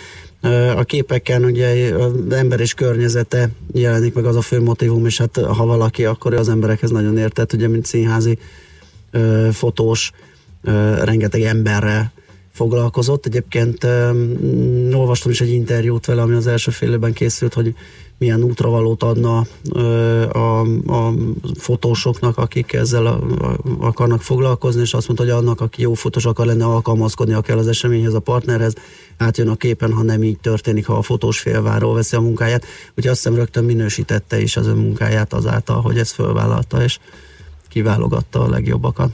a 0.77 0.83
képeken 0.85 1.45
ugye 1.45 1.95
az 1.95 2.13
ember 2.31 2.61
és 2.61 2.75
környezete 2.75 3.51
jelenik 3.73 4.15
meg 4.15 4.25
az 4.25 4.37
a 4.37 4.41
fő 4.41 4.61
motivum, 4.61 5.07
és 5.07 5.19
hát 5.19 5.37
ha 5.37 5.67
valaki, 5.67 6.05
akkor 6.05 6.35
az 6.35 6.49
emberekhez 6.49 6.91
nagyon 6.91 7.19
értett, 7.19 7.53
ugye 7.53 7.69
mint 7.69 7.87
színházi 7.87 8.39
fotós, 9.51 10.13
rengeteg 11.03 11.43
emberrel 11.43 12.13
foglalkozott. 12.53 13.27
Egyébként 13.27 13.85
olvastam 14.93 15.31
is 15.31 15.41
egy 15.41 15.53
interjút 15.53 16.07
vele, 16.07 16.23
ami 16.23 16.35
az 16.35 16.47
első 16.47 16.71
fél 16.71 16.93
évben 16.93 17.13
készült, 17.13 17.55
hogy 17.55 17.75
milyen 18.23 18.43
útravalót 18.43 19.03
adna 19.03 19.43
a, 20.33 20.61
a 20.87 21.13
fotósoknak, 21.59 22.39
akik 22.39 22.73
ezzel 22.73 23.21
akarnak 23.81 24.23
foglalkozni, 24.23 24.81
és 24.81 24.95
azt 24.95 25.07
mondta, 25.07 25.25
hogy 25.25 25.43
annak, 25.43 25.61
aki 25.61 25.83
jó 25.83 25.95
fotós 25.95 26.25
akar 26.25 26.47
lenni, 26.47 26.63
alkalmazkodnia 26.63 27.41
kell 27.41 27.59
az 27.59 27.69
eseményhez, 27.69 28.15
a 28.15 28.21
partnerhez, 28.21 28.75
átjön 29.19 29.49
a 29.49 29.55
képen, 29.55 29.93
ha 29.93 30.03
nem 30.03 30.23
így 30.23 30.39
történik, 30.39 30.87
ha 30.87 30.95
a 30.95 31.03
fotós 31.03 31.41
félváról 31.41 31.95
veszi 31.95 32.17
a 32.17 32.21
munkáját. 32.21 32.65
Úgyhogy 32.89 33.07
azt 33.07 33.23
hiszem 33.23 33.35
rögtön 33.35 33.65
minősítette 33.65 34.41
is 34.41 34.57
az 34.57 34.67
ön 34.67 34.77
munkáját 34.77 35.33
azáltal, 35.33 35.81
hogy 35.81 35.99
ezt 35.99 36.15
fölvállalta, 36.15 36.83
és 36.83 36.99
kiválogatta 37.69 38.41
a 38.41 38.49
legjobbakat. 38.49 39.11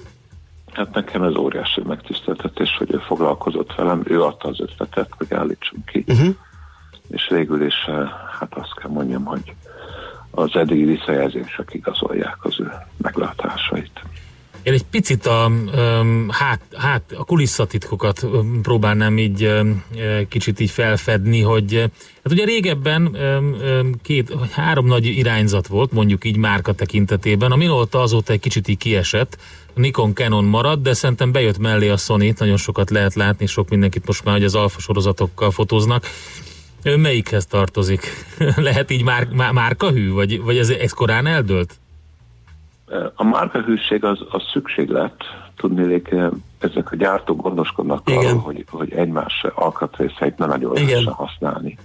Hát 0.73 0.95
nekem 0.95 1.23
ez 1.23 1.37
óriási 1.37 1.83
megtiszteltetés, 1.87 2.77
hogy 2.79 2.93
ő 2.93 2.99
foglalkozott 2.99 3.75
velem, 3.75 4.03
ő 4.05 4.23
adta 4.23 4.49
az 4.49 4.61
ötletet, 4.61 5.11
hogy 5.17 5.35
állítsunk 5.35 5.85
ki. 5.85 6.05
Uh-huh. 6.09 6.35
És 7.09 7.29
végül 7.31 7.67
is, 7.67 7.75
eh, 7.87 8.09
hát 8.39 8.55
azt 8.55 8.75
kell 8.75 8.91
mondjam, 8.91 9.25
hogy 9.25 9.55
az 10.31 10.51
eddigi 10.55 10.85
visszajelzések 10.85 11.71
igazolják 11.73 12.45
az 12.45 12.61
ő 12.61 12.71
meglátásait. 12.97 14.01
Én 14.63 14.73
egy 14.73 14.85
picit 14.85 15.27
a, 15.27 15.51
hát, 16.29 16.61
hát, 16.77 17.03
a 17.17 17.25
kulisszatitkokat 17.25 18.27
próbálnám 18.63 19.19
így 19.19 19.53
kicsit 20.29 20.61
így 20.61 20.71
felfedni, 20.71 21.43
hogy 21.43 21.75
hát 22.23 22.33
ugye 22.33 22.45
régebben 22.45 23.17
két, 24.03 24.29
vagy 24.29 24.53
három 24.53 24.87
nagy 24.87 25.07
irányzat 25.07 25.67
volt, 25.67 25.93
mondjuk 25.93 26.25
így 26.25 26.37
márka 26.37 26.73
tekintetében, 26.73 27.53
a 27.53 27.57
Minolta 27.57 28.01
azóta 28.01 28.33
egy 28.33 28.41
kicsit 28.41 28.69
így 28.69 28.77
kiesett, 28.77 29.39
Nikon 29.75 30.15
Canon 30.15 30.45
marad, 30.45 30.83
de 30.83 30.95
szerintem 30.95 31.33
bejött 31.33 31.59
mellé 31.59 31.89
a 31.89 31.97
sony 31.97 32.35
nagyon 32.39 32.57
sokat 32.57 32.91
lehet 32.91 33.15
látni, 33.15 33.47
sok 33.47 33.69
mindenkit 33.69 34.07
most 34.07 34.25
már, 34.25 34.35
hogy 34.35 34.45
az 34.45 34.55
alfa 34.55 34.81
sorozatokkal 34.81 35.51
fotóznak. 35.51 36.05
Ön 36.83 37.01
melyikhez 37.01 37.47
tartozik? 37.47 38.07
lehet 38.57 38.91
így 38.91 39.05
már, 39.05 39.29
már, 39.33 39.53
márkahű, 39.53 40.13
vagy, 40.13 40.43
vagy 40.43 40.57
ez, 40.57 40.71
ez 40.71 40.93
korán 40.93 41.27
eldőlt? 41.27 41.75
A 43.15 43.25
márkahűség 43.25 44.05
az, 44.05 44.19
az 44.31 44.43
szükséglet, 44.53 45.15
tudnélék, 45.57 46.15
ezek 46.59 46.93
a 46.93 46.97
gyártók 46.97 47.43
gondoskodnak 47.43 48.11
Igen. 48.11 48.27
arról, 48.27 48.41
hogy, 48.41 48.65
hogy 48.71 48.93
egymás 48.93 49.45
alkatrészeit 49.55 50.39
ne 50.39 50.47
nagyon 50.47 50.77
Igen. 50.77 50.87
lehessen 50.87 51.13
használni. 51.13 51.79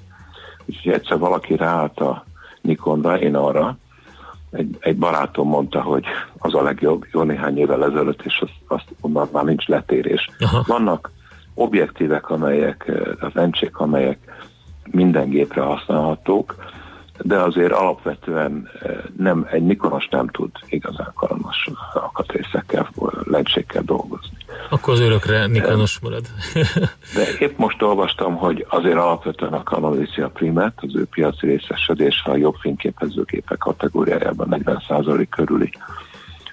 Úgyhogy 0.66 0.94
egyszer 0.94 1.18
valaki 1.18 1.56
ráállt 1.56 2.00
a 2.00 2.26
Nikonra, 2.62 3.20
én 3.20 3.36
arra, 3.36 3.78
egy, 4.52 4.78
egy 4.80 4.98
barátom 4.98 5.48
mondta, 5.48 5.82
hogy 5.82 6.06
az 6.38 6.54
a 6.54 6.62
legjobb, 6.62 7.06
jó 7.12 7.24
néhány 7.24 7.58
évvel 7.58 7.86
ezelőtt, 7.86 8.22
és 8.22 8.40
azt, 8.42 8.54
azt 8.68 8.86
onnan 9.02 9.30
már 9.32 9.44
nincs 9.44 9.68
letérés. 9.68 10.30
Aha. 10.40 10.64
Vannak 10.68 11.12
objektívek, 11.54 12.30
amelyek, 12.30 12.92
a 13.20 13.30
lencsék, 13.34 13.78
amelyek 13.78 14.18
minden 14.92 15.30
gépre 15.30 15.62
használhatók, 15.62 16.56
de 17.22 17.38
azért 17.38 17.72
alapvetően 17.72 18.70
eh, 18.82 18.96
nem, 19.18 19.48
egy 19.52 19.66
Nikonos 19.66 20.08
nem 20.12 20.28
tud 20.28 20.50
igazán 20.68 21.12
karamas 21.16 21.70
alkatrészekkel, 21.94 22.90
lencsékkel 23.24 23.82
dolgozni. 23.84 24.38
Akkor 24.70 24.94
az 24.94 25.00
örökre 25.00 25.48
Nikonos 25.48 26.00
marad. 26.00 26.26
De 27.16 27.24
épp 27.40 27.58
most 27.58 27.82
olvastam, 27.82 28.36
hogy 28.36 28.66
azért 28.70 28.98
alapvetően 28.98 29.54
a 29.54 29.64
Canon 29.64 29.98
viszi 29.98 30.22
a 30.22 30.30
primet, 30.30 30.74
az 30.76 30.96
ő 30.96 31.06
piaci 31.06 31.46
részesedése 31.46 32.32
a 32.32 32.36
jobb 32.36 32.56
fényképezőgépek 32.56 33.58
kategóriájában 33.58 34.48
40% 34.66 35.28
körüli. 35.30 35.70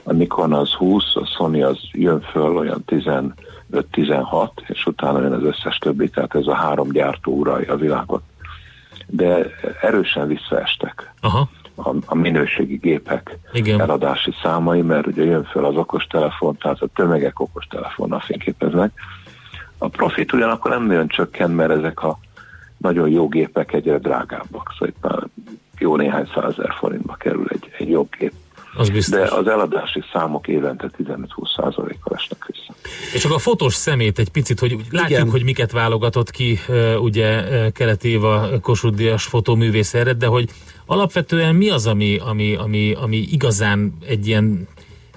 A 0.04 0.12
Nikon 0.12 0.52
az 0.52 0.72
20, 0.72 1.16
a 1.16 1.26
Sony 1.36 1.64
az 1.64 1.78
jön 1.92 2.20
föl 2.20 2.56
olyan 2.56 2.84
15-16, 3.72 4.48
és 4.66 4.86
utána 4.86 5.20
jön 5.20 5.32
az 5.32 5.42
összes 5.42 5.76
többi, 5.78 6.08
tehát 6.08 6.34
ez 6.34 6.46
a 6.46 6.54
három 6.54 6.90
gyártó 6.90 7.32
uralja 7.32 7.72
a 7.72 7.76
világot. 7.76 8.22
De 9.06 9.46
erősen 9.80 10.26
visszaestek 10.26 11.12
Aha. 11.20 11.48
a, 11.74 11.94
a 12.06 12.14
minőségi 12.14 12.76
gépek 12.76 13.38
Igen. 13.52 13.80
eladási 13.80 14.34
számai, 14.42 14.80
mert 14.80 15.06
ugye 15.06 15.24
jön 15.24 15.44
föl 15.44 15.64
az 15.64 15.76
okostelefon, 15.76 16.56
tehát 16.56 16.80
a 16.80 16.88
tömegek 16.94 17.40
okostelefonnal 17.40 18.20
fényképeznek. 18.20 18.92
A 19.78 19.88
profit 19.88 20.32
ugyanakkor 20.32 20.70
nem 20.70 20.86
nagyon 20.86 21.08
csökken, 21.08 21.50
mert 21.50 21.70
ezek 21.70 22.02
a 22.02 22.18
nagyon 22.76 23.08
jó 23.08 23.28
gépek 23.28 23.72
egyre 23.72 23.98
drágábbak, 23.98 24.70
szóval 24.72 24.88
itt 24.88 25.02
már 25.02 25.26
jó 25.78 25.96
néhány 25.96 26.30
százezer 26.34 26.74
forintba 26.78 27.14
kerül 27.14 27.46
egy, 27.48 27.70
egy 27.78 27.88
jobb 27.88 28.08
gép. 28.18 28.32
Az 28.74 28.90
biztos. 28.90 29.18
De 29.18 29.34
az 29.34 29.46
eladási 29.46 30.02
számok 30.12 30.48
évente 30.48 30.90
15-20 30.98 31.26
százalékkal 31.56 32.16
esnek 32.16 32.46
vissza. 32.46 32.74
És 33.14 33.20
csak 33.20 33.32
a 33.32 33.38
fotós 33.38 33.74
szemét 33.74 34.18
egy 34.18 34.28
picit, 34.28 34.58
hogy 34.58 34.76
látjuk, 34.90 35.18
Igen. 35.18 35.30
hogy 35.30 35.44
miket 35.44 35.72
válogatott 35.72 36.30
ki 36.30 36.58
ugye 37.00 37.44
Kelet 37.70 38.04
Éva 38.04 38.48
Kossuth 38.60 38.96
Díjas 38.96 39.24
fotóművész 39.24 39.94
ered, 39.94 40.16
de 40.16 40.26
hogy 40.26 40.50
alapvetően 40.86 41.54
mi 41.54 41.70
az, 41.70 41.86
ami, 41.86 42.18
ami, 42.18 42.54
ami, 42.54 42.92
ami 42.92 43.16
igazán 43.16 43.92
egy 44.06 44.26
ilyen 44.26 44.68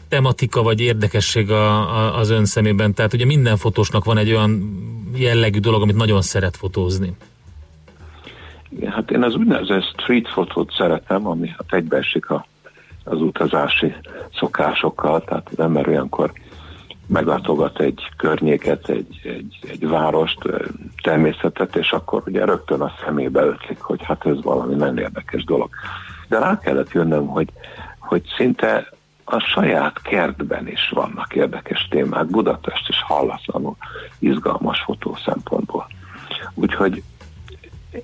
tematika 0.08 0.62
vagy 0.62 0.80
érdekesség 0.80 1.51
a, 1.51 1.95
a, 1.97 2.18
az 2.18 2.30
ön 2.30 2.45
szemében? 2.45 2.93
Tehát 2.93 3.14
ugye 3.14 3.26
minden 3.26 3.58
fotósnak 3.58 4.04
van 4.04 4.18
egy 4.18 4.30
olyan 4.30 4.82
jellegű 5.16 5.60
dolog, 5.60 5.82
amit 5.82 5.95
nagyon 5.95 6.22
szeret 6.22 6.58
fotózni. 6.58 7.14
Igen, 8.70 8.91
hát 8.91 9.12
én 9.12 9.24
az 9.24 9.36
úgynevezett 9.36 9.84
street 9.84 10.28
fotót 10.28 10.74
szeretem, 10.78 11.28
ami 11.28 11.47
hát 11.47 11.74
egybeesik 11.74 12.30
a, 12.30 12.45
az 13.04 13.22
utazási 13.22 13.95
szokásokkal, 14.39 15.24
tehát 15.24 15.49
az 15.51 15.60
ember 15.60 15.88
olyankor 15.88 16.32
meglátogat 17.08 17.80
egy 17.80 18.10
környéket, 18.18 18.89
egy, 18.89 19.22
egy, 19.24 19.60
egy 19.70 19.88
várost, 19.88 20.39
természetet, 21.04 21.76
és 21.76 21.91
akkor 21.91 22.24
ugye 22.26 22.45
rögtön 22.45 22.82
a 22.82 22.93
szemébe 23.06 23.41
ötlik, 23.41 23.80
hogy 23.80 24.04
hát 24.04 24.26
ez 24.26 24.41
valami 24.41 24.76
nagyon 24.76 24.97
érdekes 24.97 25.43
dolog. 25.43 25.70
De 26.28 26.39
rá 26.39 26.60
kellett 26.60 26.91
jönnöm, 26.91 27.28
hogy, 27.28 27.49
hogy 27.99 28.24
szinte 28.38 28.88
a 29.24 29.39
saját 29.39 30.01
kertben 30.01 30.68
is 30.68 30.89
vannak 30.93 31.36
érdekes 31.36 31.88
témák, 31.89 32.26
Budapest 32.26 32.89
is 32.89 33.01
hallatlanul 33.04 33.76
izgalmas 34.20 34.82
fotó 34.82 35.18
szempontból. 35.26 35.88
Úgyhogy 36.54 37.04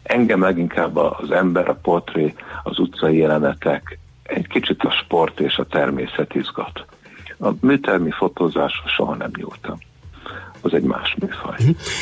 engem 0.04 0.41
leginkább 0.41 0.95
az 0.95 1.32
ember, 1.32 1.70
a 1.70 1.80
portré, 1.82 2.34
az 2.64 2.80
utcai 2.80 3.18
jelenetek, 3.18 4.00
egy 4.30 4.48
kicsit 4.48 4.84
a 4.84 4.92
sport 4.92 5.40
és 5.40 5.58
a 5.58 5.66
természet 5.66 6.36
izgat. 6.36 6.86
A 7.40 7.50
műtermi 7.62 8.12
fotózásra 8.12 8.88
soha 8.88 9.16
nem 9.16 9.32
nyúltam. 9.38 9.78
Az 10.62 10.74
egy 10.74 10.84
más 10.84 11.16
műfaj. 11.20 11.58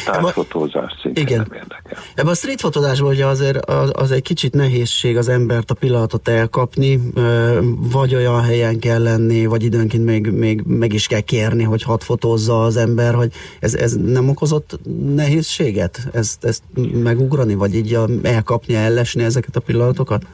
Tárfotózás 0.06 0.94
szintén 1.02 1.24
Igen. 1.24 1.38
nem 1.38 1.60
érdekel. 1.60 2.00
Ebben 2.16 2.32
a 2.32 2.36
street 2.36 2.60
fotózásban 2.60 3.10
ugye 3.10 3.26
azért 3.26 3.66
az, 3.66 3.92
az 3.94 4.12
egy 4.12 4.22
kicsit 4.22 4.54
nehézség 4.54 5.18
az 5.18 5.30
embert 5.30 5.72
a 5.72 5.74
pillanatot 5.74 6.28
elkapni, 6.28 7.00
vagy 7.92 8.16
olyan 8.16 8.44
helyen 8.44 8.80
kell 8.80 9.02
lenni, 9.02 9.46
vagy 9.46 9.64
időnként 9.64 10.06
még, 10.06 10.28
még 10.28 10.62
meg 10.62 10.94
is 10.94 11.08
kell 11.08 11.20
kérni, 11.20 11.64
hogy 11.64 11.84
hadd 11.84 12.00
fotózza 12.00 12.64
az 12.64 12.78
ember, 12.78 13.14
hogy 13.14 13.34
ez, 13.60 13.74
ez 13.74 13.96
nem 13.96 14.30
okozott 14.30 14.80
nehézséget? 15.16 16.08
Ezt, 16.14 16.46
ezt 16.46 16.64
megugrani, 16.94 17.56
vagy 17.56 17.76
így 17.76 18.00
elkapni, 18.24 18.76
ellesni 18.76 19.24
ezeket 19.24 19.56
a 19.56 19.60
pillanatokat? 19.60 20.26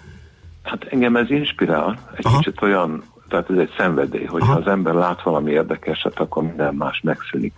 Hát 0.64 0.84
engem 0.84 1.16
ez 1.16 1.30
inspirál, 1.30 1.98
egy 2.16 2.26
Aha. 2.26 2.38
kicsit 2.38 2.62
olyan, 2.62 3.04
tehát 3.28 3.50
ez 3.50 3.58
egy 3.58 3.74
szenvedély, 3.78 4.26
hogyha 4.26 4.52
Aha. 4.52 4.60
az 4.60 4.68
ember 4.68 4.94
lát 4.94 5.22
valami 5.22 5.52
érdekeset, 5.52 6.20
akkor 6.20 6.44
minden 6.44 6.76
más 6.76 7.02
megszűnik. 7.04 7.54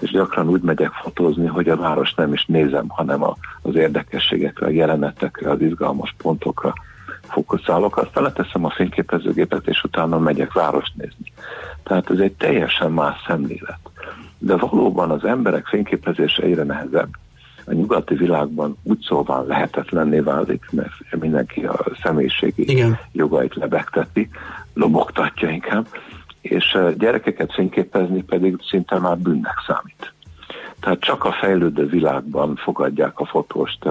És 0.00 0.10
gyakran 0.10 0.48
úgy 0.48 0.62
megyek 0.62 0.90
fotózni, 0.90 1.46
hogy 1.46 1.68
a 1.68 1.76
város 1.76 2.14
nem 2.14 2.32
is 2.32 2.44
nézem, 2.46 2.88
hanem 2.88 3.22
a, 3.22 3.36
az 3.62 3.74
érdekességekre, 3.74 4.66
a 4.66 4.70
jelenetekre, 4.70 5.50
az 5.50 5.60
izgalmas 5.60 6.14
pontokra 6.18 6.74
fókuszálok, 7.28 7.96
aztán 7.96 8.22
leteszem 8.22 8.64
a 8.64 8.70
fényképezőgépet, 8.70 9.66
és 9.66 9.82
utána 9.84 10.18
megyek 10.18 10.52
várost 10.52 10.92
nézni. 10.96 11.32
Tehát 11.82 12.10
ez 12.10 12.18
egy 12.18 12.32
teljesen 12.32 12.92
más 12.92 13.22
szemlélet. 13.26 13.78
De 14.38 14.56
valóban 14.56 15.10
az 15.10 15.24
emberek 15.24 15.66
fényképezése 15.66 16.42
egyre 16.42 16.62
nehezebb 16.62 17.08
a 17.66 17.72
nyugati 17.72 18.14
világban 18.14 18.76
úgy 18.82 19.00
szóval 19.00 19.46
lehetetlenné 19.46 20.18
válik, 20.18 20.64
mert 20.70 20.92
mindenki 21.20 21.64
a 21.64 21.84
személyiségi 22.02 22.70
Igen. 22.70 22.98
jogait 23.12 23.54
lebegteti, 23.54 24.28
lobogtatja 24.74 25.48
inkább, 25.48 25.86
és 26.40 26.78
gyerekeket 26.98 27.52
fényképezni 27.52 28.22
pedig 28.22 28.56
szinte 28.68 28.98
már 28.98 29.18
bűnnek 29.18 29.62
számít. 29.66 30.12
Tehát 30.80 31.00
csak 31.00 31.24
a 31.24 31.32
fejlődő 31.32 31.86
világban 31.86 32.56
fogadják 32.56 33.18
a 33.18 33.24
fotóst 33.24 33.88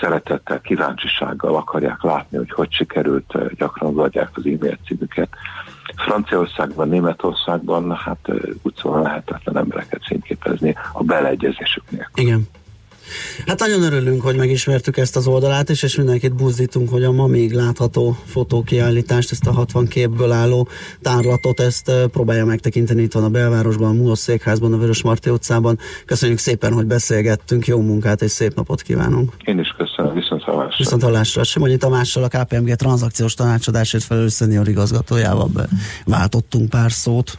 szeretettel, 0.00 0.60
kíváncsisággal 0.60 1.56
akarják 1.56 2.02
látni, 2.02 2.36
hogy 2.36 2.50
hogy 2.50 2.72
sikerült, 2.72 3.54
gyakran 3.56 3.98
adják 3.98 4.30
az 4.32 4.46
e-mail 4.46 4.78
címüket. 4.86 5.28
Franciaországban, 5.96 6.88
Németországban 6.88 7.96
hát 7.96 8.28
úgy 8.62 8.74
szóval 8.74 9.02
lehetetlen 9.02 9.56
embereket 9.56 10.00
fényképezni 10.06 10.74
a 10.92 11.02
beleegyezésük 11.02 11.90
nélkül. 11.90 12.24
Igen. 12.24 12.48
Hát 13.46 13.58
nagyon 13.58 13.82
örülünk, 13.82 14.22
hogy 14.22 14.36
megismertük 14.36 14.96
ezt 14.96 15.16
az 15.16 15.26
oldalát 15.26 15.68
is, 15.68 15.82
és 15.82 15.96
mindenkit 15.96 16.34
buzdítunk, 16.34 16.90
hogy 16.90 17.04
a 17.04 17.12
ma 17.12 17.26
még 17.26 17.52
látható 17.52 18.16
fotókiállítást, 18.24 19.30
ezt 19.32 19.46
a 19.46 19.52
60 19.52 19.86
képből 19.86 20.32
álló 20.32 20.68
tárlatot, 21.02 21.60
ezt 21.60 21.92
próbálja 22.12 22.44
megtekinteni. 22.44 23.02
Itt 23.02 23.12
van 23.12 23.24
a 23.24 23.28
belvárosban, 23.28 23.88
a 23.88 23.92
Munoz 23.92 24.18
székházban, 24.18 24.72
a 24.72 24.76
Vörös 24.76 25.02
Marti 25.02 25.30
utcában. 25.30 25.78
Köszönjük 26.06 26.38
szépen, 26.38 26.72
hogy 26.72 26.86
beszélgettünk, 26.86 27.66
jó 27.66 27.80
munkát 27.80 28.22
és 28.22 28.30
szép 28.30 28.54
napot 28.54 28.82
kívánunk. 28.82 29.32
Én 29.44 29.58
is 29.58 29.74
köszönöm, 29.76 30.14
viszont 30.14 30.42
hallásra. 30.42 30.76
Viszont 30.78 31.02
hallásra. 31.02 31.44
Simonyi 31.44 31.76
Tamással, 31.76 32.22
a 32.22 32.28
KPMG 32.28 32.74
tranzakciós 32.74 33.34
tanácsadásért 33.34 34.04
felelős 34.04 34.32
szenior 34.32 34.68
igazgatójával 34.68 35.48
be- 35.54 35.68
váltottunk 36.04 36.68
pár 36.68 36.92
szót. 36.92 37.38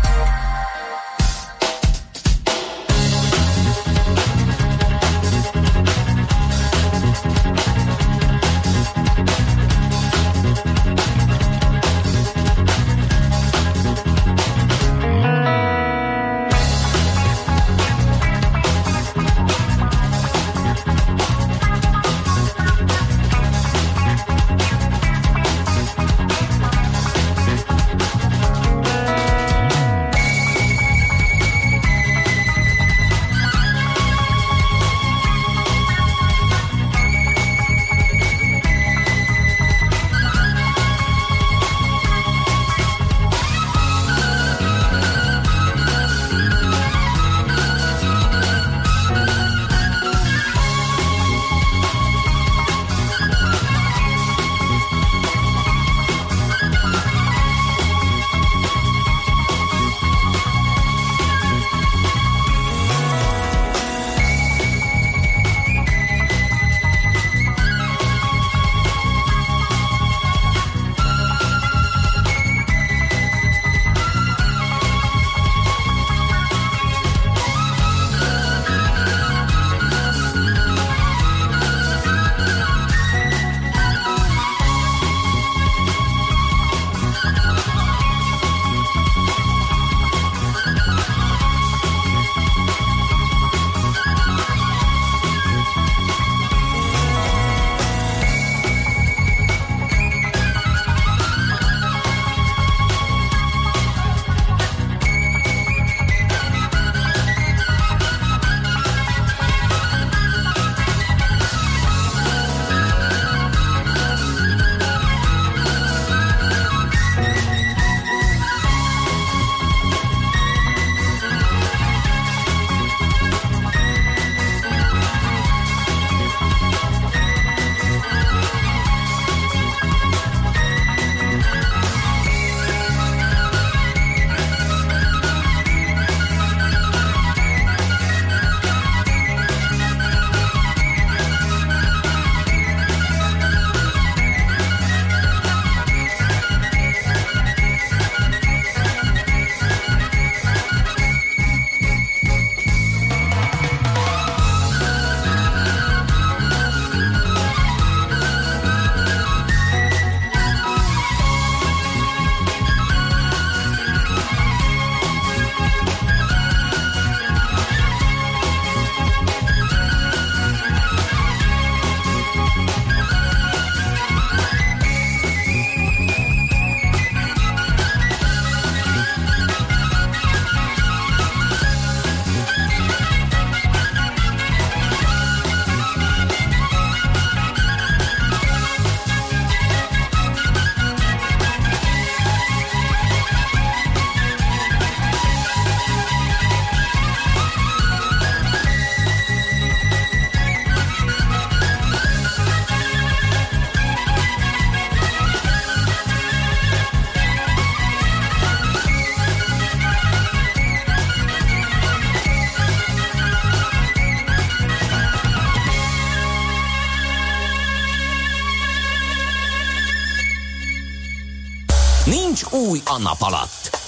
A 222.95 222.99
nap 222.99 223.21
alatt. 223.21 223.79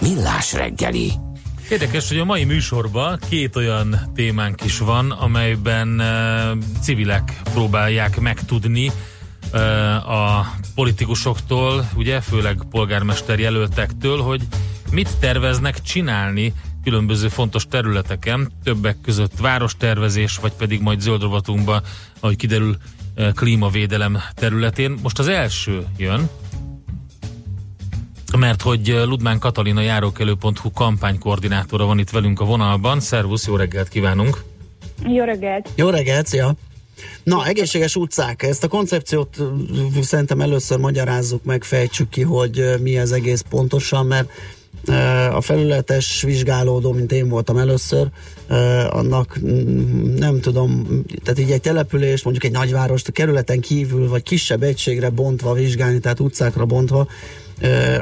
Millás 0.00 0.52
reggeli. 0.52 1.12
Érdekes, 1.70 2.08
hogy 2.08 2.18
a 2.18 2.24
mai 2.24 2.44
műsorban 2.44 3.18
két 3.28 3.56
olyan 3.56 4.10
témánk 4.14 4.64
is 4.64 4.78
van, 4.78 5.10
amelyben 5.10 5.88
uh, 5.88 6.64
civilek 6.80 7.40
próbálják 7.52 8.20
megtudni 8.20 8.92
uh, 9.52 9.60
a 10.10 10.46
politikusoktól, 10.74 11.88
ugye, 11.94 12.20
főleg 12.20 12.62
polgármester 12.70 13.38
jelöltektől, 13.38 14.22
hogy 14.22 14.42
mit 14.90 15.16
terveznek 15.20 15.82
csinálni 15.82 16.52
különböző 16.84 17.28
fontos 17.28 17.66
területeken, 17.68 18.52
többek 18.64 18.96
között 19.02 19.38
várostervezés, 19.40 20.36
vagy 20.36 20.52
pedig 20.52 20.80
majd 20.80 21.00
zöld 21.00 21.22
rovatunkban, 21.22 21.82
ahogy 22.20 22.36
kiderül, 22.36 22.76
klímavédelem 23.34 24.18
területén. 24.34 24.98
Most 25.02 25.18
az 25.18 25.28
első 25.28 25.86
jön, 25.96 26.28
mert 28.36 28.62
hogy 28.62 28.86
Ludmán 29.06 29.38
Katalina 29.38 29.80
járókelő.hu 29.80 30.70
kampánykoordinátora 30.74 31.84
van 31.84 31.98
itt 31.98 32.10
velünk 32.10 32.40
a 32.40 32.44
vonalban. 32.44 33.00
Szervusz, 33.00 33.46
jó 33.46 33.56
reggelt 33.56 33.88
kívánunk! 33.88 34.44
Jó 35.06 35.24
reggelt! 35.24 35.68
Jó 35.74 35.88
reggelt, 35.88 36.26
szia! 36.26 36.54
Na, 37.22 37.46
egészséges 37.46 37.96
utcák, 37.96 38.42
ezt 38.42 38.64
a 38.64 38.68
koncepciót 38.68 39.38
uh, 39.38 40.00
szerintem 40.00 40.40
először 40.40 40.78
magyarázzuk 40.78 41.44
meg, 41.44 41.64
fejtsük 41.64 42.08
ki, 42.08 42.22
hogy 42.22 42.60
uh, 42.60 42.78
mi 42.80 42.98
ez 42.98 43.10
egész 43.10 43.44
pontosan, 43.48 44.06
mert 44.06 44.30
a 45.32 45.40
felületes 45.40 46.22
vizsgálódó, 46.22 46.92
mint 46.92 47.12
én 47.12 47.28
voltam 47.28 47.56
először, 47.56 48.08
annak 48.88 49.38
nem 50.16 50.40
tudom, 50.40 50.86
tehát 51.22 51.38
így 51.38 51.50
egy 51.50 51.60
település, 51.60 52.22
mondjuk 52.22 52.44
egy 52.44 52.58
nagyváros, 52.58 53.02
a 53.06 53.12
kerületen 53.12 53.60
kívül, 53.60 54.08
vagy 54.08 54.22
kisebb 54.22 54.62
egységre 54.62 55.10
bontva 55.10 55.52
vizsgálni, 55.52 55.98
tehát 55.98 56.20
utcákra 56.20 56.64
bontva, 56.64 57.08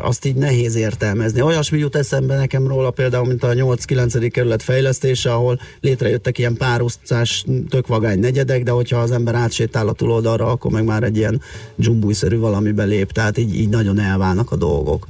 azt 0.00 0.24
így 0.24 0.34
nehéz 0.34 0.74
értelmezni. 0.74 1.40
Olyasmi 1.40 1.78
jut 1.78 1.96
eszembe 1.96 2.36
nekem 2.36 2.66
róla 2.66 2.90
például, 2.90 3.26
mint 3.26 3.42
a 3.42 3.52
8-9. 3.52 4.28
kerület 4.32 4.62
fejlesztése, 4.62 5.32
ahol 5.32 5.58
létrejöttek 5.80 6.38
ilyen 6.38 6.56
pár 6.56 6.80
utcás 6.80 7.44
tök 7.68 7.86
vagány 7.86 8.18
negyedek, 8.18 8.62
de 8.62 8.70
hogyha 8.70 8.98
az 8.98 9.10
ember 9.10 9.34
átsétál 9.34 9.88
a 9.88 9.92
túloldalra, 9.92 10.46
akkor 10.46 10.70
meg 10.70 10.84
már 10.84 11.02
egy 11.02 11.16
ilyen 11.16 11.40
dzsumbújszerű 11.76 12.38
valamibe 12.38 12.84
lép, 12.84 13.12
tehát 13.12 13.38
így, 13.38 13.54
így 13.54 13.68
nagyon 13.68 13.98
elválnak 13.98 14.52
a 14.52 14.56
dolgok. 14.56 15.06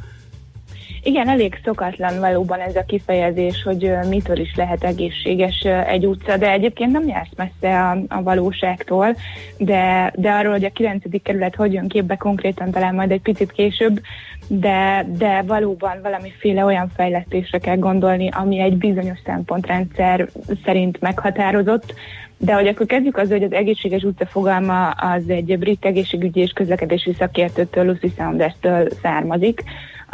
Igen, 1.07 1.29
elég 1.29 1.61
szokatlan 1.65 2.21
valóban 2.21 2.61
ez 2.61 2.77
a 2.77 2.85
kifejezés, 2.87 3.63
hogy 3.63 3.93
mitől 4.09 4.39
is 4.39 4.55
lehet 4.57 4.85
egészséges 4.85 5.61
egy 5.87 6.07
utca, 6.07 6.37
de 6.37 6.51
egyébként 6.51 6.93
nem 6.93 7.09
jársz 7.09 7.31
messze 7.37 7.81
a, 7.81 7.99
a 8.09 8.23
valóságtól, 8.23 9.17
de, 9.59 10.13
de 10.17 10.31
arról, 10.31 10.53
hogy 10.53 10.65
a 10.65 10.71
9. 10.71 11.23
kerület 11.23 11.55
hogy 11.55 11.73
jön 11.73 11.89
képbe 11.89 12.17
konkrétan 12.17 12.71
talán 12.71 12.95
majd 12.95 13.11
egy 13.11 13.21
picit 13.21 13.53
később, 13.53 14.01
de, 14.49 15.07
de 15.19 15.43
valóban 15.43 15.99
valamiféle 16.03 16.65
olyan 16.65 16.91
fejlesztésre 16.97 17.59
kell 17.59 17.77
gondolni, 17.77 18.29
ami 18.33 18.59
egy 18.59 18.77
bizonyos 18.77 19.19
szempontrendszer 19.25 20.29
szerint 20.65 21.01
meghatározott, 21.01 21.95
de 22.39 22.55
hogy 22.55 22.67
akkor 22.67 22.87
kezdjük 22.87 23.17
az, 23.17 23.29
hogy 23.29 23.43
az 23.43 23.53
egészséges 23.53 24.03
utca 24.03 24.27
fogalma 24.27 24.91
az 24.91 25.23
egy 25.29 25.59
brit 25.59 25.85
egészségügyi 25.85 26.41
és 26.41 26.51
közlekedési 26.51 27.15
szakértőtől, 27.19 27.85
Lucy 27.85 28.13
Saunders-től 28.17 28.89
származik, 29.03 29.63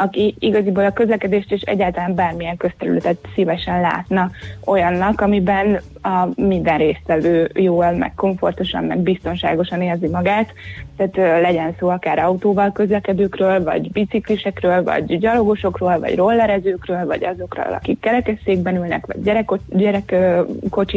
aki 0.01 0.35
igaziból 0.39 0.85
a 0.85 0.93
közlekedést 0.93 1.51
és 1.51 1.61
egyáltalán 1.61 2.15
bármilyen 2.15 2.57
közterületet 2.57 3.17
szívesen 3.35 3.81
látna 3.81 4.31
olyannak, 4.65 5.21
amiben 5.21 5.81
a 6.01 6.27
minden 6.35 6.77
résztvevő 6.77 7.51
jól, 7.53 7.91
meg 7.91 8.13
komfortosan, 8.15 8.83
meg 8.83 8.97
biztonságosan 8.97 9.81
érzi 9.81 10.07
magát. 10.07 10.53
Tehát 10.97 11.41
legyen 11.41 11.75
szó 11.79 11.87
akár 11.87 12.19
autóval 12.19 12.71
közlekedőkről, 12.71 13.63
vagy 13.63 13.91
biciklisekről, 13.91 14.83
vagy 14.83 15.19
gyalogosokról, 15.19 15.99
vagy 15.99 16.15
rollerezőkről, 16.15 17.05
vagy 17.05 17.23
azokról, 17.23 17.73
akik 17.73 17.99
kerekesszékben 17.99 18.75
ülnek, 18.75 19.05
vagy 19.05 19.21
gyerekkocsit, 19.23 19.77
gyerek 19.77 20.05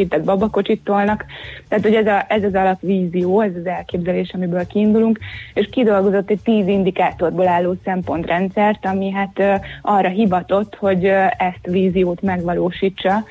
tehát 0.09 0.23
babakocsit 0.25 0.83
tolnak. 0.83 1.25
Tehát, 1.67 1.83
hogy 1.83 1.93
ez, 1.93 2.07
a, 2.07 2.25
ez 2.27 2.43
az 2.43 2.53
alapvízió, 2.53 3.41
ez 3.41 3.55
az 3.59 3.65
elképzelés, 3.65 4.33
amiből 4.33 4.67
kiindulunk, 4.67 5.19
és 5.53 5.69
kidolgozott 5.71 6.29
egy 6.29 6.41
tíz 6.43 6.67
indikátorból 6.67 7.47
álló 7.47 7.75
szempontrendszert, 7.83 8.85
ami 8.95 9.11
hát 9.11 9.61
arra 9.81 10.09
hivatott, 10.09 10.75
hogy 10.75 11.05
ezt 11.37 11.65
víziót 11.65 12.21
megvalósítsa, 12.21 13.23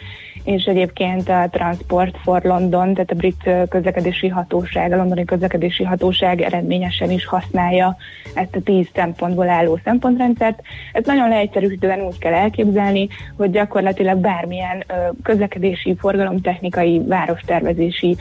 és 0.45 0.65
egyébként 0.65 1.29
a 1.29 1.49
Transport 1.51 2.17
for 2.23 2.43
London, 2.43 2.95
tehát 2.95 3.11
a 3.11 3.15
brit 3.15 3.51
közlekedési 3.69 4.29
hatóság, 4.29 4.93
a 4.93 4.97
londoni 4.97 5.25
közlekedési 5.25 5.85
hatóság 5.85 6.41
eredményesen 6.41 7.11
is 7.11 7.27
használja 7.27 7.97
ezt 8.35 8.57
a 8.57 8.61
tíz 8.65 8.87
szempontból 8.95 9.49
álló 9.49 9.79
szempontrendszert. 9.85 10.61
Ez 10.93 11.05
nagyon 11.05 11.29
leegyszerűsítően 11.29 12.01
úgy 12.01 12.19
kell 12.19 12.33
elképzelni, 12.33 13.09
hogy 13.37 13.51
gyakorlatilag 13.51 14.19
bármilyen 14.19 14.85
közlekedési, 15.23 15.95
forgalomtechnikai, 15.99 17.03
várostervezési 17.07 18.17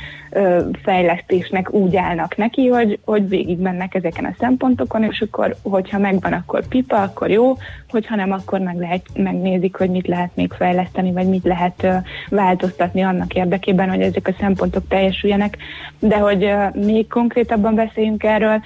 fejlesztésnek 0.84 1.74
úgy 1.74 1.96
állnak 1.96 2.38
neki, 2.38 2.68
hogy, 2.68 3.00
hogy 3.06 3.30
végig 3.30 3.60
mennek 3.60 3.96
ezeken 3.96 4.26
a 4.26 4.36
szempontokon, 4.40 5.04
és 5.04 5.22
akkor, 5.22 5.56
hogyha 5.62 5.98
megvan, 5.98 6.34
akkor 6.34 6.68
pipa, 6.68 7.02
akkor 7.02 7.30
jó, 7.34 7.58
hogyha 7.90 8.16
nem, 8.16 8.32
akkor 8.32 8.60
meg 8.60 8.76
lehet, 8.76 9.02
megnézik, 9.16 9.76
hogy 9.76 9.90
mit 9.90 10.08
lehet 10.08 10.36
még 10.36 10.52
fejleszteni, 10.52 11.12
vagy 11.12 11.28
mit 11.28 11.44
lehet 11.44 11.88
változtatni 12.30 13.02
annak 13.02 13.34
érdekében, 13.34 13.90
hogy 13.90 14.02
ezek 14.02 14.28
a 14.28 14.36
szempontok 14.40 14.88
teljesüljenek. 14.88 15.58
De 16.00 16.18
hogy 16.18 16.54
még 16.74 17.08
konkrétabban 17.08 17.76
beszéljünk 17.76 18.24
erről, 18.24 18.62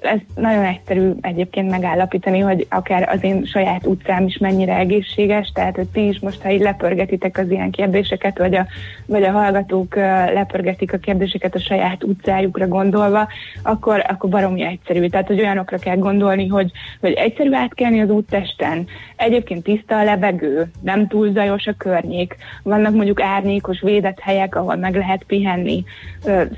ez 0.00 0.18
nagyon 0.34 0.64
egyszerű 0.64 1.10
egyébként 1.20 1.70
megállapítani, 1.70 2.40
hogy 2.40 2.66
akár 2.70 3.08
az 3.08 3.24
én 3.24 3.44
saját 3.44 3.86
utcám 3.86 4.26
is 4.26 4.38
mennyire 4.38 4.76
egészséges, 4.76 5.50
tehát 5.54 5.76
hogy 5.76 5.88
ti 5.88 6.08
is 6.08 6.18
most, 6.18 6.42
ha 6.42 6.50
így 6.50 6.60
lepörgetitek 6.60 7.38
az 7.38 7.50
ilyen 7.50 7.70
kérdéseket, 7.70 8.38
vagy 8.38 8.54
a, 8.54 8.66
vagy 9.06 9.22
a 9.22 9.30
hallgatók 9.30 9.94
lepörgetik 10.34 10.92
a 10.92 10.98
kérdéseket 10.98 11.54
a 11.54 11.60
saját 11.60 12.04
utcájukra 12.04 12.68
gondolva, 12.68 13.28
akkor, 13.62 14.04
akkor 14.08 14.30
baromi 14.30 14.62
egyszerű. 14.62 15.06
Tehát, 15.06 15.26
hogy 15.26 15.40
olyanokra 15.40 15.78
kell 15.78 15.96
gondolni, 15.96 16.46
hogy, 16.46 16.70
hogy 17.00 17.12
egyszerű 17.12 17.50
átkelni 17.74 18.00
az 18.00 18.10
úttesten, 18.10 18.86
egyébként 19.16 19.62
tiszta 19.62 19.98
a 19.98 20.04
levegő, 20.04 20.70
nem 20.82 21.06
túl 21.06 21.32
zajos 21.32 21.66
a 21.66 21.74
környék, 21.78 22.36
vannak 22.62 22.94
mondjuk 22.94 23.20
árnyékos, 23.20 23.80
védett 23.80 24.20
helyek, 24.20 24.56
ahol 24.56 24.76
meg 24.76 24.94
lehet 24.94 25.24
pihenni, 25.26 25.84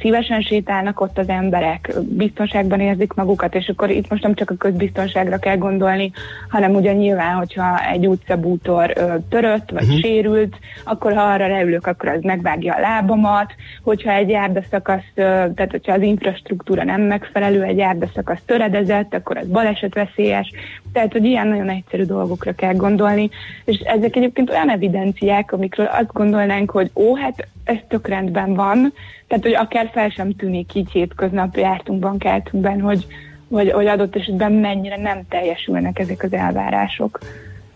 szívesen 0.00 0.40
sétálnak 0.40 1.00
ott 1.00 1.18
az 1.18 1.28
emberek, 1.28 1.92
biztonságban 2.02 2.80
érzik 2.80 3.12
magukat, 3.12 3.54
és 3.54 3.68
akkor 3.68 3.90
itt 3.90 4.10
most 4.10 4.22
nem 4.22 4.34
csak 4.34 4.50
a 4.50 4.54
közbiztonságra 4.56 5.38
kell 5.38 5.56
gondolni, 5.56 6.12
hanem 6.48 6.74
ugye 6.74 6.92
nyilván, 6.92 7.34
hogyha 7.34 7.90
egy 7.92 8.06
utcabútor 8.06 8.92
törött, 9.28 9.70
vagy 9.70 9.82
uh-huh. 9.82 9.98
sérült, 9.98 10.56
akkor 10.84 11.14
ha 11.14 11.22
arra 11.22 11.46
leülök, 11.48 11.86
akkor 11.86 12.08
az 12.08 12.22
megvágja 12.22 12.74
a 12.74 12.80
lábamat, 12.80 13.54
hogyha 13.82 14.12
egy 14.12 14.28
járdaszakasz, 14.28 15.10
tehát 15.14 15.70
hogyha 15.70 15.92
az 15.92 16.02
infrastruktúra 16.02 16.84
nem 16.84 17.00
megfelelő, 17.00 17.62
egy 17.62 17.76
járdaszakasz 17.76 18.40
töredezett, 18.46 19.14
akkor 19.14 19.36
az 19.36 19.46
balesetveszélyes, 19.46 20.52
tehát, 20.96 21.12
hogy 21.12 21.24
ilyen 21.24 21.48
nagyon 21.48 21.68
egyszerű 21.68 22.04
dolgokra 22.04 22.52
kell 22.52 22.74
gondolni, 22.74 23.30
és 23.64 23.78
ezek 23.78 24.16
egyébként 24.16 24.50
olyan 24.50 24.70
evidenciák, 24.70 25.52
amikről 25.52 25.86
azt 25.86 26.12
gondolnánk, 26.12 26.70
hogy 26.70 26.90
ó, 26.94 27.16
hát 27.16 27.48
ez 27.64 27.76
tök 27.88 28.08
rendben 28.08 28.54
van, 28.54 28.92
tehát, 29.28 29.44
hogy 29.44 29.54
akár 29.54 29.90
fel 29.92 30.08
sem 30.08 30.36
tűnik 30.36 30.74
így 30.74 30.90
hétköznapi 30.90 31.60
jártunkban, 31.60 32.18
keltünkben, 32.18 32.80
hogy, 32.80 33.06
hogy, 33.48 33.70
hogy 33.70 33.86
adott 33.86 34.16
esetben 34.16 34.52
mennyire 34.52 34.96
nem 34.96 35.22
teljesülnek 35.28 35.98
ezek 35.98 36.22
az 36.22 36.32
elvárások. 36.32 37.18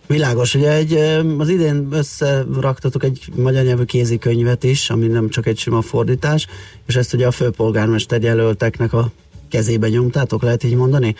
Világos, 0.07 0.55
ugye 0.55 0.73
egy, 0.73 0.93
az 1.39 1.49
idén 1.49 1.89
összeraktatok 1.91 3.05
egy 3.05 3.25
magyar 3.37 3.64
nyelvű 3.64 3.85
kézikönyvet 3.85 4.64
is, 4.64 4.91
ami 4.91 5.07
nem 5.07 5.29
csak 5.29 5.47
egy 5.47 5.59
sima 5.59 5.81
fordítás, 5.81 6.47
és 6.87 6.97
ezt 6.97 7.14
ugye 7.14 7.27
a 7.27 7.31
főpolgármester 7.31 8.23
jelölteknek 8.23 8.93
a 8.93 9.11
kezébe 9.51 9.89
nyomtátok, 9.89 10.43
lehet 10.43 10.64
így 10.64 10.77
mondani? 10.77 11.14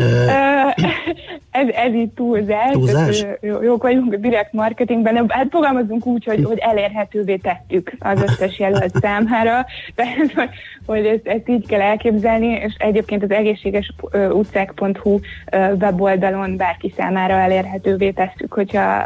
ez, 1.50 1.68
ez 1.68 1.94
így 1.94 2.10
túlzás. 2.10 2.72
túlzás? 2.72 3.26
Jók 3.40 3.82
vagyunk 3.82 4.12
a 4.12 4.16
direkt 4.16 4.52
marketingben, 4.52 5.24
hát 5.28 5.46
fogalmazunk 5.50 6.06
úgy, 6.06 6.24
hogy, 6.24 6.44
hogy 6.44 6.58
elérhetővé 6.58 7.36
tettük 7.36 7.92
az 7.98 8.22
összes 8.22 8.58
jelölt 8.58 8.94
számára, 9.00 9.66
tehát, 9.94 10.32
hogy, 10.34 10.48
hogy 10.86 11.06
ezt, 11.06 11.26
ezt 11.26 11.48
így 11.48 11.66
kell 11.66 11.80
elképzelni, 11.80 12.46
és 12.46 12.74
egyébként 12.78 13.22
az 13.22 13.30
egészséges 13.30 13.92
utcák.hu 14.32 15.18
weboldalon 15.80 16.56
bárki 16.56 16.94
számára 16.96 17.34
elérhetővé 17.34 18.10
tesszük, 18.10 18.52
hogyha 18.52 19.04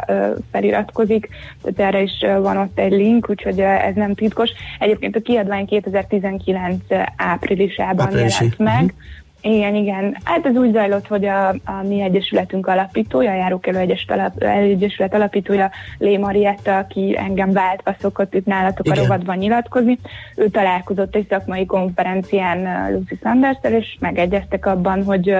feliratkozik, 0.51 1.29
tehát 1.63 1.93
erre 1.93 2.01
is 2.01 2.25
van 2.41 2.57
ott 2.57 2.79
egy 2.79 2.91
link, 2.91 3.29
úgyhogy 3.29 3.59
ez 3.59 3.95
nem 3.95 4.13
titkos. 4.13 4.51
Egyébként 4.79 5.15
a 5.15 5.19
kiadvány 5.21 5.65
2019 5.65 6.75
áprilisában 7.17 8.05
Áprilisi. 8.05 8.43
jelent 8.43 8.59
meg, 8.59 8.83
uh-huh 8.83 9.23
igen, 9.45 9.75
igen. 9.75 10.17
Hát 10.23 10.45
ez 10.45 10.55
úgy 10.55 10.71
zajlott, 10.71 11.07
hogy 11.07 11.25
a, 11.25 11.47
a 11.49 11.83
mi 11.87 12.01
egyesületünk 12.01 12.67
alapítója, 12.67 13.31
a 13.31 13.35
Járókelő 13.35 13.77
Egyesület, 13.77 14.19
alap, 14.19 14.43
Egyesület 14.43 15.13
alapítója, 15.13 15.71
Lé 15.97 16.17
Marietta, 16.17 16.77
aki 16.77 17.15
engem 17.17 17.51
váltva 17.51 17.95
szokott 17.99 18.33
itt 18.33 18.45
nálatok 18.45 18.85
igen. 18.85 18.97
a 18.97 19.01
rovatban 19.01 19.37
nyilatkozni, 19.37 19.99
ő 20.35 20.47
találkozott 20.47 21.15
egy 21.15 21.27
szakmai 21.29 21.65
konferencián 21.65 22.91
Lucy 22.91 23.19
sanders 23.21 23.57
és 23.61 23.97
megegyeztek 23.99 24.65
abban, 24.65 25.03
hogy, 25.03 25.35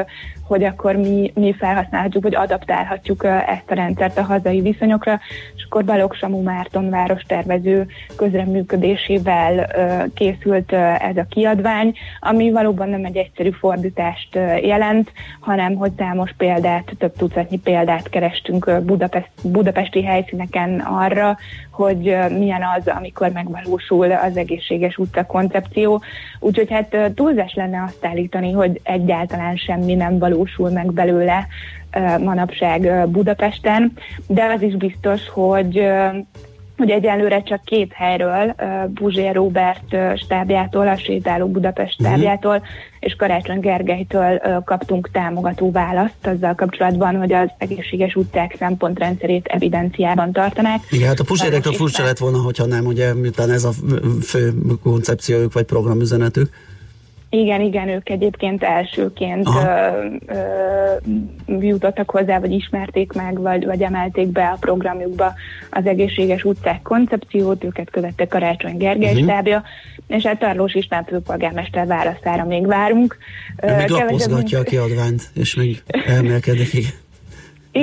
hogy 0.47 0.63
akkor 0.63 0.95
mi, 0.95 1.31
mi 1.35 1.53
felhasználhatjuk, 1.53 2.23
vagy 2.23 2.35
adaptálhatjuk 2.35 3.23
ezt 3.23 3.69
a 3.71 3.73
rendszert 3.73 4.17
a 4.17 4.23
hazai 4.23 4.61
viszonyokra, 4.61 5.19
és 5.55 5.63
akkor 5.65 5.85
Balogh 5.85 6.15
Samu 6.15 6.41
Márton 6.41 6.89
várostervező 6.89 7.87
közreműködésével 8.15 9.67
készült 10.13 10.71
ez 10.99 11.17
a 11.17 11.25
kiadvány, 11.29 11.93
ami 12.19 12.51
valóban 12.51 12.89
nem 12.89 13.05
egy 13.05 13.17
egyszerű 13.17 13.49
fordítást 13.49 14.35
jelent, 14.61 15.11
hanem 15.39 15.75
hogy 15.75 15.91
számos 15.97 16.33
példát, 16.37 16.91
több 16.97 17.15
tucatnyi 17.17 17.59
példát 17.59 18.09
kerestünk 18.09 18.81
Budapest, 18.83 19.29
budapesti 19.43 20.03
helyszíneken 20.03 20.79
arra, 20.79 21.37
hogy 21.71 22.17
milyen 22.37 22.61
az, 22.77 22.87
amikor 22.87 23.31
megvalósul 23.31 24.11
az 24.11 24.37
egészséges 24.37 24.97
utca 24.97 25.25
koncepció. 25.25 26.01
Úgyhogy 26.39 26.71
hát 26.71 27.13
túlzás 27.15 27.53
lenne 27.53 27.83
azt 27.83 28.05
állítani, 28.05 28.51
hogy 28.51 28.79
egyáltalán 28.83 29.55
semmi 29.55 29.93
nem 29.93 30.17
valósul 30.35 30.69
meg 30.69 30.93
belőle 30.93 31.47
manapság 32.19 33.07
Budapesten, 33.07 33.91
de 34.27 34.43
az 34.55 34.61
is 34.61 34.75
biztos, 34.75 35.29
hogy 35.29 35.87
hogy 36.77 36.89
egyelőre 36.89 37.41
csak 37.43 37.63
két 37.63 37.93
helyről, 37.93 38.55
Buzsé 38.87 39.29
Robert 39.29 39.95
stábjától, 40.17 40.87
a 40.87 40.97
Sétáló 40.97 41.47
Budapest 41.47 41.99
mhm. 41.99 42.07
stábjától 42.07 42.55
uh-huh. 42.55 42.67
és 42.99 43.15
Karácsony 43.15 43.59
Gergelytől 43.59 44.61
kaptunk 44.65 45.09
támogató 45.11 45.71
választ 45.71 46.27
azzal 46.27 46.55
kapcsolatban, 46.55 47.15
hogy 47.15 47.33
az 47.33 47.49
egészséges 47.57 48.15
utcák 48.15 48.55
szempontrendszerét 48.59 49.45
evidenciában 49.45 50.31
tartanák. 50.31 50.79
Igen, 50.89 51.07
hát 51.07 51.19
a 51.19 51.23
Puzsérektől 51.23 51.73
furcsa 51.73 52.03
lett 52.03 52.17
volna, 52.17 52.37
hogyha 52.37 52.65
nem, 52.65 52.85
ugye, 52.85 53.13
miután 53.13 53.49
ez 53.49 53.63
a 53.63 53.71
fő 54.21 54.53
koncepciójuk 54.83 55.53
vagy 55.53 55.65
programüzenetük. 55.65 56.49
Igen, 57.41 57.61
igen, 57.61 57.87
ők 57.87 58.09
egyébként 58.09 58.63
elsőként 58.63 59.47
ö, 59.47 60.05
ö, 60.25 61.59
jutottak 61.59 62.09
hozzá, 62.09 62.39
vagy 62.39 62.51
ismerték 62.51 63.13
meg, 63.13 63.39
vagy, 63.39 63.65
vagy 63.65 63.81
emelték 63.81 64.27
be 64.27 64.45
a 64.45 64.57
programjukba 64.59 65.33
az 65.69 65.85
egészséges 65.85 66.43
utcák 66.43 66.81
koncepciót, 66.81 67.63
őket 67.63 67.89
követte 67.89 68.27
Karácsony 68.27 68.77
Gergely 68.77 69.11
uh-huh. 69.11 69.23
stábja, 69.23 69.63
és 70.07 70.23
hát 70.23 70.39
Tarlós 70.39 70.73
István 70.73 71.03
főpolgármester 71.03 71.87
válaszára 71.87 72.45
még 72.45 72.67
várunk. 72.67 73.17
Még 73.77 73.89
lapozgatja 73.89 74.59
a 74.59 74.63
kiadványt, 74.63 75.29
és 75.33 75.55
még 75.55 75.83
elmélkedik. 76.05 76.73
Igen, 76.73 76.91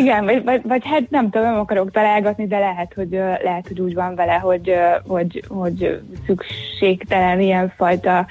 vagy, 0.00 0.44
vagy, 0.44 0.60
vagy 0.64 0.82
hát 0.84 1.10
nem 1.10 1.30
tudom, 1.30 1.46
nem 1.46 1.58
akarok 1.58 1.90
találgatni, 1.90 2.46
de 2.46 2.58
lehet, 2.58 2.92
hogy 2.94 3.10
lehet, 3.42 3.66
hogy 3.68 3.80
úgy 3.80 3.94
van 3.94 4.14
vele, 4.14 4.32
hogy, 4.32 4.74
hogy, 5.06 5.44
hogy 5.48 6.00
szükségtelen 6.26 7.40
ilyenfajta 7.40 8.26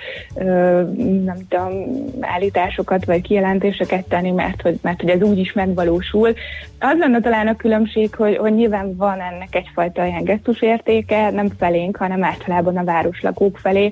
nem 1.24 1.38
tudom, 1.50 1.74
állításokat 2.20 3.06
vagy 3.06 3.22
kijelentéseket 3.22 4.08
tenni, 4.08 4.32
mert 4.32 4.62
hogy, 4.62 4.80
mert 4.82 5.02
hogy 5.02 5.10
ez 5.10 5.22
úgy 5.22 5.38
is 5.38 5.54
megvalósul. 5.54 6.34
Az 6.80 6.98
lenne 6.98 7.20
talán 7.20 7.48
a 7.48 7.56
különbség, 7.56 8.16
hogy, 8.16 8.38
hogy 8.38 8.54
nyilván 8.54 8.96
van 8.96 9.20
ennek 9.20 9.56
egyfajta 9.56 10.06
ilyen 10.06 10.24
gesztusértéke, 10.24 11.30
nem 11.30 11.50
felénk, 11.58 11.96
hanem 11.98 12.24
általában 12.24 12.78
a 12.78 12.84
városlakók 12.84 13.58
felé, 13.58 13.92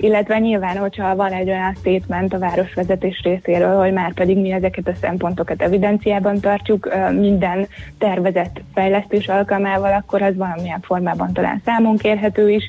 illetve 0.00 0.38
nyilván, 0.38 0.76
hogyha 0.76 1.16
van 1.16 1.32
egy 1.32 1.48
olyan 1.48 1.74
statement 1.74 2.34
a 2.34 2.38
városvezetés 2.38 3.20
részéről, 3.22 3.78
hogy 3.78 3.92
már 3.92 4.12
pedig 4.12 4.38
mi 4.38 4.52
ezeket 4.52 4.88
a 4.88 4.94
szempontokat 5.00 5.62
evidenciában 5.62 6.40
tartjuk 6.40 6.88
minden 7.18 7.66
tervezett 7.98 8.60
fejlesztés 8.74 9.28
alkalmával, 9.28 9.92
akkor 9.92 10.22
az 10.22 10.36
valamilyen 10.36 10.80
formában 10.80 11.32
talán 11.32 11.62
számon 11.64 11.96
kérhető 11.96 12.50
is, 12.50 12.64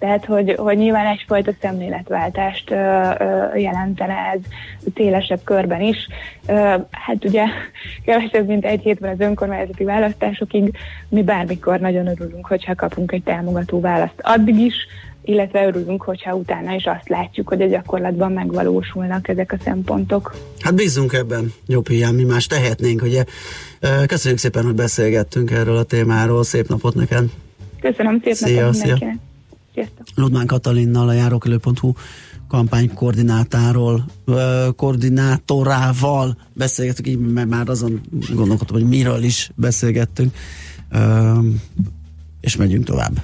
tehát, 0.00 0.24
hogy, 0.24 0.54
hogy 0.58 0.76
nyilván 0.76 1.06
egyfajta 1.06 1.52
szemléletváltást 1.60 2.70
ö, 2.70 2.74
ö, 3.18 3.56
jelentene 3.56 4.14
ez 4.34 4.40
szélesebb 4.94 5.40
körben 5.44 5.80
is. 5.80 6.08
Ö, 6.46 6.52
hát 6.90 7.24
ugye 7.24 7.44
kevesebb, 8.04 8.46
mint 8.46 8.64
egy 8.64 8.80
hétben 8.80 9.10
az 9.10 9.20
önkormányzati 9.20 9.84
választásokig 9.84 10.70
mi 11.08 11.22
bármikor 11.22 11.80
nagyon 11.80 12.06
örülünk, 12.06 12.46
hogyha 12.46 12.74
kapunk 12.74 13.12
egy 13.12 13.22
támogató 13.22 13.80
választ 13.80 14.20
addig 14.22 14.58
is, 14.58 14.74
illetve 15.24 15.66
örülünk, 15.66 16.02
hogyha 16.02 16.34
utána 16.34 16.74
is 16.74 16.84
azt 16.84 17.08
látjuk, 17.08 17.48
hogy 17.48 17.62
a 17.62 17.66
gyakorlatban 17.66 18.32
megvalósulnak 18.32 19.28
ezek 19.28 19.52
a 19.52 19.56
szempontok. 19.64 20.36
Hát 20.58 20.74
bízunk 20.74 21.12
ebben, 21.12 21.52
jobb 21.66 21.88
hiány, 21.88 22.14
mi 22.14 22.24
más 22.24 22.46
tehetnénk, 22.46 23.02
ugye. 23.02 23.24
Köszönjük 24.06 24.40
szépen, 24.40 24.64
hogy 24.64 24.74
beszélgettünk 24.74 25.50
erről 25.50 25.76
a 25.76 25.82
témáról, 25.82 26.44
szép 26.44 26.68
napot 26.68 26.94
neked! 26.94 27.30
Köszönöm, 27.80 28.20
szép 28.24 28.34
szia, 28.34 28.60
napot 28.60 28.72
mindenkinek! 28.72 29.16
Sziasztok! 29.74 30.06
Ludmán 30.14 30.46
Katalinnal, 30.46 31.08
a 31.08 31.12
járókelő.hu 31.12 31.92
kampány 32.48 32.94
koordinátáról, 32.94 34.04
koordinátorával 34.76 36.36
beszélgettünk, 36.52 37.08
így 37.08 37.46
már 37.46 37.68
azon 37.68 38.00
gondolkodtam, 38.34 38.76
hogy 38.80 38.88
miről 38.88 39.22
is 39.22 39.50
beszélgettünk, 39.54 40.34
és 42.40 42.56
megyünk 42.56 42.84
tovább. 42.84 43.22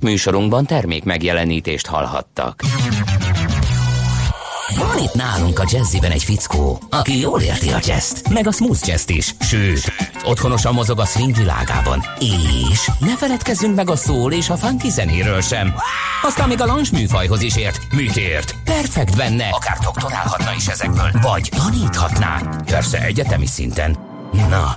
Műsorunkban 0.00 0.66
termék 0.66 1.04
megjelenítést 1.04 1.86
hallhattak. 1.86 2.62
Van 4.78 4.98
itt 4.98 5.14
nálunk 5.14 5.58
a 5.58 5.68
jazziben 5.70 6.10
egy 6.10 6.24
fickó, 6.24 6.82
aki 6.90 7.20
jól 7.20 7.40
érti 7.40 7.68
a 7.68 7.78
jazzt, 7.86 8.28
meg 8.28 8.46
a 8.46 8.52
smooth 8.52 8.88
jazzt 8.88 9.10
is, 9.10 9.34
sőt, 9.40 9.92
otthonosan 10.24 10.74
mozog 10.74 11.00
a 11.00 11.04
swing 11.04 11.36
világában. 11.36 12.04
És 12.70 12.90
ne 12.98 13.16
feledkezzünk 13.16 13.74
meg 13.74 13.90
a 13.90 13.96
szól 13.96 14.32
és 14.32 14.50
a 14.50 14.56
funky 14.56 14.90
zenéről 14.90 15.40
sem. 15.40 15.74
Aztán 16.22 16.48
még 16.48 16.60
a 16.60 16.66
lunch 16.66 16.92
műfajhoz 16.92 17.42
is 17.42 17.56
ért. 17.56 17.80
Mit 17.90 18.16
ért? 18.16 18.54
Perfekt 18.64 19.16
benne, 19.16 19.48
akár 19.48 19.78
doktorálhatna 19.78 20.52
is 20.56 20.66
ezekből, 20.66 21.10
vagy 21.22 21.48
taníthatná. 21.56 22.40
Persze 22.64 22.98
egyetemi 23.02 23.46
szinten. 23.46 23.96
Na, 24.32 24.76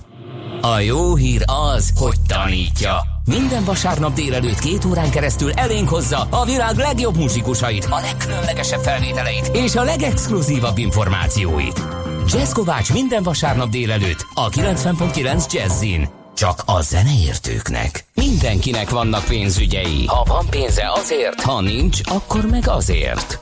a 0.61 0.79
jó 0.79 1.15
hír 1.15 1.43
az, 1.45 1.91
hogy 1.95 2.15
tanítja. 2.27 3.18
Minden 3.29 3.63
vasárnap 3.63 4.13
délelőtt 4.13 4.59
két 4.59 4.85
órán 4.85 5.09
keresztül 5.09 5.51
elénk 5.51 5.89
hozza 5.89 6.27
a 6.29 6.45
világ 6.45 6.75
legjobb 6.75 7.17
muzsikusait, 7.17 7.87
a 7.89 7.99
legkülönlegesebb 7.99 8.81
felvételeit 8.81 9.51
és 9.53 9.75
a 9.75 9.83
legexkluzívabb 9.83 10.77
információit. 10.77 11.81
Jazz 12.27 12.51
Kovács 12.51 12.93
minden 12.93 13.23
vasárnap 13.23 13.69
délelőtt 13.69 14.25
a 14.33 14.49
90.9 14.49 15.51
Jazzin. 15.51 16.09
Csak 16.35 16.61
a 16.65 16.81
zeneértőknek. 16.81 18.05
Mindenkinek 18.13 18.89
vannak 18.89 19.25
pénzügyei. 19.25 20.05
Ha 20.05 20.23
van 20.23 20.45
pénze 20.49 20.91
azért, 20.91 21.41
ha 21.41 21.61
nincs, 21.61 21.99
akkor 22.03 22.45
meg 22.45 22.67
azért. 22.67 23.39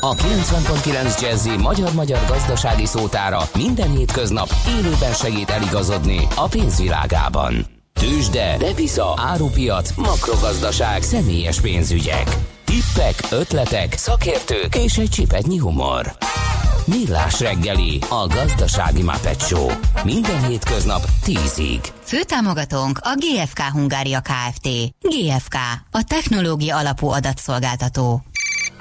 A 0.00 0.14
90.9 0.14 1.20
Jazzy 1.20 1.56
magyar-magyar 1.56 2.20
gazdasági 2.28 2.86
szótára 2.86 3.40
minden 3.54 3.96
hétköznap 3.96 4.48
élőben 4.78 5.12
segít 5.12 5.50
eligazodni 5.50 6.26
a 6.36 6.48
pénzvilágában. 6.48 7.77
Tőzsde, 7.98 8.56
depisza, 8.58 9.14
árupiac, 9.16 9.90
makrogazdaság, 9.96 11.02
személyes 11.02 11.60
pénzügyek. 11.60 12.36
Tippek, 12.64 13.14
ötletek, 13.30 13.96
szakértők 13.96 14.74
és 14.74 14.98
egy 14.98 15.08
csipetnyi 15.08 15.58
humor. 15.58 16.16
Millás 16.84 17.40
reggeli, 17.40 17.98
a 18.08 18.26
gazdasági 18.26 19.02
Muppet 19.02 19.40
Show. 19.40 19.66
Minden 20.04 20.46
hétköznap 20.46 21.04
10-ig. 21.26 21.88
Főtámogatónk 22.02 22.98
a 23.02 23.14
GFK 23.16 23.60
Hungária 23.60 24.20
Kft. 24.20 24.68
GFK, 25.00 25.54
a 25.90 26.04
technológia 26.06 26.76
alapú 26.76 27.08
adatszolgáltató. 27.08 28.22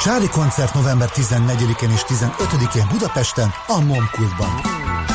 Csári 0.00 0.28
koncert 0.28 0.74
november 0.74 1.08
14-én 1.14 1.90
és 1.90 2.00
15-én 2.08 2.86
Budapesten, 2.90 3.54
a 3.66 3.80
Momkultban. 3.80 4.48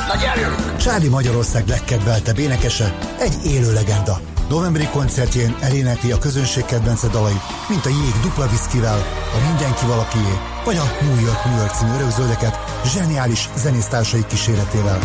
Na 0.07 0.15
gyerünk! 0.15 0.77
Csári 0.77 1.07
Magyarország 1.07 1.67
legkedveltebb 1.67 2.38
énekese, 2.38 2.97
egy 3.19 3.45
élő 3.45 3.73
legenda. 3.73 4.19
Novemberi 4.49 4.88
koncertjén 4.88 5.55
elénekli 5.61 6.11
a 6.11 6.17
közönség 6.17 6.65
kedvence 6.65 7.07
dalait, 7.07 7.41
mint 7.69 7.86
a 7.86 7.89
Jég 7.89 8.13
dupla 8.21 8.47
viszkivel, 8.47 8.97
a 9.34 9.47
Mindenki 9.47 9.86
valakié, 9.86 10.38
vagy 10.65 10.77
a 10.77 10.91
New 11.01 11.25
York 11.25 11.45
New 11.45 11.57
York 11.57 11.73
című 11.73 11.93
örökzöldeket 11.93 12.57
zseniális 12.86 13.49
zenésztársai 13.55 14.25
kíséretével. 14.25 14.99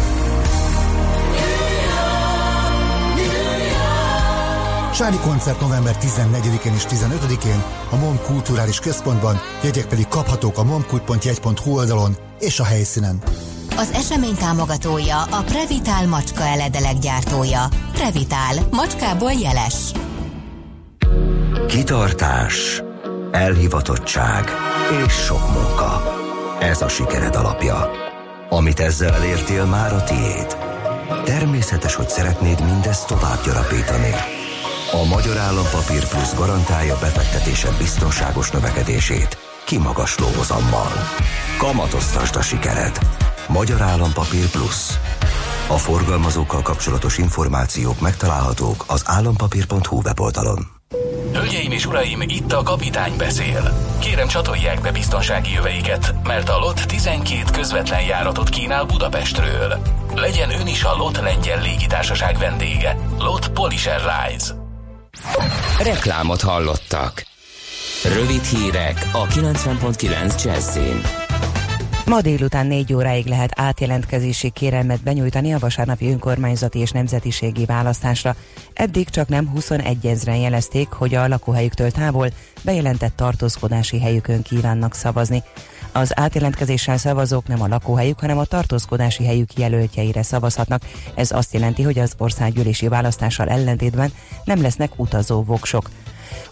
Sári 4.99 5.18
koncert 5.18 5.61
november 5.61 5.96
14-én 6.01 6.72
és 6.74 6.82
15-én 6.88 7.62
a 7.90 7.96
MOM 7.96 8.20
Kulturális 8.22 8.78
Központban, 8.78 9.40
jegyek 9.62 9.86
pedig 9.86 10.09
kaphatók 10.09 10.59
a 10.59 10.64
momkult.jegy.hu 10.64 11.76
oldalon 11.76 12.16
és 12.40 12.61
a 12.61 12.64
helyszínen. 12.64 13.22
Az 13.76 13.90
esemény 13.90 14.34
támogatója 14.34 15.22
a 15.22 15.42
Previtál 15.42 16.07
macska 16.07 16.42
eledelek 16.42 16.99
gyártója. 16.99 17.68
Previtál, 17.92 18.55
macskából 18.70 19.32
jeles. 19.32 19.74
Kitartás, 21.68 22.82
elhivatottság 23.30 24.44
és 25.07 25.12
sok 25.12 25.53
munka. 25.53 26.03
Ez 26.61 26.82
a 26.82 26.88
sikered 26.88 27.34
alapja. 27.34 27.90
Amit 28.49 28.80
ezzel 28.80 29.14
elértél, 29.14 29.64
már 29.64 29.92
a 29.92 30.05
tiéd. 30.05 30.57
Természetes, 31.24 31.94
hogy 31.94 32.09
szeretnéd 32.09 32.64
mindezt 32.64 33.07
tovább 33.07 33.44
gyarapítani. 33.44 34.14
A 34.93 35.05
Magyar 35.05 35.36
Állampapír 35.36 36.09
Plusz 36.09 36.34
garantálja 36.34 36.99
befektetésed 37.01 37.76
biztonságos 37.78 38.51
növekedését, 38.51 39.39
kimagasló 39.64 40.26
hozammal. 40.36 40.93
Kamatoztasd 41.59 42.36
a 42.36 42.43
sikered. 42.43 42.99
Magyar 43.49 43.80
Állampapír 43.80 44.51
Plusz. 44.51 44.99
A 45.66 45.76
forgalmazókkal 45.76 46.62
kapcsolatos 46.62 47.18
információk 47.18 48.01
megtalálhatók 48.01 48.84
az 48.86 49.03
állampapír.hu 49.07 50.01
weboldalon. 50.05 50.66
Hölgyeim 51.32 51.72
és 51.72 51.86
uraim, 51.86 52.20
itt 52.20 52.53
a 52.53 52.62
kapitány 52.62 53.16
beszél. 53.16 53.76
Kérem 53.99 54.28
csatolják 54.28 54.80
be 54.80 54.93
biztonsági 54.93 55.53
jöveiket, 55.53 56.14
mert 56.22 56.49
a 56.49 56.59
LOT 56.59 56.86
12 56.86 57.43
közvetlen 57.53 58.03
járatot 58.03 58.49
kínál 58.49 58.84
Budapestről. 58.84 59.78
Legyen 60.14 60.51
ön 60.51 60.66
is 60.66 60.84
a 60.84 60.97
LOT 60.97 61.20
lengyel 61.20 61.61
légitársaság 61.61 62.39
vendége. 62.39 62.97
LOT 63.18 63.49
Polish 63.49 63.89
Airlines. 63.89 64.58
Reklámot 65.83 66.41
hallottak. 66.41 67.26
Rövid 68.14 68.43
hírek 68.43 69.11
a 69.12 69.26
90.9 69.26 70.45
Jazzin. 70.45 71.01
Ma 72.07 72.20
délután 72.20 72.66
4 72.66 72.95
óráig 72.95 73.26
lehet 73.26 73.53
átjelentkezési 73.55 74.51
kérelmet 74.51 75.03
benyújtani 75.03 75.55
a 75.55 75.59
vasárnapi 75.59 76.11
önkormányzati 76.11 76.79
és 76.79 76.91
nemzetiségi 76.91 77.64
választásra. 77.64 78.35
Eddig 78.72 79.09
csak 79.09 79.29
nem 79.29 79.49
21 79.49 80.07
ezren 80.07 80.37
jelezték, 80.37 80.89
hogy 80.89 81.14
a 81.14 81.29
lakóhelyüktől 81.29 81.91
távol 81.91 82.29
bejelentett 82.62 83.16
tartózkodási 83.16 84.01
helyükön 84.01 84.43
kívánnak 84.43 84.95
szavazni. 84.95 85.43
Az 85.99 86.18
átjelentkezéssel 86.18 86.96
szavazók 86.96 87.46
nem 87.46 87.62
a 87.62 87.68
lakóhelyük, 87.68 88.20
hanem 88.20 88.38
a 88.38 88.44
tartózkodási 88.44 89.24
helyük 89.24 89.59
jelöltjeire 89.59 90.22
szavazhatnak. 90.22 90.82
Ez 91.14 91.30
azt 91.30 91.53
jelenti, 91.53 91.82
hogy 91.82 91.99
az 91.99 92.14
országgyűlési 92.18 92.88
választással 92.88 93.49
ellentétben 93.49 94.12
nem 94.44 94.62
lesznek 94.62 94.90
utazó 94.96 95.42
voksok. 95.42 95.90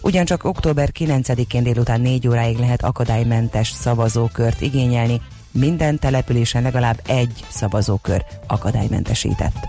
Ugyancsak 0.01 0.43
október 0.43 0.89
9-én 0.99 1.63
délután 1.63 2.01
4 2.01 2.27
óráig 2.27 2.57
lehet 2.57 2.83
akadálymentes 2.83 3.69
szavazókört 3.69 4.61
igényelni, 4.61 5.21
minden 5.51 5.99
településen 5.99 6.61
legalább 6.61 7.01
egy 7.07 7.45
szavazókör 7.49 8.25
akadálymentesített. 8.47 9.67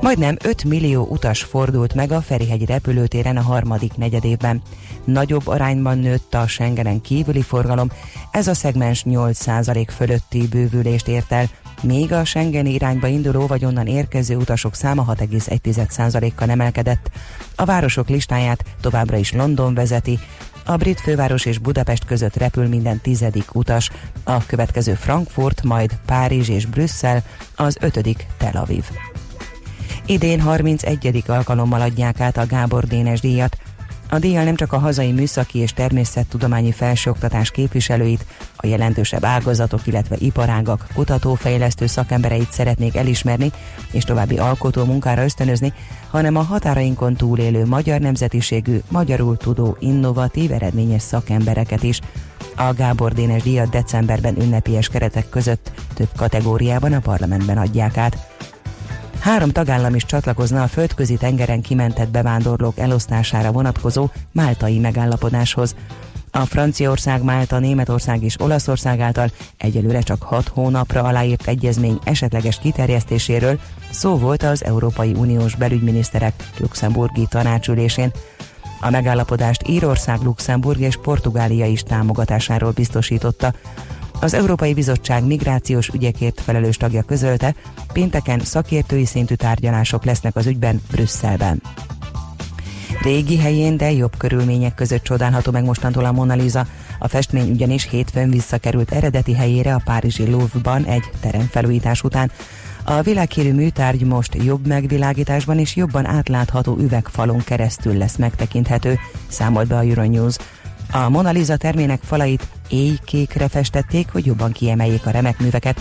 Majdnem 0.00 0.36
5 0.44 0.64
millió 0.64 1.06
utas 1.10 1.42
fordult 1.42 1.94
meg 1.94 2.12
a 2.12 2.20
Ferihegyi 2.20 2.64
repülőtéren 2.64 3.36
a 3.36 3.42
harmadik 3.42 3.96
negyedévben. 3.96 4.62
Nagyobb 5.04 5.46
arányban 5.46 5.98
nőtt 5.98 6.34
a 6.34 6.46
Schengenen 6.46 7.00
kívüli 7.00 7.42
forgalom, 7.42 7.90
ez 8.30 8.46
a 8.46 8.54
szegmens 8.54 9.04
8% 9.08 9.88
fölötti 9.96 10.48
bővülést 10.48 11.08
ért 11.08 11.32
el, 11.32 11.48
még 11.82 12.12
a 12.12 12.24
Schengeni 12.24 12.72
irányba 12.72 13.06
induló 13.06 13.46
vagy 13.46 13.64
onnan 13.64 13.86
érkező 13.86 14.36
utasok 14.36 14.74
száma 14.74 15.04
6,1%-kal 15.08 16.50
emelkedett. 16.50 17.10
A 17.56 17.64
városok 17.64 18.08
listáját 18.08 18.64
továbbra 18.80 19.16
is 19.16 19.32
London 19.32 19.74
vezeti, 19.74 20.18
a 20.64 20.76
brit 20.76 21.00
főváros 21.00 21.44
és 21.44 21.58
Budapest 21.58 22.04
között 22.04 22.36
repül 22.36 22.68
minden 22.68 23.00
tizedik 23.00 23.54
utas, 23.54 23.90
a 24.24 24.46
következő 24.46 24.94
Frankfurt, 24.94 25.62
majd 25.62 25.98
Párizs 26.06 26.48
és 26.48 26.66
Brüsszel, 26.66 27.22
az 27.56 27.76
ötödik 27.80 28.26
Tel 28.38 28.56
Aviv. 28.56 28.84
Idén 30.06 30.40
31. 30.40 31.24
alkalommal 31.26 31.80
adják 31.80 32.20
át 32.20 32.36
a 32.36 32.46
Gábor 32.46 32.84
Dénes 32.84 33.20
díjat. 33.20 33.56
A 34.08 34.18
díjjal 34.18 34.44
nem 34.44 34.54
csak 34.54 34.72
a 34.72 34.78
hazai 34.78 35.12
műszaki 35.12 35.58
és 35.58 35.72
természettudományi 35.72 36.72
felsőoktatás 36.72 37.50
képviselőit, 37.50 38.24
a 38.56 38.66
jelentősebb 38.66 39.24
ágazatok, 39.24 39.86
illetve 39.86 40.16
iparágak 40.18 40.86
kutatófejlesztő 40.94 41.86
szakembereit 41.86 42.52
szeretnék 42.52 42.96
elismerni 42.96 43.52
és 43.92 44.04
további 44.04 44.38
alkotó 44.38 44.84
munkára 44.84 45.24
ösztönözni, 45.24 45.72
hanem 46.10 46.36
a 46.36 46.42
határainkon 46.42 47.14
túlélő 47.14 47.66
magyar 47.66 48.00
nemzetiségű, 48.00 48.78
magyarul 48.88 49.36
tudó, 49.36 49.76
innovatív, 49.80 50.52
eredményes 50.52 51.02
szakembereket 51.02 51.82
is. 51.82 52.00
A 52.56 52.72
Gábor 52.72 53.12
Dénes 53.12 53.42
díjat 53.42 53.70
decemberben 53.70 54.40
ünnepélyes 54.40 54.88
keretek 54.88 55.28
között 55.28 55.72
több 55.94 56.10
kategóriában 56.16 56.92
a 56.92 57.00
parlamentben 57.00 57.58
adják 57.58 57.96
át. 57.96 58.31
Három 59.22 59.50
tagállam 59.50 59.94
is 59.94 60.04
csatlakozna 60.04 60.62
a 60.62 60.68
földközi 60.68 61.16
tengeren 61.16 61.60
kimentett 61.60 62.10
bevándorlók 62.10 62.78
elosztására 62.78 63.52
vonatkozó 63.52 64.08
máltai 64.32 64.78
megállapodáshoz. 64.78 65.74
A 66.30 66.38
Franciaország, 66.38 67.22
Málta, 67.22 67.58
Németország 67.58 68.22
és 68.22 68.40
Olaszország 68.40 69.00
által 69.00 69.30
egyelőre 69.56 70.00
csak 70.00 70.22
hat 70.22 70.48
hónapra 70.48 71.02
aláírt 71.02 71.46
egyezmény 71.46 71.98
esetleges 72.04 72.58
kiterjesztéséről 72.58 73.60
szó 73.90 74.16
volt 74.16 74.42
az 74.42 74.64
Európai 74.64 75.12
Uniós 75.12 75.54
belügyminiszterek 75.54 76.34
luxemburgi 76.58 77.26
tanácsülésén. 77.28 78.12
A 78.80 78.90
megállapodást 78.90 79.68
Írország, 79.68 80.20
Luxemburg 80.20 80.80
és 80.80 80.96
Portugália 81.02 81.66
is 81.66 81.82
támogatásáról 81.82 82.70
biztosította. 82.70 83.52
Az 84.22 84.34
Európai 84.34 84.74
Bizottság 84.74 85.24
migrációs 85.24 85.88
ügyekért 85.88 86.40
felelős 86.40 86.76
tagja 86.76 87.02
közölte, 87.02 87.54
pénteken 87.92 88.40
szakértői 88.40 89.04
szintű 89.04 89.34
tárgyalások 89.34 90.04
lesznek 90.04 90.36
az 90.36 90.46
ügyben 90.46 90.82
Brüsszelben. 90.90 91.62
Régi 93.02 93.38
helyén, 93.38 93.76
de 93.76 93.92
jobb 93.92 94.16
körülmények 94.16 94.74
között 94.74 95.02
csodálható 95.02 95.50
meg 95.50 95.64
mostantól 95.64 96.04
a 96.04 96.12
Mona 96.12 96.34
Lisa. 96.34 96.66
A 96.98 97.08
festmény 97.08 97.50
ugyanis 97.50 97.88
hétfőn 97.88 98.30
visszakerült 98.30 98.92
eredeti 98.92 99.34
helyére 99.34 99.74
a 99.74 99.82
Párizsi 99.84 100.30
Louvre-ban 100.30 100.84
egy 100.84 101.04
teremfelújítás 101.20 102.02
után. 102.02 102.30
A 102.84 103.02
világhírű 103.02 103.52
műtárgy 103.52 104.04
most 104.04 104.36
jobb 104.44 104.66
megvilágításban 104.66 105.58
és 105.58 105.76
jobban 105.76 106.06
átlátható 106.06 106.76
üvegfalon 106.80 107.44
keresztül 107.44 107.96
lesz 107.96 108.16
megtekinthető, 108.16 108.98
számolt 109.28 109.68
be 109.68 109.76
a 109.76 109.82
Euronews. 109.82 110.36
A 110.94 111.08
Mona 111.08 111.30
Lisa 111.30 111.56
termének 111.56 112.00
falait 112.02 112.48
éjkékre 112.68 113.48
festették, 113.48 114.08
hogy 114.12 114.26
jobban 114.26 114.52
kiemeljék 114.52 115.06
a 115.06 115.10
remek 115.10 115.38
műveket. 115.38 115.80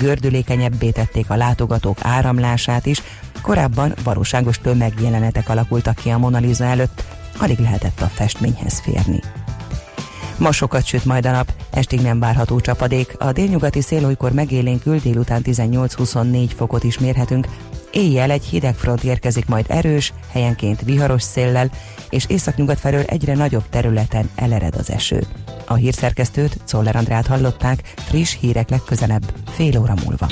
Gördülékenyebbé 0.00 0.90
tették 0.90 1.30
a 1.30 1.36
látogatók 1.36 1.98
áramlását 2.02 2.86
is, 2.86 3.02
korábban 3.42 3.94
valóságos 4.04 4.58
tömegjelenetek 4.58 5.48
alakultak 5.48 5.94
ki 5.94 6.08
a 6.08 6.18
Mona 6.18 6.38
Lisa 6.38 6.64
előtt, 6.64 7.04
alig 7.38 7.58
lehetett 7.58 8.00
a 8.00 8.06
festményhez 8.06 8.80
férni. 8.80 9.20
Ma 10.40 10.52
sokat 10.52 10.84
süt 10.84 11.04
majd 11.04 11.26
a 11.26 11.30
nap, 11.30 11.52
estig 11.70 12.00
nem 12.00 12.18
várható 12.18 12.60
csapadék. 12.60 13.14
A 13.18 13.32
délnyugati 13.32 13.80
szél 13.80 14.04
olykor 14.04 14.32
megélénkül, 14.32 14.98
délután 14.98 15.42
18-24 15.44 16.50
fokot 16.56 16.84
is 16.84 16.98
mérhetünk. 16.98 17.46
Éjjel 17.90 18.30
egy 18.30 18.44
hideg 18.44 18.74
front 18.74 19.04
érkezik 19.04 19.46
majd 19.46 19.64
erős, 19.68 20.12
helyenként 20.32 20.82
viharos 20.82 21.22
széllel, 21.22 21.70
és 22.10 22.24
északnyugat 22.28 22.78
felől 22.78 23.02
egyre 23.02 23.34
nagyobb 23.34 23.68
területen 23.70 24.30
elered 24.34 24.74
az 24.74 24.90
eső. 24.90 25.26
A 25.66 25.74
hírszerkesztőt, 25.74 26.58
Czoller 26.64 26.96
Andrát 26.96 27.26
hallották, 27.26 27.92
friss 27.96 28.36
hírek 28.40 28.70
legközelebb, 28.70 29.32
fél 29.50 29.78
óra 29.78 29.94
múlva. 30.04 30.26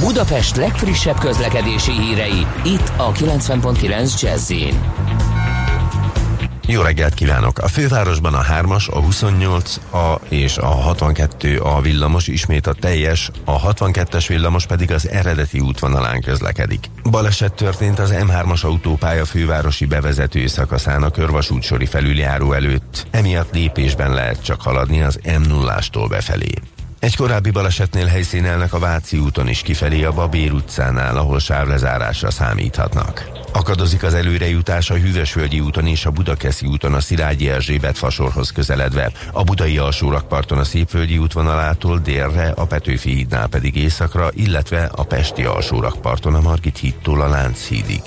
Budapest 0.00 0.56
legfrissebb 0.56 1.18
közlekedési 1.18 1.92
hírei, 1.92 2.46
itt 2.64 2.92
a 2.96 3.12
90.9 3.12 4.20
jazz 4.20 4.52
jó 6.70 6.82
reggelt 6.82 7.14
kívánok! 7.14 7.58
A 7.58 7.68
fővárosban 7.68 8.34
a 8.34 8.42
3-as, 8.42 8.90
a 8.90 8.98
28 8.98 9.76
a 9.92 10.20
és 10.28 10.56
a 10.56 10.66
62 10.66 11.58
a 11.58 11.80
villamos 11.80 12.26
ismét 12.26 12.66
a 12.66 12.72
teljes, 12.72 13.30
a 13.44 13.72
62-es 13.72 14.24
villamos 14.28 14.66
pedig 14.66 14.92
az 14.92 15.08
eredeti 15.08 15.60
útvonalán 15.60 16.20
közlekedik. 16.20 16.84
Baleset 17.10 17.52
történt 17.52 17.98
az 17.98 18.14
M3-as 18.14 18.64
autópálya 18.64 19.24
fővárosi 19.24 19.86
bevezető 19.86 20.46
szakaszán 20.46 21.02
a 21.02 21.10
körvasútsori 21.10 21.86
felüljáró 21.86 22.52
előtt. 22.52 23.06
Emiatt 23.10 23.54
lépésben 23.54 24.14
lehet 24.14 24.44
csak 24.44 24.62
haladni 24.62 25.02
az 25.02 25.20
M0-ástól 25.24 26.06
befelé. 26.08 26.52
Egy 27.00 27.16
korábbi 27.16 27.50
balesetnél 27.50 28.06
helyszínelnek 28.06 28.72
a 28.72 28.78
Váci 28.78 29.18
úton 29.18 29.48
is 29.48 29.62
kifelé 29.62 30.04
a 30.04 30.12
Babér 30.12 30.52
utcánál, 30.52 31.16
ahol 31.16 31.38
sávlezárásra 31.38 32.30
számíthatnak. 32.30 33.30
Akadozik 33.52 34.02
az 34.02 34.14
előrejutás 34.14 34.90
a 34.90 34.94
Hűvösvölgyi 34.94 35.60
úton 35.60 35.86
és 35.86 36.06
a 36.06 36.10
Budakeszi 36.10 36.66
úton 36.66 36.94
a 36.94 37.00
Szilágyi 37.00 37.48
Erzsébet 37.48 37.98
fasorhoz 37.98 38.50
közeledve, 38.50 39.10
a 39.32 39.42
Budai 39.42 39.78
alsórakparton 39.78 40.58
a 40.58 40.64
Szépvölgyi 40.64 41.18
útvonalától 41.18 41.98
délre, 41.98 42.48
a 42.48 42.66
Petőfi 42.66 43.10
hídnál 43.10 43.46
pedig 43.46 43.76
északra, 43.76 44.28
illetve 44.34 44.90
a 44.94 45.04
Pesti 45.04 45.44
alsórakparton 45.44 46.34
a 46.34 46.40
Margit 46.40 46.78
hídtól 46.78 47.20
a 47.20 47.28
Lánchídig. 47.28 48.02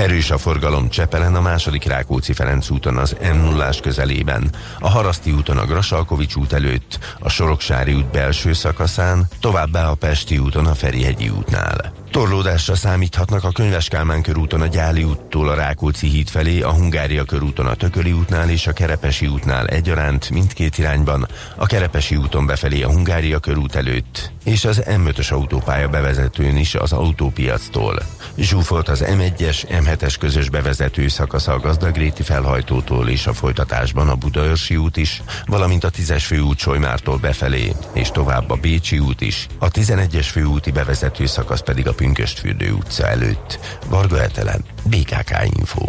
Erős 0.00 0.30
a 0.30 0.38
forgalom 0.38 0.88
Csepelen 0.88 1.34
a 1.34 1.40
második 1.40 1.84
Rákóczi 1.84 2.32
Ferenc 2.32 2.70
úton 2.70 2.96
az 2.96 3.16
m 3.20 3.36
0 3.36 3.70
közelében, 3.82 4.50
a 4.78 4.88
Haraszti 4.88 5.32
úton 5.32 5.58
a 5.58 5.64
Grasalkovics 5.64 6.34
út 6.34 6.52
előtt, 6.52 6.98
a 7.18 7.28
Soroksári 7.28 7.92
út 7.92 8.10
belső 8.10 8.52
szakaszán, 8.52 9.28
továbbá 9.40 9.90
a 9.90 9.94
Pesti 9.94 10.38
úton 10.38 10.66
a 10.66 10.74
Ferihegyi 10.74 11.28
útnál. 11.28 11.92
Torlódásra 12.10 12.74
számíthatnak 12.74 13.44
a 13.44 13.50
Könyves 13.50 13.88
Kálmán 13.88 14.22
körúton 14.22 14.60
a 14.60 14.66
Gyáli 14.66 15.04
úttól 15.04 15.48
a 15.48 15.54
Rákóczi 15.54 16.06
híd 16.06 16.28
felé, 16.28 16.60
a 16.60 16.72
Hungária 16.72 17.24
körúton 17.24 17.66
a 17.66 17.74
Tököli 17.74 18.12
útnál 18.12 18.50
és 18.50 18.66
a 18.66 18.72
Kerepesi 18.72 19.26
útnál 19.26 19.66
egyaránt 19.66 20.30
mindkét 20.30 20.78
irányban, 20.78 21.28
a 21.56 21.66
Kerepesi 21.66 22.16
úton 22.16 22.46
befelé 22.46 22.82
a 22.82 22.90
Hungária 22.90 23.38
körút 23.38 23.74
előtt, 23.74 24.32
és 24.44 24.64
az 24.64 24.82
M5-ös 24.86 25.32
autópálya 25.32 25.88
bevezetőn 25.88 26.56
is 26.56 26.74
az 26.74 26.92
autópiactól. 26.92 28.02
Zsúfolt 28.36 28.88
az 28.88 29.04
M1-es, 29.06 29.64
M7-es 29.68 30.14
közös 30.18 30.48
bevezető 30.48 31.08
szakasza 31.08 31.52
a 31.52 31.60
Gazdagréti 31.60 32.22
felhajtótól 32.22 33.08
és 33.08 33.26
a 33.26 33.32
folytatásban 33.32 34.08
a 34.08 34.14
Budaörsi 34.14 34.76
út 34.76 34.96
is, 34.96 35.22
valamint 35.46 35.84
a 35.84 35.90
10-es 35.90 36.22
főút 36.26 36.58
Solymártól 36.58 37.16
befelé, 37.16 37.74
és 37.92 38.10
tovább 38.10 38.50
a 38.50 38.54
Bécsi 38.54 38.98
út 38.98 39.20
is, 39.20 39.46
a 39.58 39.70
11-es 39.70 40.26
főúti 40.30 40.70
bevezető 40.70 41.26
szakasz 41.26 41.62
pedig 41.62 41.88
a 41.88 41.94
Pünköstfürdő 42.00 42.72
utca 42.72 43.08
előtt. 43.08 43.58
Varga 43.88 44.22
Etelen, 44.22 44.64
BKK 44.84 45.30
Info. 45.56 45.84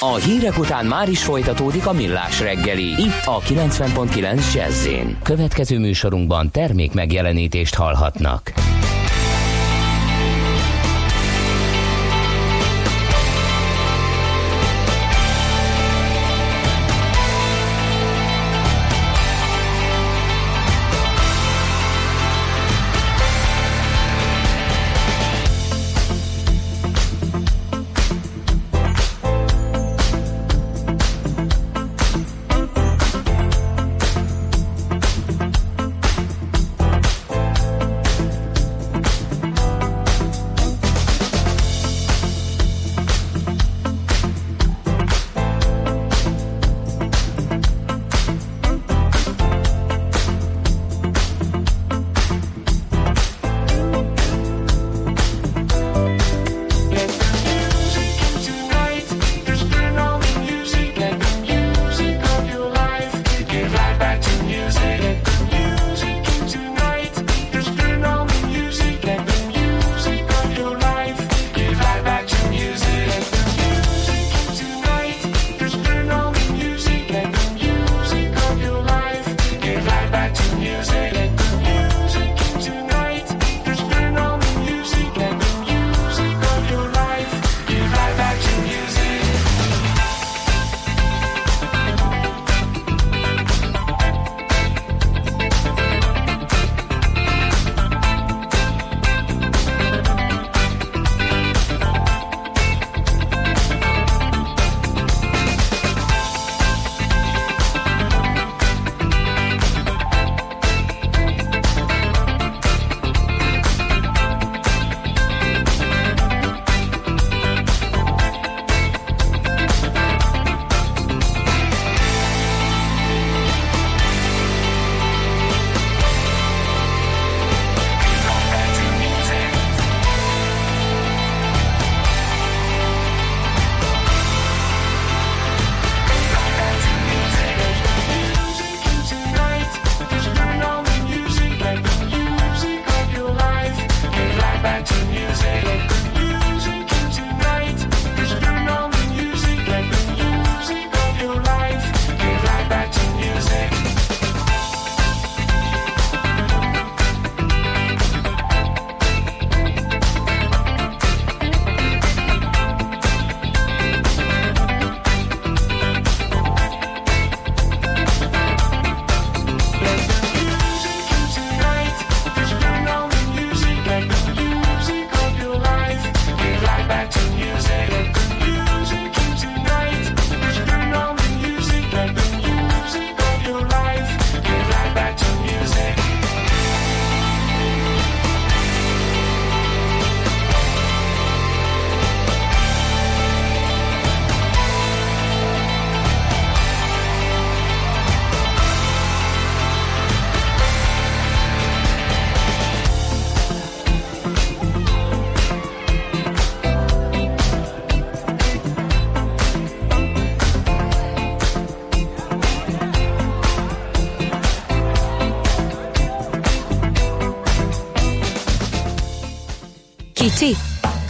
A 0.00 0.14
hírek 0.14 0.58
után 0.58 0.86
már 0.86 1.08
is 1.08 1.22
folytatódik 1.22 1.86
a 1.86 1.92
millás 1.92 2.40
reggeli. 2.40 2.88
Itt 2.88 3.22
a 3.24 3.40
90.9 3.40 4.54
jazz 4.54 4.88
Következő 5.22 5.78
műsorunkban 5.78 6.50
termék 6.50 6.92
megjelenítést 6.92 7.74
hallhatnak. 7.74 8.52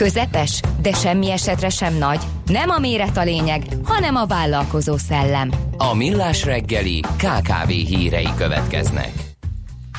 Közepes, 0.02 0.60
de 0.80 0.92
semmi 0.92 1.30
esetre 1.30 1.68
sem 1.68 1.98
nagy. 1.98 2.20
Nem 2.46 2.70
a 2.70 2.78
méret 2.78 3.16
a 3.16 3.22
lényeg, 3.22 3.66
hanem 3.82 4.14
a 4.16 4.26
vállalkozó 4.26 4.96
szellem. 4.96 5.50
A 5.76 5.94
Millás 5.94 6.44
reggeli 6.44 7.00
KKV 7.00 7.68
hírei 7.68 8.28
következnek. 8.36 9.12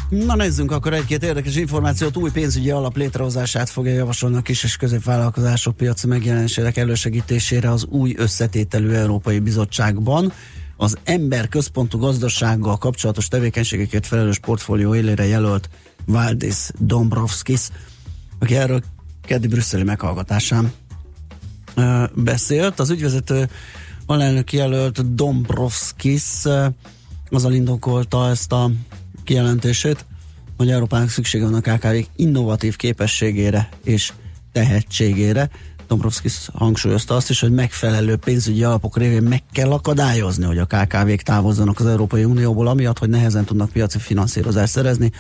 Na 0.10 0.36
nézzünk 0.36 0.72
akkor 0.72 0.94
egy-két 0.94 1.24
érdekes 1.24 1.56
információt. 1.56 2.18
Új 2.18 2.32
pénzügyi 2.32 2.70
alap 2.70 2.98
létrehozását 2.98 3.70
fogja 3.70 3.94
javasolni 3.94 4.38
a 4.38 4.42
kis 4.42 4.64
és 4.64 4.78
középvállalkozások 4.78 5.78
piaci 5.78 6.08
megjelenésének 6.08 6.78
elősegítésére 6.78 7.72
az 7.72 7.86
új 7.86 8.14
összetételű 8.18 8.92
Európai 8.92 9.40
Bizottságban. 9.40 10.34
Az 10.78 10.98
ember 11.04 11.48
központú 11.48 11.98
gazdasággal 11.98 12.78
kapcsolatos 12.78 13.28
tevékenységeket 13.28 14.08
felelős 14.08 14.40
portfólió 14.40 14.96
élére 14.96 15.26
jelölt 15.26 15.70
Valdis 16.06 16.70
Dombrovskis, 16.80 17.62
aki 18.40 18.56
erről 18.56 18.82
keddi 19.26 19.48
brüsszeli 19.48 19.84
meghallgatásán 19.84 20.72
beszélt. 22.14 22.80
Az 22.80 22.90
ügyvezető 22.90 23.50
alelnök 24.06 24.54
jelölt 24.54 25.16
Dombrovskis 25.16 26.24
azzal 27.30 27.54
indokolta 27.54 28.30
ezt 28.30 28.52
a 28.52 28.72
kijelentését, 29.24 30.06
hogy 30.58 30.72
Európának 30.72 31.10
szüksége 31.10 31.44
van 31.44 31.54
a 31.54 31.62
kkv 31.62 31.96
innovatív 32.16 32.76
képességére 32.76 33.70
és 33.84 34.14
tehetségére. 34.52 35.50
Dombrovskis 35.88 36.50
hangsúlyozta 36.54 37.16
azt 37.16 37.30
is, 37.30 37.40
hogy 37.40 37.52
megfelelő 37.52 38.16
pénzügyi 38.16 38.64
alapok 38.64 38.98
révén 38.98 39.24
meg 39.24 39.44
kell 39.52 39.72
akadályozni, 39.72 40.46
hogy 40.46 40.58
a 40.58 40.66
KKV-k 40.66 41.22
távozzanak 41.22 41.80
az 41.80 41.86
Európai 41.86 42.24
Unióból, 42.24 42.68
amiatt, 42.68 43.00
hogy 43.00 43.10
nehezen 43.10 43.46
tudnak 43.46 43.70
piaci 43.70 44.00
finanszírozást 44.00 44.72
szerezni. 44.72 45.12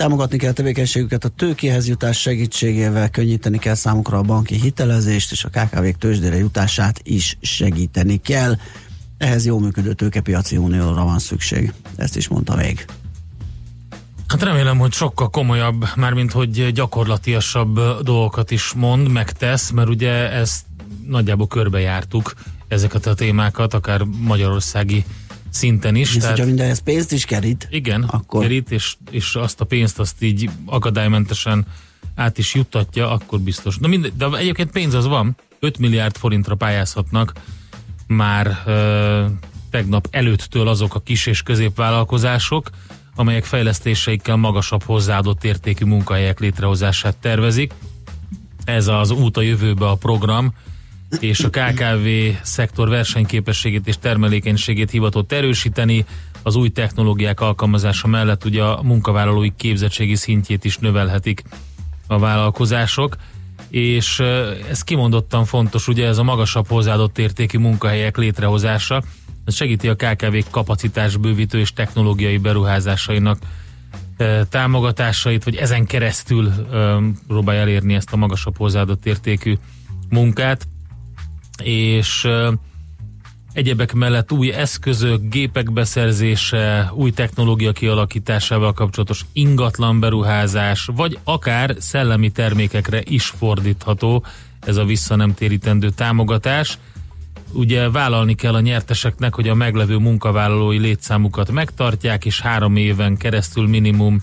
Támogatni 0.00 0.38
kell 0.38 0.52
tevékenységüket 0.52 1.24
a 1.24 1.28
tőkéhez 1.28 1.88
jutás 1.88 2.20
segítségével, 2.20 3.10
könnyíteni 3.10 3.58
kell 3.58 3.74
számukra 3.74 4.18
a 4.18 4.22
banki 4.22 4.54
hitelezést, 4.54 5.32
és 5.32 5.44
a 5.44 5.48
KKV-k 5.48 5.98
tőzsdére 5.98 6.36
jutását 6.36 7.00
is 7.02 7.36
segíteni 7.40 8.16
kell. 8.16 8.56
Ehhez 9.18 9.46
jó 9.46 9.58
működő 9.58 9.92
tőkepiaci 9.92 10.56
unióra 10.56 11.04
van 11.04 11.18
szükség. 11.18 11.72
Ezt 11.96 12.16
is 12.16 12.28
mondta 12.28 12.56
még. 12.56 12.84
Hát 14.26 14.42
remélem, 14.42 14.78
hogy 14.78 14.92
sokkal 14.92 15.30
komolyabb, 15.30 15.84
mármint 15.96 16.32
hogy 16.32 16.72
gyakorlatiasabb 16.72 18.02
dolgokat 18.02 18.50
is 18.50 18.72
mond, 18.72 19.08
megtesz, 19.08 19.70
mert 19.70 19.88
ugye 19.88 20.30
ezt 20.30 20.60
nagyjából 21.06 21.46
körbejártuk 21.46 22.34
ezeket 22.68 23.06
a 23.06 23.14
témákat, 23.14 23.74
akár 23.74 24.02
magyarországi 24.02 25.04
szinten 25.50 25.94
is. 25.94 26.16
És 26.16 26.24
hogyha 26.24 26.44
mindenhez 26.44 26.78
pénzt 26.78 27.12
is 27.12 27.24
kerít. 27.24 27.68
Igen, 27.70 28.02
akkor... 28.02 28.42
kerít, 28.42 28.70
és, 28.70 28.96
és 29.10 29.34
azt 29.34 29.60
a 29.60 29.64
pénzt 29.64 29.98
azt 29.98 30.22
így 30.22 30.50
akadálymentesen 30.64 31.66
át 32.14 32.38
is 32.38 32.54
juttatja, 32.54 33.10
akkor 33.10 33.40
biztos. 33.40 33.78
Na 33.78 33.88
mind, 33.88 34.12
de 34.16 34.26
egyébként 34.36 34.70
pénz 34.70 34.94
az 34.94 35.06
van, 35.06 35.36
5 35.60 35.78
milliárd 35.78 36.16
forintra 36.16 36.54
pályázhatnak 36.54 37.32
már 38.06 38.62
ö, 38.66 39.24
tegnap 39.70 40.08
előttől 40.10 40.68
azok 40.68 40.94
a 40.94 41.00
kis 41.00 41.26
és 41.26 41.42
középvállalkozások, 41.42 42.70
amelyek 43.14 43.44
fejlesztéseikkel 43.44 44.36
magasabb 44.36 44.82
hozzáadott 44.82 45.44
értékű 45.44 45.84
munkahelyek 45.84 46.40
létrehozását 46.40 47.16
tervezik. 47.16 47.72
Ez 48.64 48.86
az 48.86 49.10
út 49.10 49.36
a 49.36 49.40
jövőbe 49.40 49.88
a 49.88 49.94
program, 49.94 50.54
és 51.18 51.40
a 51.40 51.50
KKV 51.50 52.06
szektor 52.42 52.88
versenyképességét 52.88 53.86
és 53.86 53.98
termelékenységét 53.98 54.90
hivatott 54.90 55.32
erősíteni, 55.32 56.04
az 56.42 56.56
új 56.56 56.68
technológiák 56.68 57.40
alkalmazása 57.40 58.06
mellett 58.06 58.44
ugye 58.44 58.62
a 58.62 58.82
munkavállalói 58.82 59.52
képzettségi 59.56 60.14
szintjét 60.14 60.64
is 60.64 60.78
növelhetik 60.78 61.42
a 62.06 62.18
vállalkozások, 62.18 63.16
és 63.68 64.20
ez 64.70 64.82
kimondottan 64.82 65.44
fontos, 65.44 65.88
ugye 65.88 66.06
ez 66.06 66.18
a 66.18 66.22
magasabb 66.22 66.66
hozzáadott 66.68 67.18
értékű 67.18 67.58
munkahelyek 67.58 68.16
létrehozása, 68.16 69.02
ez 69.44 69.54
segíti 69.54 69.88
a 69.88 69.94
KKV 69.94 70.36
kapacitás 70.50 71.16
bővítő 71.16 71.58
és 71.58 71.72
technológiai 71.72 72.38
beruházásainak 72.38 73.38
támogatásait, 74.48 75.44
vagy 75.44 75.56
ezen 75.56 75.86
keresztül 75.86 76.52
próbálja 77.26 77.60
elérni 77.60 77.94
ezt 77.94 78.12
a 78.12 78.16
magasabb 78.16 78.56
hozzáadott 78.56 79.06
értékű 79.06 79.54
munkát, 80.08 80.66
és 81.62 82.28
egyebek 83.52 83.92
mellett 83.92 84.32
új 84.32 84.52
eszközök, 84.52 85.20
gépek 85.20 85.72
beszerzése, 85.72 86.90
új 86.94 87.10
technológia 87.10 87.72
kialakításával 87.72 88.72
kapcsolatos 88.72 89.24
ingatlan 89.32 90.00
beruházás, 90.00 90.88
vagy 90.94 91.18
akár 91.24 91.76
szellemi 91.78 92.30
termékekre 92.30 93.00
is 93.04 93.26
fordítható 93.26 94.24
ez 94.60 94.76
a 94.76 94.84
vissza 94.84 95.28
térítendő 95.34 95.90
támogatás 95.90 96.78
ugye 97.52 97.90
vállalni 97.90 98.34
kell 98.34 98.54
a 98.54 98.60
nyerteseknek, 98.60 99.34
hogy 99.34 99.48
a 99.48 99.54
meglevő 99.54 99.96
munkavállalói 99.96 100.78
létszámukat 100.78 101.50
megtartják, 101.50 102.24
és 102.24 102.40
három 102.40 102.76
éven 102.76 103.16
keresztül 103.16 103.68
minimum 103.68 104.22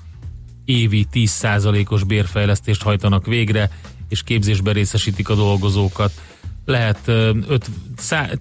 évi 0.65 1.07
10%-os 1.13 2.03
bérfejlesztést 2.03 2.83
hajtanak 2.83 3.25
végre, 3.25 3.69
és 4.09 4.23
képzésbe 4.23 4.71
részesítik 4.71 5.29
a 5.29 5.35
dolgozókat. 5.35 6.11
Lehet 6.67 7.07
5, 7.07 7.69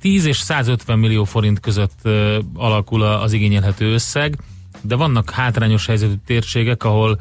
10 0.01 0.25
és 0.25 0.37
150 0.37 0.99
millió 0.99 1.25
forint 1.25 1.61
között 1.61 2.09
alakul 2.55 3.03
az 3.03 3.33
igényelhető 3.33 3.93
összeg, 3.93 4.39
de 4.81 4.95
vannak 4.95 5.31
hátrányos 5.31 5.87
helyzetű 5.87 6.15
térségek, 6.27 6.85
ahol 6.85 7.21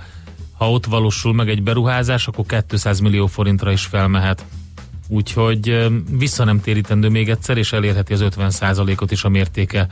ha 0.58 0.72
ott 0.72 0.86
valósul 0.86 1.34
meg 1.34 1.50
egy 1.50 1.64
beruházás, 1.64 2.28
akkor 2.28 2.46
200 2.68 3.00
millió 3.00 3.28
forintra 3.28 3.72
is 3.72 3.86
felmehet 3.86 4.46
úgyhogy 5.08 5.88
vissza 6.10 6.44
nem 6.44 6.62
térítendő 6.62 7.10
még 7.10 7.30
egyszer, 7.30 7.58
és 7.58 7.74
elérheti 7.74 8.14
az 8.14 8.24
50%-ot 8.24 9.12
is 9.12 9.24
a 9.24 9.30
mértéke 9.30 9.88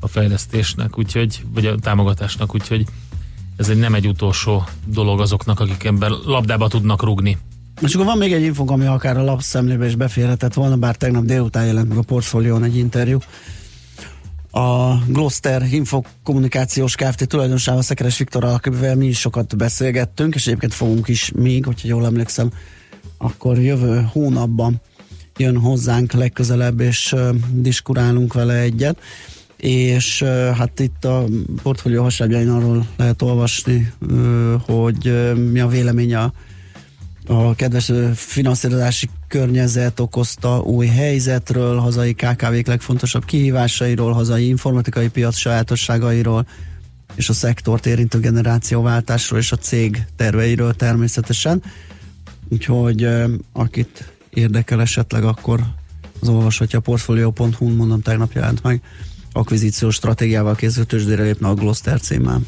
a 0.00 0.08
fejlesztésnek, 0.08 0.98
úgyhogy, 0.98 1.42
vagy 1.52 1.66
a 1.66 1.74
támogatásnak, 1.74 2.54
úgyhogy 2.54 2.86
ez 3.56 3.68
egy 3.68 3.78
nem 3.78 3.94
egy 3.94 4.06
utolsó 4.06 4.64
dolog 4.84 5.20
azoknak, 5.20 5.60
akik 5.60 5.84
ebben 5.84 6.12
labdába 6.24 6.68
tudnak 6.68 7.02
rugni. 7.02 7.38
És 7.80 7.94
akkor 7.94 8.06
van 8.06 8.18
még 8.18 8.32
egy 8.32 8.42
info, 8.42 8.72
ami 8.72 8.86
akár 8.86 9.16
a 9.16 9.22
lapszemlébe 9.22 9.86
is 9.86 9.96
beférhetett 9.96 10.54
volna, 10.54 10.76
bár 10.76 10.96
tegnap 10.96 11.24
délután 11.24 11.66
jelent 11.66 11.88
meg 11.88 11.98
a 11.98 12.02
portfólión 12.02 12.64
egy 12.64 12.76
interjú. 12.76 13.18
A 14.50 14.94
Gloster 15.06 15.62
Infokommunikációs 15.70 16.94
Kft. 16.94 17.28
tulajdonosával 17.28 17.82
Szekeres 17.82 18.18
Viktor, 18.18 18.44
akivel 18.44 18.96
mi 18.96 19.06
is 19.06 19.18
sokat 19.18 19.56
beszélgettünk, 19.56 20.34
és 20.34 20.46
egyébként 20.46 20.74
fogunk 20.74 21.08
is 21.08 21.32
még, 21.34 21.64
hogyha 21.64 21.88
jól 21.88 22.04
emlékszem, 22.04 22.50
akkor 23.18 23.58
jövő 23.58 24.08
hónapban 24.12 24.80
jön 25.36 25.56
hozzánk 25.56 26.12
legközelebb, 26.12 26.80
és 26.80 27.12
uh, 27.12 27.34
diskurálunk 27.52 28.32
vele 28.32 28.54
egyet 28.54 28.98
és 29.56 30.20
uh, 30.20 30.48
hát 30.48 30.80
itt 30.80 31.04
a 31.04 31.24
portfólió 31.62 32.02
hasábjain 32.02 32.48
arról 32.48 32.86
lehet 32.96 33.22
olvasni, 33.22 33.92
uh, 34.00 34.52
hogy 34.66 35.08
uh, 35.08 35.34
mi 35.34 35.60
a 35.60 35.66
vélemény 35.66 36.14
a, 36.14 36.32
a 37.30 37.54
kedves 37.54 37.92
finanszírozási 38.14 39.08
környezet 39.28 40.00
okozta 40.00 40.58
új 40.58 40.86
helyzetről, 40.86 41.78
hazai 41.78 42.14
KKV-k 42.14 42.66
legfontosabb 42.66 43.24
kihívásairól, 43.24 44.12
hazai 44.12 44.48
informatikai 44.48 45.08
piac 45.08 45.36
sajátosságairól, 45.36 46.46
és 47.14 47.28
a 47.28 47.32
szektort 47.32 47.86
érintő 47.86 48.20
generációváltásról 48.20 49.38
és 49.38 49.52
a 49.52 49.56
cég 49.56 50.04
terveiről 50.16 50.74
természetesen. 50.74 51.62
Úgyhogy 52.48 53.08
akit 53.52 54.12
érdekel 54.30 54.80
esetleg, 54.80 55.24
akkor 55.24 55.60
az 56.20 56.28
olvashatja 56.28 56.78
a 56.78 56.82
portfolio.hu, 56.82 57.68
mondom 57.68 58.00
tegnap 58.00 58.32
jelent 58.32 58.62
meg, 58.62 58.82
akvizíciós 59.32 59.94
stratégiával 59.94 60.54
készült 60.54 60.88
tőzsdére 60.88 61.22
lépne 61.22 61.48
a 61.48 61.54
Gloster 61.54 62.00
címmel. 62.00 62.40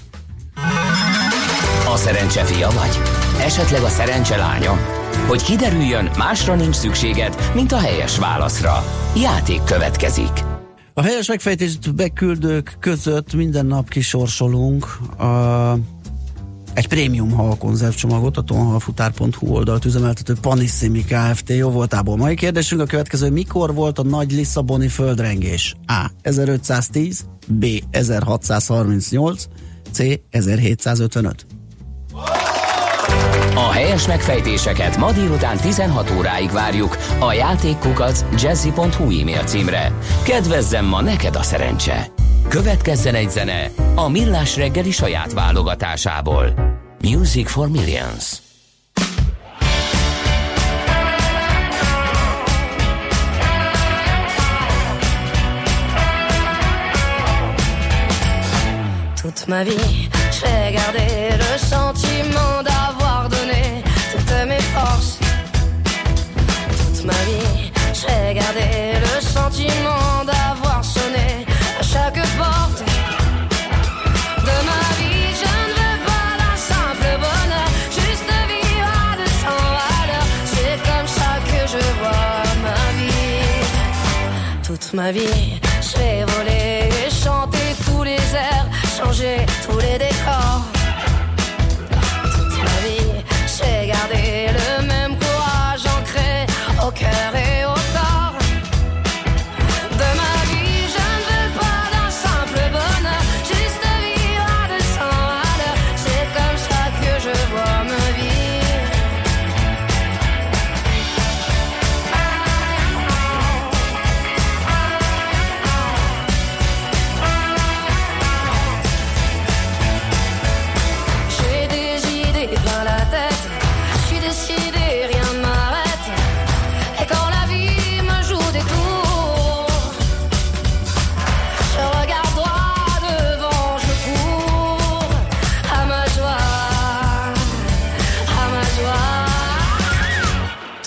A 1.93 1.97
szerencse 1.97 2.45
fia 2.45 2.71
vagy? 2.71 3.11
Esetleg 3.41 3.83
a 3.83 3.89
szerencse 3.89 4.37
lánya? 4.37 4.77
Hogy 5.29 5.43
kiderüljön, 5.43 6.11
másra 6.19 6.55
nincs 6.55 6.75
szükséged, 6.75 7.51
mint 7.55 7.73
a 7.73 7.79
helyes 7.79 8.19
válaszra. 8.19 8.85
Játék 9.17 9.65
következik. 9.65 10.45
A 10.95 11.03
helyes 11.03 11.29
megfejtést 11.29 11.95
beküldők 11.95 12.77
között 12.81 13.35
minden 13.35 13.67
nap 13.67 13.89
kisorsolunk 13.89 14.85
a 15.19 15.75
egy 16.75 16.89
prémium 16.89 17.31
hal 17.31 17.57
konzervcsomagot 17.57 18.37
a 18.37 18.43
tonhalfutár.hu 18.43 19.47
oldalt 19.47 19.85
üzemeltető 19.85 20.35
Panissimi 20.41 21.05
Kft. 21.05 21.49
Jó 21.49 21.71
voltából. 21.71 22.17
Mai 22.17 22.35
kérdésünk 22.35 22.81
a 22.81 22.85
következő. 22.85 23.31
Mikor 23.31 23.75
volt 23.75 23.99
a 23.99 24.03
nagy 24.03 24.33
Lisszaboni 24.33 24.89
földrengés? 24.89 25.77
A. 25.87 26.11
1510 26.23 27.27
B. 27.49 27.65
1638 27.91 29.45
C. 29.93 30.03
1755 30.31 31.47
A 33.62 33.70
helyes 33.70 34.06
megfejtéseket 34.06 34.97
ma 34.97 35.12
délután 35.12 35.56
16 35.56 36.10
óráig 36.10 36.51
várjuk 36.51 36.97
a 37.18 37.32
játékkukat 37.32 38.24
jazzy.hu 38.43 39.20
e-mail 39.20 39.44
címre. 39.44 39.93
Kedvezzem 40.24 40.84
ma 40.84 41.02
neked 41.02 41.36
a 41.36 41.43
szerencse! 41.43 42.06
Következzen 42.48 43.14
egy 43.14 43.30
zene 43.30 43.70
a 43.94 44.09
Millás 44.09 44.56
reggeli 44.56 44.90
saját 44.90 45.32
válogatásából. 45.32 46.55
Music 47.02 47.51
for 47.51 47.68
Millions. 47.68 48.36
Toute 59.22 59.44
ma 59.47 59.62
vie, 59.62 60.09
je 60.32 60.40
vais 60.40 60.72
garder 60.74 61.39
le 61.39 61.56
sentiment 61.56 62.72
Ma 67.05 67.12
vie, 67.24 67.73
je 67.95 68.07
vais 68.07 68.35
garder 68.35 69.01
le 69.01 69.20
sentiment 69.20 70.24
d'avoir 70.24 70.85
sonné 70.85 71.45
à 71.81 71.83
chaque 71.83 72.20
porte 72.39 72.81
de 74.47 74.57
ma 74.70 74.85
vie. 74.99 75.35
Je 75.43 75.53
ne 75.62 75.73
veux 75.79 75.99
pas 76.07 76.31
d'un 76.41 76.57
simple 76.57 77.11
bonheur, 77.24 77.69
juste 77.91 78.33
vivre 78.51 79.16
de 79.20 79.27
sans 79.43 79.65
valeur. 79.81 80.24
C'est 80.45 80.79
comme 80.89 81.09
ça 81.09 81.31
que 81.51 81.61
je 81.74 81.83
vois 81.99 82.43
ma 82.62 82.83
vie. 82.99 84.62
Toute 84.62 84.93
ma 84.95 85.11
vie, 85.11 85.61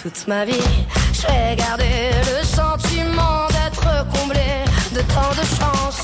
toute 0.06 0.28
ma 0.28 0.46
vie. 0.46 0.70
Je 1.14 1.22
vais 1.24 1.56
garder 1.56 2.12
le 2.30 2.46
sentiment 2.46 3.48
d'être 3.56 3.88
comblé 4.16 4.50
de 4.94 5.02
tant 5.14 5.32
de 5.32 5.46
chance. 5.58 6.00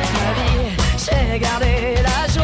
Toute 0.00 0.12
ma 0.20 0.30
vie, 0.38 0.66
j'ai 1.04 1.38
gardé 1.38 1.74
la 2.08 2.20
joie, 2.32 2.43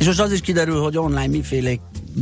És 0.00 0.06
most 0.06 0.20
az 0.20 0.32
is 0.32 0.40
kiderül, 0.40 0.80
hogy 0.80 0.98
online 0.98 1.26
miféle 1.26 1.70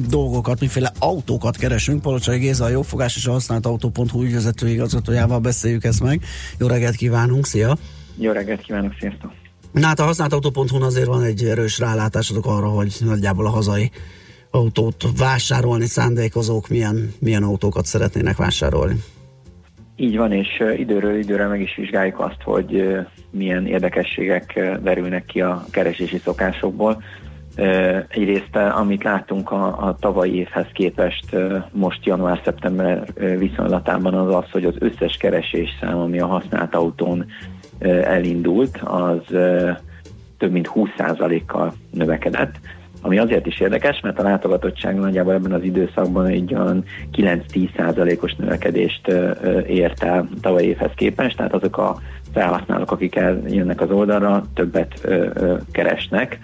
dolgokat, 0.09 0.61
miféle 0.61 0.93
autókat 0.99 1.57
keresünk. 1.57 2.03
Palocsai 2.03 2.39
Géza 2.39 2.65
a 2.65 2.69
jófogás 2.69 3.17
és 3.17 3.27
a 3.27 3.31
használt 3.31 3.67
autó.hu 3.67 4.23
ügyvezető 4.23 4.69
igazgatójával 4.69 5.39
beszéljük 5.39 5.85
ezt 5.85 6.03
meg. 6.03 6.21
Jó 6.59 6.67
reggelt 6.67 6.97
kívánunk, 6.97 7.47
szia! 7.47 7.77
Jó 8.17 8.33
reggelt 8.33 8.61
kívánok, 8.61 8.93
sziasztok! 8.99 9.33
Na 9.73 9.87
hát 9.87 9.99
a 9.99 10.05
használt 10.05 10.33
autó.hu 10.33 10.83
azért 10.83 11.07
van 11.07 11.23
egy 11.23 11.45
erős 11.45 11.79
rálátásodok 11.79 12.47
arra, 12.47 12.69
hogy 12.69 12.97
nagyjából 13.01 13.47
a 13.47 13.51
hazai 13.51 13.91
autót 14.51 15.05
vásárolni 15.19 15.87
szándékozók 15.87 16.69
milyen, 16.69 17.13
milyen 17.19 17.43
autókat 17.43 17.85
szeretnének 17.85 18.37
vásárolni. 18.37 18.95
Így 19.97 20.17
van, 20.17 20.33
és 20.33 20.63
időről 20.77 21.19
időre 21.19 21.47
meg 21.47 21.61
is 21.61 21.75
vizsgáljuk 21.77 22.21
azt, 22.21 22.43
hogy 22.45 22.83
milyen 23.31 23.67
érdekességek 23.67 24.61
derülnek 24.83 25.25
ki 25.25 25.41
a 25.41 25.65
keresési 25.71 26.19
szokásokból. 26.19 27.03
Egyrészt, 28.09 28.51
uh, 28.55 28.79
amit 28.79 29.03
láttunk 29.03 29.51
a, 29.51 29.67
a 29.67 29.97
tavalyi 30.01 30.37
évhez 30.37 30.67
képest 30.73 31.37
most 31.73 32.07
január-szeptember 32.07 33.05
viszonylatában 33.39 34.15
az 34.15 34.35
az, 34.35 34.51
hogy 34.51 34.65
az 34.65 34.75
összes 34.79 35.17
keresés 35.17 35.69
szám, 35.81 35.99
ami 35.99 36.21
a 36.21 36.27
használt 36.27 36.75
autón 36.75 37.27
elindult, 38.03 38.79
az 38.85 39.21
több 40.39 40.53
mint 40.53 40.71
20%-kal 40.75 41.73
növekedett. 41.91 42.55
Ami 43.03 43.19
azért 43.19 43.47
is 43.47 43.61
érdekes, 43.61 44.01
mert 44.01 44.19
a 44.19 44.23
látogatottság 44.23 44.97
nagyjából 44.97 45.33
ebben 45.33 45.53
az 45.53 45.63
időszakban 45.63 46.27
egy 46.27 46.55
olyan 46.55 46.85
9-10%-os 47.13 48.35
növekedést 48.35 49.09
ért 49.67 50.03
el 50.03 50.29
tavaly 50.41 50.63
évhez 50.63 50.91
képest, 50.95 51.37
tehát 51.37 51.55
azok 51.55 51.79
a 51.79 51.97
felhasználók, 52.33 52.91
akik 52.91 53.17
eljönnek 53.17 53.81
az 53.81 53.91
oldalra, 53.91 54.45
többet 54.55 55.09
keresnek, 55.73 56.39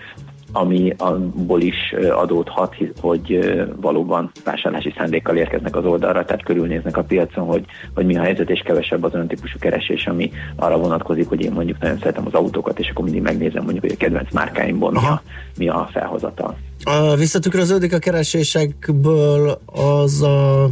ami 0.56 0.94
abból 0.96 1.60
is 1.60 1.94
adódhat, 2.10 2.76
hogy 3.00 3.54
valóban 3.76 4.30
vásárlási 4.44 4.94
szándékkal 4.96 5.36
érkeznek 5.36 5.76
az 5.76 5.84
oldalra, 5.84 6.24
tehát 6.24 6.44
körülnéznek 6.44 6.96
a 6.96 7.02
piacon, 7.02 7.44
hogy, 7.46 7.64
hogy 7.94 8.06
mi 8.06 8.16
a 8.16 8.22
helyzet, 8.22 8.50
és 8.50 8.60
kevesebb 8.64 9.02
az 9.02 9.14
olyan 9.14 9.28
típusú 9.28 9.58
keresés, 9.58 10.06
ami 10.06 10.30
arra 10.56 10.78
vonatkozik, 10.78 11.28
hogy 11.28 11.42
én 11.42 11.52
mondjuk 11.52 11.78
nagyon 11.78 11.98
szeretem 11.98 12.26
az 12.26 12.34
autókat, 12.34 12.78
és 12.78 12.88
akkor 12.90 13.04
mindig 13.04 13.22
megnézem 13.22 13.62
mondjuk, 13.62 13.84
hogy 13.84 13.92
a 13.92 13.96
kedvenc 13.96 14.32
márkáimból 14.32 14.90
mi 14.90 14.98
a, 14.98 15.22
mi 15.58 15.68
a 15.68 15.88
felhozatal. 15.92 16.56
A, 16.84 17.14
visszatükröződik 17.14 17.92
a 17.92 17.98
keresésekből 17.98 19.58
az 19.66 20.22
a 20.22 20.68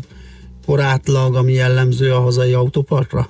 korátlag, 0.66 1.34
ami 1.34 1.52
jellemző 1.52 2.12
a 2.12 2.20
hazai 2.20 2.52
autóparkra? 2.52 3.26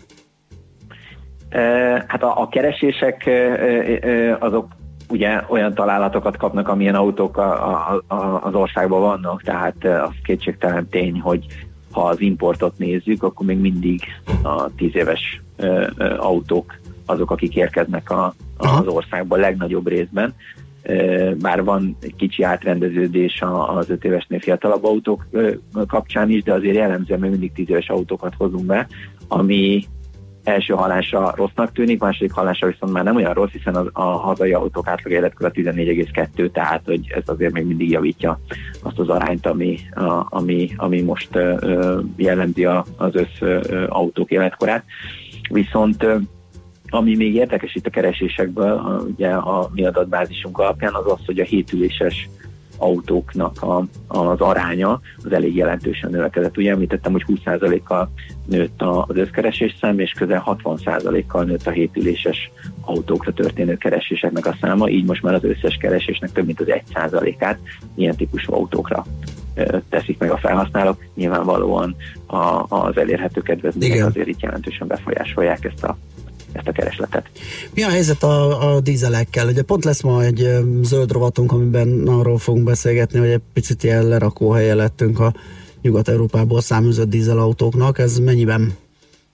Hát 2.06 2.22
a, 2.22 2.40
a 2.40 2.48
keresések 2.48 3.30
azok 4.38 4.66
ugye 5.12 5.40
olyan 5.48 5.74
találatokat 5.74 6.36
kapnak, 6.36 6.68
amilyen 6.68 6.94
autók 6.94 7.36
a, 7.36 7.70
a, 7.70 8.02
a, 8.14 8.40
az 8.42 8.54
országban 8.54 9.00
vannak, 9.00 9.42
tehát 9.42 9.84
az 9.84 10.14
kétségtelen 10.24 10.88
tény, 10.88 11.20
hogy 11.20 11.46
ha 11.90 12.02
az 12.02 12.20
importot 12.20 12.78
nézzük, 12.78 13.22
akkor 13.22 13.46
még 13.46 13.58
mindig 13.58 14.00
a 14.42 14.74
tíz 14.74 14.96
éves 14.96 15.40
e, 15.56 15.66
e, 15.66 16.14
autók 16.18 16.78
azok, 17.06 17.30
akik 17.30 17.56
érkeznek 17.56 18.10
a, 18.10 18.34
az 18.56 18.86
országban 18.86 19.38
legnagyobb 19.38 19.88
részben. 19.88 20.34
Bár 21.38 21.64
van 21.64 21.96
kicsi 22.16 22.42
átrendeződés 22.42 23.40
a- 23.40 23.76
az 23.76 23.90
öt 23.90 24.04
évesnél 24.04 24.40
fiatalabb 24.40 24.84
autók 24.84 25.26
kapcsán 25.86 26.30
is, 26.30 26.42
de 26.42 26.52
azért 26.52 26.76
jellemzően 26.76 27.20
még 27.20 27.30
mindig 27.30 27.52
tíz 27.52 27.70
éves 27.70 27.88
autókat 27.88 28.34
hozunk 28.38 28.66
be, 28.66 28.86
ami 29.28 29.84
első 30.44 30.74
hallásra 30.74 31.32
rossznak 31.36 31.72
tűnik, 31.72 32.00
második 32.00 32.32
hallásra 32.32 32.66
viszont 32.66 32.92
már 32.92 33.04
nem 33.04 33.16
olyan 33.16 33.32
rossz, 33.32 33.50
hiszen 33.50 33.74
az, 33.74 33.86
a 33.92 34.02
hazai 34.02 34.52
autók 34.52 34.88
átlag 34.88 35.12
életkor 35.12 35.46
a 35.46 35.50
14,2, 35.50 36.50
tehát 36.50 36.82
hogy 36.84 37.12
ez 37.14 37.22
azért 37.26 37.52
még 37.52 37.64
mindig 37.64 37.90
javítja 37.90 38.40
azt 38.82 38.98
az 38.98 39.08
arányt, 39.08 39.46
ami, 39.46 39.78
a, 39.94 40.26
ami, 40.28 40.70
ami 40.76 41.00
most 41.00 41.36
ö, 41.36 42.00
jellemzi 42.16 42.64
a, 42.64 42.84
az 42.96 43.14
össz 43.14 43.40
ö, 43.40 43.86
autók 43.88 44.30
életkorát. 44.30 44.84
Viszont 45.50 46.02
ö, 46.02 46.16
ami 46.88 47.16
még 47.16 47.34
érdekes 47.34 47.74
itt 47.74 47.86
a 47.86 47.90
keresésekből, 47.90 48.70
a, 48.70 49.02
ugye 49.16 49.28
a 49.28 49.70
mi 49.74 49.86
adatbázisunk 49.86 50.58
alapján, 50.58 50.94
az 50.94 51.06
az, 51.06 51.26
hogy 51.26 51.38
a 51.38 51.44
hétüléses 51.44 52.28
autóknak 52.76 53.62
a, 53.62 53.84
az 54.06 54.40
aránya 54.40 55.00
az 55.24 55.32
elég 55.32 55.56
jelentősen 55.56 56.10
növekedett. 56.10 56.56
Ugye 56.56 56.70
említettem, 56.70 57.12
hogy 57.12 57.24
20%-kal 57.28 58.10
nőtt 58.46 58.82
az 58.82 59.16
összkeresés 59.16 59.76
szám, 59.80 59.98
és 59.98 60.12
közel 60.12 60.58
60%-kal 60.64 61.44
nőtt 61.44 61.66
a 61.66 61.70
hétüléses 61.70 62.50
autókra 62.80 63.32
történő 63.32 63.76
kereséseknek 63.76 64.46
a 64.46 64.56
száma, 64.60 64.88
így 64.88 65.04
most 65.04 65.22
már 65.22 65.34
az 65.34 65.44
összes 65.44 65.76
keresésnek 65.76 66.32
több 66.32 66.46
mint 66.46 66.60
az 66.60 66.66
1%-át 66.94 67.58
ilyen 67.94 68.16
típusú 68.16 68.54
autókra 68.54 69.04
teszik 69.88 70.18
meg 70.18 70.30
a 70.30 70.36
felhasználók. 70.36 71.04
Nyilvánvalóan 71.14 71.96
a, 72.26 72.64
az 72.68 72.96
elérhető 72.96 73.40
kedvezmények 73.40 74.06
azért 74.06 74.28
itt 74.28 74.40
jelentősen 74.40 74.86
befolyásolják 74.86 75.64
ezt 75.64 75.84
a, 75.84 75.96
ezt 76.52 76.68
a 76.68 76.72
keresletet. 76.72 77.30
Mi 77.74 77.82
a 77.82 77.88
helyzet 77.88 78.22
a, 78.22 78.74
a 78.74 78.80
dízelekkel? 78.80 79.48
Ugye 79.48 79.62
pont 79.62 79.84
lesz 79.84 80.02
ma 80.02 80.22
egy 80.22 80.48
zöld 80.82 81.12
rovatunk, 81.12 81.52
amiben 81.52 82.06
arról 82.06 82.38
fogunk 82.38 82.64
beszélgetni, 82.64 83.18
hogy 83.18 83.28
egy 83.28 83.42
picit 83.52 83.82
ilyen 83.82 84.08
lerakóhelye 84.08 84.74
lettünk 84.74 85.20
a 85.20 85.32
Nyugat-Európából 85.82 86.60
száműzött 86.60 87.08
dízelautóknak. 87.08 87.98
Ez 87.98 88.18
mennyiben 88.18 88.72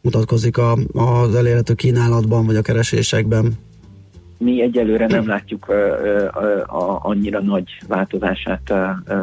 mutatkozik 0.01 0.59
a, 0.59 0.79
az 0.93 1.35
elérhető 1.35 1.75
kínálatban, 1.75 2.47
vagy 2.47 2.57
a 2.57 2.63
keresésekben? 2.63 3.53
Mi 4.39 4.63
egyelőre 4.63 5.07
nem 5.07 5.27
látjuk 5.27 5.69
ö, 5.69 5.73
ö, 5.73 6.29
ö, 6.41 6.61
a, 6.61 6.99
annyira 7.03 7.41
nagy 7.41 7.65
változását 7.89 8.71
ö, 9.07 9.23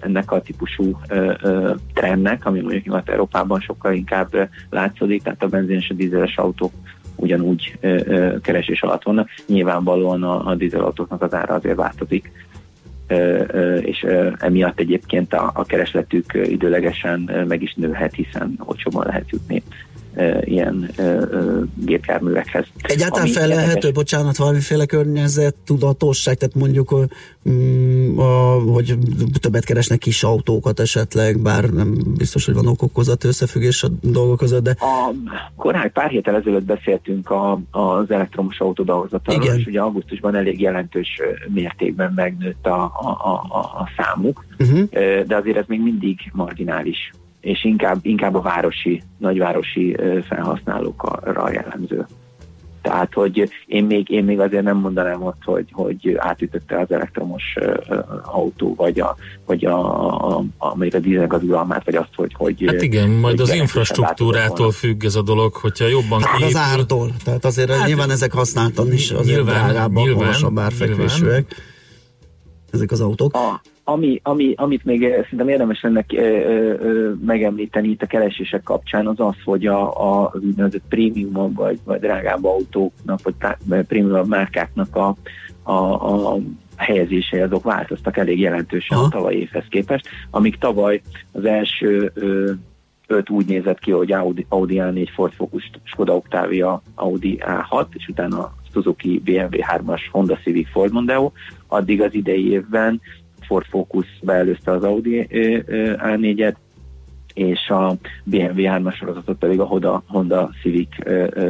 ennek 0.00 0.32
a 0.32 0.40
típusú 0.40 0.98
ö, 1.08 1.32
ö, 1.42 1.74
trendnek, 1.94 2.46
ami 2.46 2.60
mondjuk 2.60 2.84
Nyugat-Európában 2.84 3.60
sokkal 3.60 3.94
inkább 3.94 4.48
látszódik, 4.70 5.22
tehát 5.22 5.42
a 5.42 5.48
benzines 5.48 5.82
és 5.82 5.90
a 5.90 5.94
dízeles 5.94 6.36
autók 6.36 6.72
ugyanúgy 7.16 7.78
keresés 8.42 8.82
alatt 8.82 9.02
vannak. 9.02 9.28
Nyilvánvalóan 9.46 10.22
a, 10.22 10.46
a 10.46 10.54
dízelautóknak 10.54 11.22
az 11.22 11.34
ára 11.34 11.54
azért 11.54 11.76
változik, 11.76 12.30
és 13.80 14.06
emiatt 14.38 14.80
egyébként 14.80 15.32
a, 15.32 15.50
a 15.54 15.64
keresletük 15.64 16.32
időlegesen 16.34 17.44
meg 17.48 17.62
is 17.62 17.74
nőhet, 17.74 18.14
hiszen 18.14 18.58
olcsóban 18.64 19.06
lehet 19.06 19.30
jutni 19.30 19.62
ilyen 20.40 20.90
gépjárművekhez. 21.74 22.66
Egyáltalán 22.82 23.26
felelhető, 23.26 23.66
érdekes- 23.66 23.94
bocsánat, 23.94 24.36
valamiféle 24.36 24.86
környezet, 24.86 25.54
tudatosság, 25.64 26.36
tehát 26.36 26.54
mondjuk, 26.54 26.96
mm, 27.48 28.18
a, 28.18 28.60
hogy 28.72 28.98
többet 29.40 29.64
keresnek 29.64 29.98
kis 29.98 30.22
autókat 30.22 30.80
esetleg, 30.80 31.38
bár 31.38 31.64
nem 31.70 31.96
biztos, 32.16 32.44
hogy 32.44 32.54
van 32.54 32.66
okokozat 32.66 33.24
összefüggés 33.24 33.82
a 33.82 33.88
dolgok 34.00 34.38
között, 34.38 34.62
de 34.62 34.74
A 34.78 35.12
korábbi 35.56 35.88
pár 35.88 36.10
héttel 36.10 36.36
ezelőtt 36.36 36.64
beszéltünk 36.64 37.30
a, 37.30 37.60
az 37.70 38.10
elektromos 38.10 38.60
autóbehozatalról, 38.60 39.54
és 39.56 39.66
ugye 39.66 39.80
augusztusban 39.80 40.34
elég 40.34 40.60
jelentős 40.60 41.20
mértékben 41.48 42.12
megnőtt 42.14 42.66
a, 42.66 42.84
a, 42.84 43.08
a, 43.08 43.58
a, 43.58 43.88
számuk, 43.96 44.44
uh-huh. 44.58 44.88
De 45.26 45.36
azért 45.36 45.56
ez 45.56 45.64
még 45.66 45.82
mindig 45.82 46.18
marginális, 46.32 47.12
és 47.46 47.64
inkább, 47.64 47.98
inkább 48.02 48.34
a 48.34 48.40
városi, 48.40 49.02
nagyvárosi 49.18 49.96
felhasználókra 50.28 51.50
jellemző. 51.52 52.06
Tehát, 52.82 53.14
hogy 53.14 53.50
én 53.66 53.84
még, 53.84 54.10
én 54.10 54.24
még 54.24 54.40
azért 54.40 54.62
nem 54.62 54.76
mondanám 54.76 55.24
azt, 55.26 55.42
hogy, 55.44 55.68
hogy 55.72 56.14
átütötte 56.16 56.78
az 56.80 56.92
elektromos 56.92 57.42
autó, 58.24 58.74
vagy 58.74 59.00
a, 59.00 59.16
vagy 59.46 59.64
a, 59.64 59.78
a, 60.36 60.44
a, 60.58 60.76
a 60.90 60.98
dízelgaz 60.98 61.42
uralmát, 61.42 61.84
vagy 61.84 61.94
azt, 61.94 62.14
hogy, 62.14 62.34
hogy 62.36 62.64
Hát 62.66 62.82
igen, 62.82 63.08
majd 63.08 63.40
hogy 63.40 63.50
az 63.50 63.54
infrastruktúrától 63.56 64.70
függ 64.70 65.04
ez 65.04 65.14
a 65.14 65.22
dolog, 65.22 65.54
hogyha 65.54 65.86
jobban 65.86 66.22
Hát 66.22 66.34
az 66.34 66.38
kiépül. 66.38 66.60
ártól. 66.60 67.10
Tehát 67.24 67.44
azért 67.44 67.70
hát, 67.70 67.86
nyilván 67.86 68.10
ezek 68.10 68.32
használtan 68.32 68.92
is 68.92 69.10
azért 69.10 69.36
nyilván, 69.36 69.64
drágábbak, 69.64 70.04
nyilván, 70.04 70.24
magasabb 70.24 70.58
árfekvésűek. 70.58 71.54
Ezek 72.70 72.90
az 72.90 73.00
autók. 73.00 73.34
A, 73.34 73.60
ami, 73.88 74.20
ami, 74.22 74.54
amit 74.56 74.84
még 74.84 75.04
eh, 75.04 75.22
szerintem 75.22 75.48
érdemes 75.48 75.80
lenne 75.82 76.04
eh, 76.08 76.24
eh, 76.24 76.76
megemlíteni 77.26 77.88
itt 77.88 78.02
a 78.02 78.06
keresések 78.06 78.62
kapcsán, 78.62 79.06
az 79.06 79.20
az, 79.20 79.34
hogy 79.44 79.66
a, 79.66 80.22
a 80.22 80.32
úgynevezett 80.34 80.82
prémium 80.88 81.52
vagy, 81.52 81.78
vagy 81.84 82.00
drágább 82.00 82.44
autóknak, 82.44 83.20
vagy 83.64 83.84
prémium 83.86 84.28
márkáknak 84.28 84.96
a, 84.96 85.16
a, 85.62 85.72
a 86.32 86.38
helyezései 86.76 87.40
azok 87.40 87.64
változtak 87.64 88.16
elég 88.16 88.40
jelentősen 88.40 88.98
a 88.98 89.08
tavalyi 89.08 89.40
évhez 89.40 89.64
képest, 89.70 90.08
amíg 90.30 90.58
tavaly 90.58 91.00
az 91.32 91.44
első 91.44 92.10
ö, 92.14 92.52
öt 93.06 93.30
úgy 93.30 93.46
nézett 93.46 93.78
ki, 93.78 93.90
hogy 93.90 94.12
Audi, 94.12 94.46
Audi 94.48 94.76
A4, 94.78 95.08
Ford 95.14 95.32
Focus, 95.32 95.70
Skoda 95.84 96.16
Octavia, 96.16 96.82
Audi 96.94 97.42
A6, 97.46 97.86
és 97.92 98.08
utána 98.08 98.54
Suzuki 98.72 99.20
BMW 99.24 99.58
3-as, 99.76 100.00
Honda 100.10 100.38
Civic, 100.42 100.70
Ford 100.70 100.92
Mondeo, 100.92 101.32
addig 101.66 102.02
az 102.02 102.14
idei 102.14 102.50
évben 102.50 103.00
Ford 103.46 103.66
Focus 103.66 104.06
beelőzte 104.22 104.70
az 104.70 104.84
Audi 104.84 105.26
ö, 105.30 105.58
ö, 105.66 105.94
A4-et, 105.96 106.54
és 107.34 107.68
a 107.68 107.96
BMW 108.24 108.62
3-as 108.62 108.94
sorozatot 108.96 109.38
pedig 109.38 109.60
a 109.60 109.64
Honda, 109.64 110.02
Honda 110.06 110.50
Civic 110.62 110.88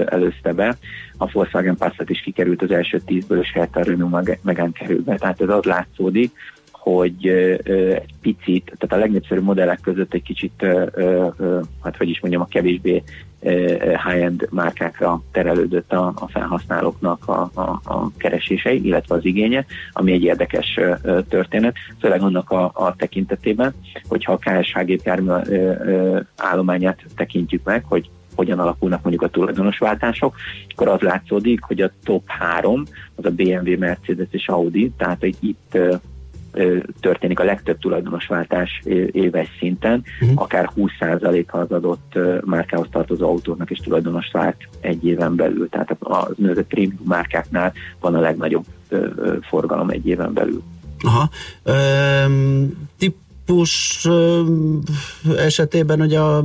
előzte 0.06 0.52
be. 0.52 0.76
A 1.18 1.30
Volkswagen 1.32 1.76
Passat 1.76 2.10
is 2.10 2.20
kikerült 2.20 2.62
az 2.62 2.70
első 2.70 2.98
tízből, 2.98 3.40
és 3.40 3.52
helyette 3.52 3.80
a 3.80 3.84
Renault 3.84 4.12
Meg- 4.12 4.38
Megane 4.42 4.72
került 4.72 5.04
be. 5.04 5.16
Tehát 5.16 5.40
ez 5.40 5.48
az 5.48 5.64
látszódik, 5.64 6.32
hogy 6.90 7.26
egy 7.26 8.14
picit, 8.20 8.64
tehát 8.64 8.96
a 8.96 8.98
legnépszerűbb 8.98 9.44
modellek 9.44 9.80
között 9.80 10.14
egy 10.14 10.22
kicsit, 10.22 10.66
hát 11.82 11.96
hogy 11.96 12.08
is 12.08 12.20
mondjam, 12.20 12.42
a 12.42 12.46
kevésbé 12.46 13.02
high-end 14.04 14.48
márkákra 14.50 15.22
terelődött 15.32 15.92
a, 15.92 16.12
a 16.14 16.28
felhasználóknak 16.28 17.28
a, 17.28 17.50
a, 17.54 17.80
a 17.84 18.10
keresései, 18.16 18.84
illetve 18.84 19.14
az 19.14 19.24
igénye, 19.24 19.64
ami 19.92 20.12
egy 20.12 20.22
érdekes 20.22 20.80
történet, 21.28 21.74
főleg 22.00 22.22
annak 22.22 22.50
a, 22.50 22.70
a 22.74 22.94
tekintetében, 22.96 23.74
hogyha 24.08 24.32
a 24.32 24.38
KSH 24.38 24.84
gépjármű 24.84 25.32
állományát 26.36 27.04
tekintjük 27.16 27.64
meg, 27.64 27.84
hogy 27.84 28.10
hogyan 28.34 28.58
alakulnak 28.58 29.02
mondjuk 29.02 29.22
a 29.22 29.28
tulajdonosváltások, 29.28 30.36
akkor 30.74 30.88
az 30.88 31.00
látszódik, 31.00 31.62
hogy 31.62 31.80
a 31.80 31.90
top 32.04 32.22
három, 32.26 32.84
az 33.14 33.24
a 33.24 33.30
BMW, 33.30 33.78
Mercedes 33.78 34.28
és 34.30 34.48
Audi, 34.48 34.92
tehát 34.96 35.20
hogy 35.20 35.36
itt 35.40 35.78
történik 37.00 37.40
a 37.40 37.44
legtöbb 37.44 37.78
tulajdonosváltás 37.78 38.82
éves 39.10 39.48
szinten, 39.58 40.04
uh-huh. 40.20 40.42
akár 40.42 40.70
20%-a 40.76 41.56
az 41.56 41.70
adott 41.70 42.18
márkához 42.44 42.88
tartozó 42.90 43.28
autónak 43.28 43.70
is 43.70 43.78
tulajdonos 43.78 44.30
vált 44.32 44.68
egy 44.80 45.06
éven 45.06 45.36
belül. 45.36 45.68
Tehát 45.68 45.96
az 45.98 46.30
úgynevezett 46.30 46.66
prémium 46.66 47.04
márkáknál 47.04 47.72
van 48.00 48.14
a 48.14 48.20
legnagyobb 48.20 48.64
forgalom 49.40 49.90
egy 49.90 50.06
éven 50.06 50.32
belül. 50.32 50.62
Aha. 51.02 51.30
Öm, 51.62 52.88
típus 53.46 54.06
esetében 55.36 56.00
ugye 56.00 56.18
a 56.18 56.44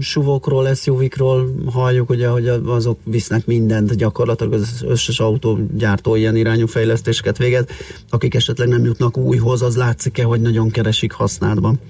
suvokról, 0.00 0.74
SUV-król 0.74 1.54
halljuk, 1.72 2.10
ugye, 2.10 2.28
hogy 2.28 2.48
azok 2.66 2.98
visznek 3.04 3.46
mindent, 3.46 3.96
gyakorlatilag 3.96 4.52
az 4.52 4.84
összes 4.86 5.20
autógyártó 5.20 6.14
ilyen 6.14 6.36
irányú 6.36 6.66
fejlesztéseket 6.66 7.38
végez. 7.38 7.66
Akik 8.10 8.34
esetleg 8.34 8.68
nem 8.68 8.84
jutnak 8.84 9.16
újhoz, 9.16 9.62
az 9.62 9.76
látszik-e, 9.76 10.24
hogy 10.24 10.40
nagyon 10.40 10.70
keresik 10.70 11.12
használatban? 11.12 11.80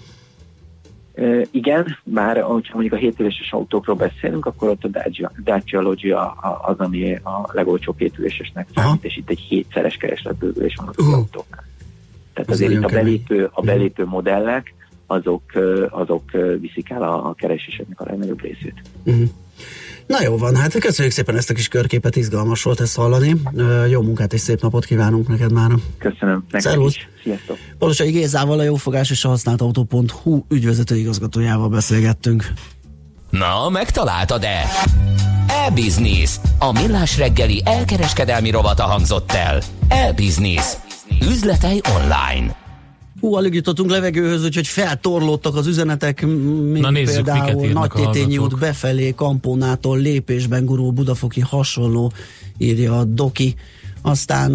Igen, 1.50 1.98
bár 2.04 2.40
hogyha 2.40 2.72
mondjuk 2.72 2.94
a 2.94 2.96
7 2.96 3.20
éves 3.20 3.48
autókról 3.50 3.96
beszélünk, 3.96 4.46
akkor 4.46 4.68
ott 4.68 4.84
a 4.84 4.88
Dacia, 5.44 5.80
Logia 5.80 6.30
az, 6.66 6.78
ami 6.78 7.14
a 7.14 7.50
legolcsóbb 7.52 7.98
7 7.98 8.18
évesesnek 8.18 8.68
számít, 8.74 9.04
és 9.04 9.16
itt 9.16 9.30
egy 9.30 9.38
hétszeres 9.38 9.96
keresletbővülés 9.96 10.74
van 10.76 10.88
az 10.88 11.06
uh. 11.06 11.14
autóknál. 11.14 11.64
Tehát 12.34 12.50
Ez 12.50 12.54
azért 12.54 12.72
itt 12.72 12.84
a 12.84 12.88
belépő, 12.88 13.50
a 13.52 13.60
belépő 13.62 14.04
modellek, 14.04 14.74
azok, 15.06 15.42
azok 15.90 16.30
viszik 16.60 16.90
el 16.90 17.02
a, 17.02 17.28
a 17.28 17.34
kereséseknek 17.34 18.00
a 18.00 18.04
legnagyobb 18.04 18.40
részét. 18.42 18.74
Uh-huh. 19.04 19.28
Na 20.06 20.22
jó 20.22 20.36
van, 20.36 20.56
hát 20.56 20.78
köszönjük 20.78 21.14
szépen 21.14 21.36
ezt 21.36 21.50
a 21.50 21.54
kis 21.54 21.68
körképet, 21.68 22.16
izgalmas 22.16 22.62
volt 22.62 22.80
ezt 22.80 22.96
hallani. 22.96 23.34
Jó 23.88 24.02
munkát 24.02 24.32
és 24.32 24.40
szép 24.40 24.60
napot 24.60 24.84
kívánunk 24.84 25.28
neked 25.28 25.52
már. 25.52 25.70
Köszönöm. 25.98 26.44
Szervusz. 26.52 26.96
Sziasztok. 27.22 27.56
Polosai 27.78 28.10
Gézával, 28.10 28.58
a 28.58 28.62
jófogás 28.62 29.10
és 29.10 29.24
a 29.24 29.28
használt 29.28 29.60
autó.hu 29.60 30.44
ügyvezető 30.48 30.96
igazgatójával 30.96 31.68
beszélgettünk. 31.68 32.52
Na, 33.30 33.68
megtaláltad-e? 33.68 34.62
E-Business. 35.48 36.36
A 36.58 36.72
millás 36.72 37.18
reggeli 37.18 37.62
elkereskedelmi 37.64 38.50
rovata 38.50 38.82
hangzott 38.82 39.32
el. 39.32 39.60
E-Business. 39.88 40.76
Üzletei 41.20 41.80
online. 42.00 42.56
Hú, 43.20 43.34
alig 43.34 43.54
jutottunk 43.54 43.90
levegőhöz, 43.90 44.44
úgyhogy 44.44 44.66
feltorlódtak 44.66 45.56
az 45.56 45.66
üzenetek, 45.66 46.22
m- 46.26 46.70
mint 46.72 46.80
Na 46.80 46.90
nézzük, 46.90 47.24
miket 47.32 47.44
például 47.44 47.72
Nagy 47.72 47.90
Tétényi 47.90 48.38
út 48.38 48.58
befelé, 48.58 49.12
Kampónától 49.16 49.98
lépésben 49.98 50.64
gurul 50.64 50.90
Budafoki 50.90 51.40
hasonló, 51.40 52.12
írja 52.58 52.98
a 52.98 53.04
Doki. 53.04 53.54
Aztán 54.02 54.54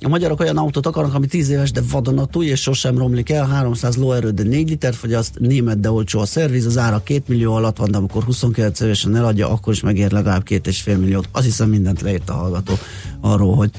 a 0.00 0.08
magyarok 0.08 0.40
olyan 0.40 0.56
autót 0.56 0.86
akarnak, 0.86 1.14
ami 1.14 1.26
10 1.26 1.48
éves, 1.48 1.70
de 1.70 1.80
vadonatúj, 1.90 2.46
és 2.46 2.60
sosem 2.60 2.98
romlik 2.98 3.30
el, 3.30 3.46
300 3.46 3.96
lóerő, 3.96 4.30
de 4.30 4.42
4 4.42 4.68
liter 4.68 4.94
fogyaszt, 4.94 5.38
német, 5.38 5.80
de 5.80 5.90
olcsó 5.90 6.20
a 6.20 6.26
szerviz, 6.26 6.66
az 6.66 6.78
ára 6.78 7.02
2 7.04 7.22
millió 7.26 7.52
alatt 7.54 7.76
van, 7.76 7.90
de 7.90 7.96
amikor 7.96 8.22
29 8.22 8.80
évesen 8.80 9.16
eladja, 9.16 9.50
akkor 9.50 9.72
is 9.72 9.80
megér 9.80 10.10
legalább 10.12 10.42
2,5 10.48 10.98
milliót. 10.98 11.28
Azt 11.32 11.44
hiszem 11.44 11.68
mindent 11.68 12.00
leírt 12.00 12.30
a 12.30 12.32
hallgató 12.32 12.72
arról, 13.20 13.54
hogy 13.54 13.70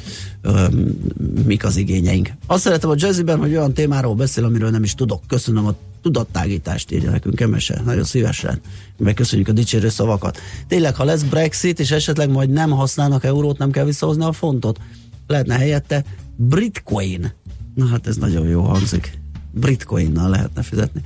mik 1.46 1.66
az 1.66 1.78
igényeink. 1.78 2.30
Azt 2.48 2.64
szeretem 2.64 2.90
a 2.90 2.96
jazziben, 2.98 3.40
hogy 3.40 3.50
olyan 3.50 3.74
témáról 3.74 4.16
beszél, 4.16 4.44
amiről 4.44 4.70
nem 4.70 4.84
is 4.84 4.96
tudok. 4.96 5.22
Köszönöm 5.28 5.66
a 5.66 5.76
tudattágítást, 6.02 6.92
írja 6.92 7.10
nekünk 7.10 7.40
Emese. 7.40 7.82
Nagyon 7.86 8.04
szívesen. 8.04 8.60
Megköszönjük 8.98 9.48
a 9.48 9.52
dicsérő 9.52 9.90
szavakat. 9.90 10.40
Tényleg, 10.68 10.96
ha 10.96 11.04
lesz 11.04 11.22
Brexit, 11.22 11.80
és 11.80 11.92
esetleg 11.92 12.30
majd 12.30 12.50
nem 12.50 12.70
használnak 12.70 13.24
eurót, 13.24 13.58
nem 13.58 13.72
kell 13.72 13.86
visszahozni 13.86 14.24
a 14.24 14.32
fontot? 14.32 14.80
Lehetne 15.28 15.58
helyette 15.58 16.04
Britcoin. 16.36 17.32
Na 17.76 17.86
hát 17.86 18.08
ez 18.08 18.16
nagyon 18.16 18.48
jó 18.48 18.62
hangzik. 18.62 19.20
Britcoinnal 19.52 20.30
lehetne 20.30 20.62
fizetni. 20.62 21.02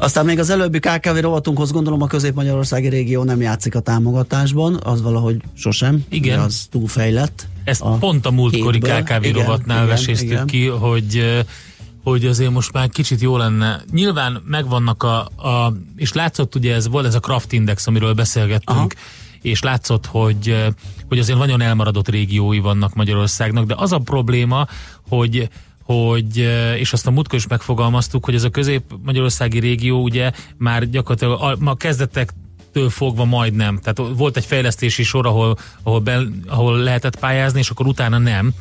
Aztán 0.00 0.24
még 0.24 0.38
az 0.38 0.50
előbbi 0.50 0.78
KKV 0.78 1.16
rovatunkhoz 1.20 1.72
gondolom 1.72 2.02
a 2.02 2.06
közép-magyarországi 2.06 2.88
régió 2.88 3.24
nem 3.24 3.40
játszik 3.40 3.74
a 3.74 3.80
támogatásban, 3.80 4.80
az 4.84 5.02
valahogy 5.02 5.36
sosem. 5.54 6.04
Igen. 6.08 6.40
Az 6.40 6.66
túlfejlett. 6.70 7.46
Ezt 7.64 7.82
a 7.82 7.90
pont 7.90 8.26
a 8.26 8.30
múltkori 8.30 8.78
hétből. 8.82 9.02
KKV 9.02 9.24
Igen, 9.24 9.32
rovatnál 9.32 9.76
igen, 9.76 9.88
veséztük 9.88 10.30
igen. 10.30 10.46
ki, 10.46 10.66
hogy 10.66 11.44
hogy 12.02 12.26
azért 12.26 12.50
most 12.50 12.72
már 12.72 12.88
kicsit 12.88 13.20
jó 13.20 13.36
lenne. 13.36 13.82
Nyilván 13.92 14.42
megvannak 14.46 15.02
a, 15.02 15.18
a 15.48 15.72
és 15.96 16.12
látszott 16.12 16.54
ugye 16.54 16.74
ez 16.74 16.88
volt 16.88 17.06
ez 17.06 17.14
a 17.14 17.20
Kraft 17.20 17.52
Index, 17.52 17.86
amiről 17.86 18.12
beszélgettünk, 18.12 18.78
Aha. 18.78 18.88
és 19.42 19.62
látszott, 19.62 20.06
hogy, 20.06 20.64
hogy 21.08 21.18
azért 21.18 21.38
nagyon 21.38 21.60
elmaradott 21.60 22.08
régiói 22.08 22.58
vannak 22.58 22.94
Magyarországnak, 22.94 23.66
de 23.66 23.74
az 23.76 23.92
a 23.92 23.98
probléma, 23.98 24.66
hogy 25.08 25.48
hogy, 25.94 26.36
és 26.78 26.92
azt 26.92 27.06
a 27.06 27.10
múltkor 27.10 27.38
is 27.38 27.46
megfogalmaztuk, 27.46 28.24
hogy 28.24 28.34
ez 28.34 28.44
a 28.44 28.50
közép-magyarországi 28.50 29.58
régió 29.58 30.02
ugye 30.02 30.30
már 30.56 30.90
gyakorlatilag 30.90 31.42
a, 31.42 31.56
ma 31.58 31.74
kezdetek 31.74 32.32
től 32.72 32.90
fogva 32.90 33.24
majdnem. 33.24 33.78
Tehát 33.82 34.16
volt 34.16 34.36
egy 34.36 34.44
fejlesztési 34.44 35.02
sor, 35.02 35.26
ahol, 35.26 35.56
ahol, 35.82 36.00
be, 36.00 36.20
ahol 36.46 36.78
lehetett 36.78 37.18
pályázni, 37.18 37.58
és 37.58 37.70
akkor 37.70 37.86
utána 37.86 38.18
nem. 38.18 38.52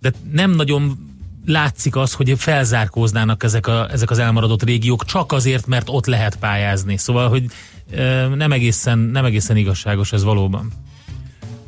De 0.00 0.12
nem 0.32 0.50
nagyon 0.50 0.98
látszik 1.46 1.96
az, 1.96 2.12
hogy 2.12 2.34
felzárkóznának 2.36 3.42
ezek, 3.42 3.66
a, 3.66 3.90
ezek 3.90 4.10
az 4.10 4.18
elmaradott 4.18 4.62
régiók 4.62 5.04
csak 5.04 5.32
azért, 5.32 5.66
mert 5.66 5.88
ott 5.88 6.06
lehet 6.06 6.36
pályázni. 6.36 6.96
Szóval, 6.96 7.28
hogy 7.28 7.44
nem 8.34 8.52
egészen, 8.52 8.98
nem 8.98 9.24
egészen 9.24 9.56
igazságos 9.56 10.12
ez 10.12 10.24
valóban. 10.24 10.72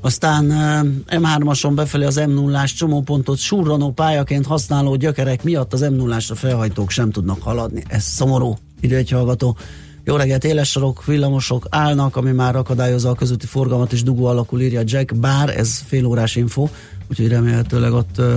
Aztán 0.05 0.51
eh, 0.51 0.81
M3-ason 1.19 1.73
befelé 1.75 2.05
az 2.05 2.21
M0-ás 2.27 2.75
csomópontot 2.75 3.39
surranó 3.39 3.91
pályaként 3.91 4.47
használó 4.47 4.97
gyökerek 4.97 5.43
miatt 5.43 5.73
az 5.73 5.85
M0-ásra 5.85 6.35
felhajtók 6.35 6.91
sem 6.91 7.11
tudnak 7.11 7.43
haladni. 7.43 7.83
Ez 7.89 8.03
szomorú, 8.03 8.57
ide 8.81 8.97
egy 8.97 9.11
hallgató. 9.11 9.57
Jó 10.05 10.17
reggelt, 10.17 10.45
éles 10.45 10.71
sarok, 10.71 11.05
villamosok 11.05 11.67
állnak, 11.71 12.17
ami 12.17 12.31
már 12.31 12.57
akadályozza 12.57 13.11
a 13.11 13.15
közúti 13.15 13.47
forgalmat, 13.47 13.93
és 13.93 14.03
dugó 14.03 14.25
alakul 14.25 14.61
írja 14.61 14.83
Jack, 14.85 15.17
bár 15.17 15.59
ez 15.59 15.79
fél 15.87 16.07
órás 16.07 16.37
info, 16.37 16.69
úgyhogy 17.11 17.29
remélhetőleg 17.29 17.93
ott 17.93 18.19
uh, 18.19 18.35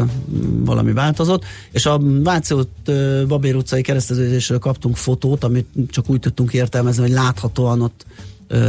valami 0.65 0.93
változott. 0.93 1.43
És 1.71 1.85
a 1.85 1.99
Váci 2.23 2.53
út, 2.53 2.69
uh, 2.87 3.23
Babér 3.27 3.55
utcai 3.55 3.81
kereszteződésről 3.81 4.59
kaptunk 4.59 4.95
fotót, 4.95 5.43
amit 5.43 5.67
csak 5.89 6.09
úgy 6.09 6.19
tudtunk 6.19 6.53
értelmezni, 6.53 7.01
hogy 7.01 7.11
láthatóan 7.11 7.81
ott 7.81 8.05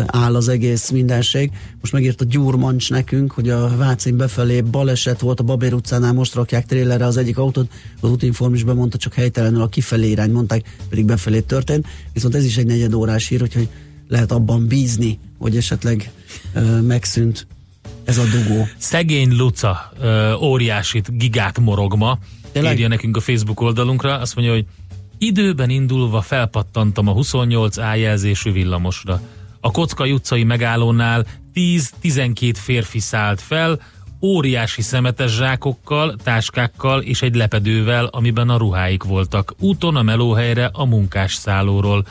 áll 0.07 0.35
az 0.35 0.49
egész 0.49 0.91
mindenség. 0.91 1.51
Most 1.81 1.93
megírt 1.93 2.21
a 2.21 2.25
Gyurmancs 2.25 2.91
nekünk, 2.91 3.33
hogy 3.33 3.49
a 3.49 3.77
Vácin 3.77 4.17
befelé 4.17 4.61
baleset 4.61 5.21
volt 5.21 5.41
a 5.41 5.43
Babér 5.43 5.75
utcánál, 5.75 6.13
most 6.13 6.35
rakják 6.35 6.67
trélerre 6.67 7.05
az 7.05 7.17
egyik 7.17 7.39
autót, 7.39 7.71
az 8.01 8.11
útinform 8.11 8.55
is 8.55 8.65
bemondta, 8.65 8.99
csak 8.99 9.15
helytelenül 9.15 9.63
a 9.63 9.69
kifelé 9.69 10.11
irány 10.11 10.31
mondták, 10.31 10.77
pedig 10.89 11.05
befelé 11.05 11.41
történt. 11.41 11.87
Viszont 12.13 12.35
ez 12.35 12.45
is 12.45 12.57
egy 12.57 12.67
negyed 12.67 12.95
órás 12.95 13.29
hír, 13.29 13.43
úgyhogy 13.43 13.69
lehet 14.09 14.33
abban 14.33 14.67
bízni, 14.67 15.19
hogy 15.39 15.57
esetleg 15.57 16.11
uh, 16.55 16.81
megszűnt 16.81 17.47
ez 18.05 18.19
a 18.19 18.25
dugó. 18.25 18.69
Szegény 18.79 19.37
Luca 19.37 19.93
ö, 20.01 20.35
óriásit, 20.35 21.19
gigát 21.19 21.59
morogma, 21.59 22.19
Tényleg? 22.53 22.73
írja 22.73 22.89
nekünk 22.89 23.17
a 23.17 23.21
Facebook 23.21 23.61
oldalunkra, 23.61 24.19
azt 24.19 24.35
mondja, 24.35 24.55
hogy 24.55 24.65
időben 25.19 25.71
indulva 25.71 26.21
felpattantam 26.21 27.09
a 27.09 27.13
28 27.13 27.77
A 27.77 27.95
jelzésű 27.95 28.53
villamosra. 28.53 29.21
A 29.67 29.71
Kocka 29.71 30.07
utcai 30.07 30.45
megállónál 30.45 31.27
10-12 31.55 32.55
férfi 32.55 32.99
szállt 32.99 33.41
fel, 33.41 33.81
óriási 34.23 34.83
szemetes 34.83 35.35
zsákokkal, 35.35 36.17
táskákkal 36.23 37.03
és 37.03 37.23
egy 37.23 37.35
lepedővel, 37.35 38.05
amiben 38.05 38.49
a 38.49 38.57
ruháik 38.57 39.03
voltak. 39.03 39.55
Úton 39.59 39.97
a 39.97 40.03
melóhelyre 40.03 40.71
a 40.73 40.85
munkásszállóról. 40.85 42.07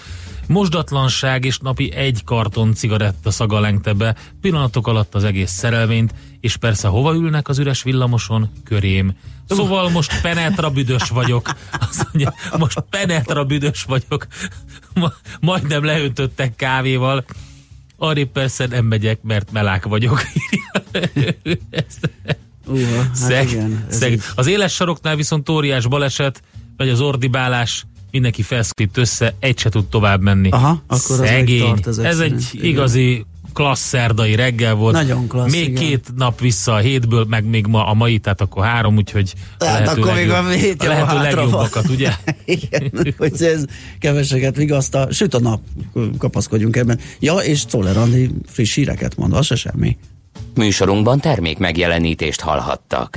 Mosdatlanság 0.47 1.45
és 1.45 1.57
napi 1.57 1.93
egy 1.93 2.23
karton 2.23 2.73
cigaretta 2.73 3.31
szaga 3.31 3.59
lengte 3.59 3.93
be, 3.93 4.15
pillanatok 4.41 4.87
alatt 4.87 5.15
az 5.15 5.23
egész 5.23 5.51
szerelvényt, 5.51 6.13
és 6.39 6.57
persze 6.57 6.87
hova 6.87 7.13
ülnek 7.13 7.47
az 7.47 7.59
üres 7.59 7.83
villamoson? 7.83 8.49
Körém. 8.63 9.15
Szóval 9.47 9.89
most 9.89 10.21
penetra 10.21 10.69
büdös 10.69 11.09
vagyok. 11.09 11.49
Azt 11.89 12.07
mondja, 12.11 12.33
most 12.57 12.79
penetra 12.89 13.43
büdös 13.45 13.83
vagyok. 13.83 14.27
Ma, 14.93 15.11
majdnem 15.39 15.83
leöntöttek 15.83 16.55
kávéval. 16.55 17.25
Arra 17.97 18.25
persze 18.33 18.67
nem 18.67 18.85
megyek, 18.85 19.19
mert 19.21 19.51
melák 19.51 19.85
vagyok. 19.85 20.21
Uh, 22.67 22.95
hát 22.95 23.15
szeg, 23.15 23.51
igen, 23.51 23.85
szeg. 23.89 24.11
így. 24.11 24.21
Az 24.35 24.47
éles 24.47 24.73
saroknál 24.73 25.15
viszont 25.15 25.49
óriás 25.49 25.87
baleset, 25.87 26.41
vagy 26.77 26.89
az 26.89 27.01
ordibálás, 27.01 27.85
mindenki 28.11 28.41
felszkript 28.41 28.97
össze, 28.97 29.33
egy 29.39 29.57
se 29.57 29.69
tud 29.69 29.85
tovább 29.85 30.21
menni. 30.21 30.49
Aha, 30.49 30.81
akkor 30.87 31.19
az 31.19 31.27
Szegény. 31.27 31.61
még 31.61 31.79
tart 31.79 31.99
Ez 31.99 32.19
egy 32.19 32.49
igen. 32.51 32.65
igazi 32.65 33.25
klassz 33.55 33.87
szerdai 33.87 34.35
reggel 34.35 34.73
volt. 34.73 34.93
Nagyon 34.93 35.27
klassz, 35.27 35.51
Még 35.51 35.69
igen. 35.69 35.83
két 35.83 36.07
nap 36.15 36.39
vissza 36.39 36.73
a 36.73 36.77
hétből, 36.77 37.25
meg 37.29 37.45
még 37.45 37.67
ma 37.67 37.87
a 37.87 37.93
mai, 37.93 38.17
tehát 38.19 38.41
akkor 38.41 38.65
három, 38.65 38.95
úgyhogy 38.95 39.33
Hát 39.59 39.79
lehető, 39.79 40.01
akkor 40.01 40.13
még 40.13 40.27
legjobb, 40.27 40.45
a 40.45 40.49
hét 40.49 40.83
a 40.83 40.87
lehető 40.87 41.17
legjobbakat, 41.17 41.89
ugye? 41.89 42.11
Igen, 42.45 42.91
hogy 43.17 43.33
ez 43.39 43.65
keveseket 43.99 44.55
vigasztal. 44.55 45.11
Süt 45.11 45.33
a 45.33 45.39
nap, 45.39 45.61
kapaszkodjunk 46.17 46.75
ebben. 46.75 46.99
Ja, 47.19 47.35
és 47.35 47.65
Czoller 47.65 47.97
Andi 47.97 48.29
friss 48.45 48.75
híreket 48.75 49.15
mond, 49.15 49.33
az 49.33 49.45
se 49.45 49.55
semmi. 49.55 49.97
Műsorunkban 50.55 51.19
termék 51.19 51.57
megjelenítést 51.57 52.41
hallhattak. 52.41 53.13